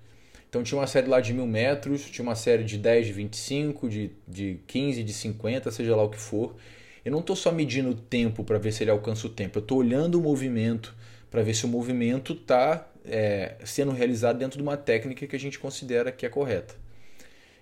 Então 0.47 0.61
tinha 0.61 0.79
uma 0.79 0.85
série 0.85 1.07
lá 1.07 1.19
de 1.19 1.33
mil 1.33 1.47
metros, 1.47 2.05
tinha 2.05 2.21
uma 2.21 2.35
série 2.35 2.63
de 2.63 2.77
10, 2.77 3.07
de 3.07 3.13
25, 3.13 3.89
de, 3.89 4.11
de 4.27 4.59
15, 4.67 5.01
de 5.01 5.11
50, 5.11 5.71
seja 5.71 5.95
lá 5.95 6.03
o 6.03 6.09
que 6.09 6.19
for. 6.19 6.55
Eu 7.03 7.11
não 7.11 7.21
estou 7.21 7.35
só 7.35 7.51
medindo 7.51 7.89
o 7.89 7.95
tempo 7.95 8.43
para 8.43 8.59
ver 8.59 8.71
se 8.71 8.83
ele 8.83 8.91
alcança 8.91 9.25
o 9.25 9.29
tempo, 9.31 9.57
eu 9.57 9.61
estou 9.61 9.79
olhando 9.79 10.19
o 10.19 10.21
movimento 10.21 10.95
para 11.31 11.41
ver 11.41 11.55
se 11.55 11.65
o 11.65 11.67
movimento 11.67 12.33
está 12.33 12.87
é, 13.03 13.55
sendo 13.65 13.91
realizado 13.91 14.37
dentro 14.37 14.55
de 14.55 14.61
uma 14.61 14.77
técnica 14.77 15.25
que 15.25 15.35
a 15.35 15.39
gente 15.39 15.57
considera 15.57 16.11
que 16.11 16.27
é 16.27 16.29
correta. 16.29 16.75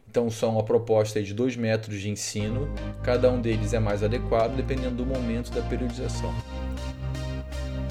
Então 0.10 0.30
são 0.30 0.60
a 0.60 0.64
proposta 0.64 1.24
de 1.24 1.34
dois 1.34 1.56
métodos 1.56 2.02
de 2.02 2.10
ensino, 2.10 2.68
cada 3.02 3.32
um 3.32 3.40
deles 3.40 3.72
é 3.72 3.80
mais 3.80 4.04
adequado 4.04 4.58
dependendo 4.58 4.98
do 4.98 5.06
momento 5.06 5.52
da 5.52 5.62
periodização. 5.62 6.36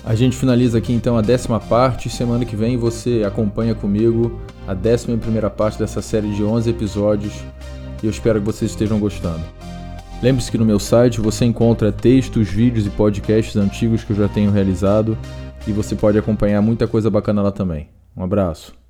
A 0.07 0.15
gente 0.15 0.37
finaliza 0.37 0.79
aqui 0.79 0.93
então 0.93 1.19
a 1.19 1.21
décima 1.21 1.59
parte. 1.59 2.09
Semana 2.09 2.45
que 2.45 2.55
vem 2.55 2.77
você 2.77 3.25
acompanha 3.27 3.75
comigo 3.75 4.41
a 4.65 4.73
décima 4.73 5.17
e 5.17 5.19
primeira 5.19 5.51
parte 5.51 5.77
dessa 5.81 6.01
série 6.01 6.33
de 6.33 6.45
11 6.45 6.71
episódios 6.71 7.35
e 8.01 8.07
eu 8.07 8.11
espero 8.11 8.39
que 8.39 8.47
vocês 8.47 8.71
estejam 8.71 9.01
gostando. 9.01 9.43
Lembre-se 10.23 10.49
que 10.49 10.59
no 10.59 10.65
meu 10.65 10.79
site 10.79 11.21
você 11.21 11.45
encontra 11.45 11.91
textos, 11.91 12.49
vídeos 12.49 12.87
e 12.87 12.91
podcasts 12.91 13.57
antigos 13.57 14.05
que 14.05 14.13
eu 14.13 14.17
já 14.17 14.29
tenho 14.29 14.53
realizado 14.53 15.19
e 15.67 15.73
você 15.73 15.97
pode 15.97 16.17
acompanhar 16.17 16.63
muita 16.63 16.87
coisa 16.87 17.11
bacana 17.11 17.43
lá 17.43 17.51
também. 17.51 17.89
Um 18.17 18.23
abraço. 18.23 18.86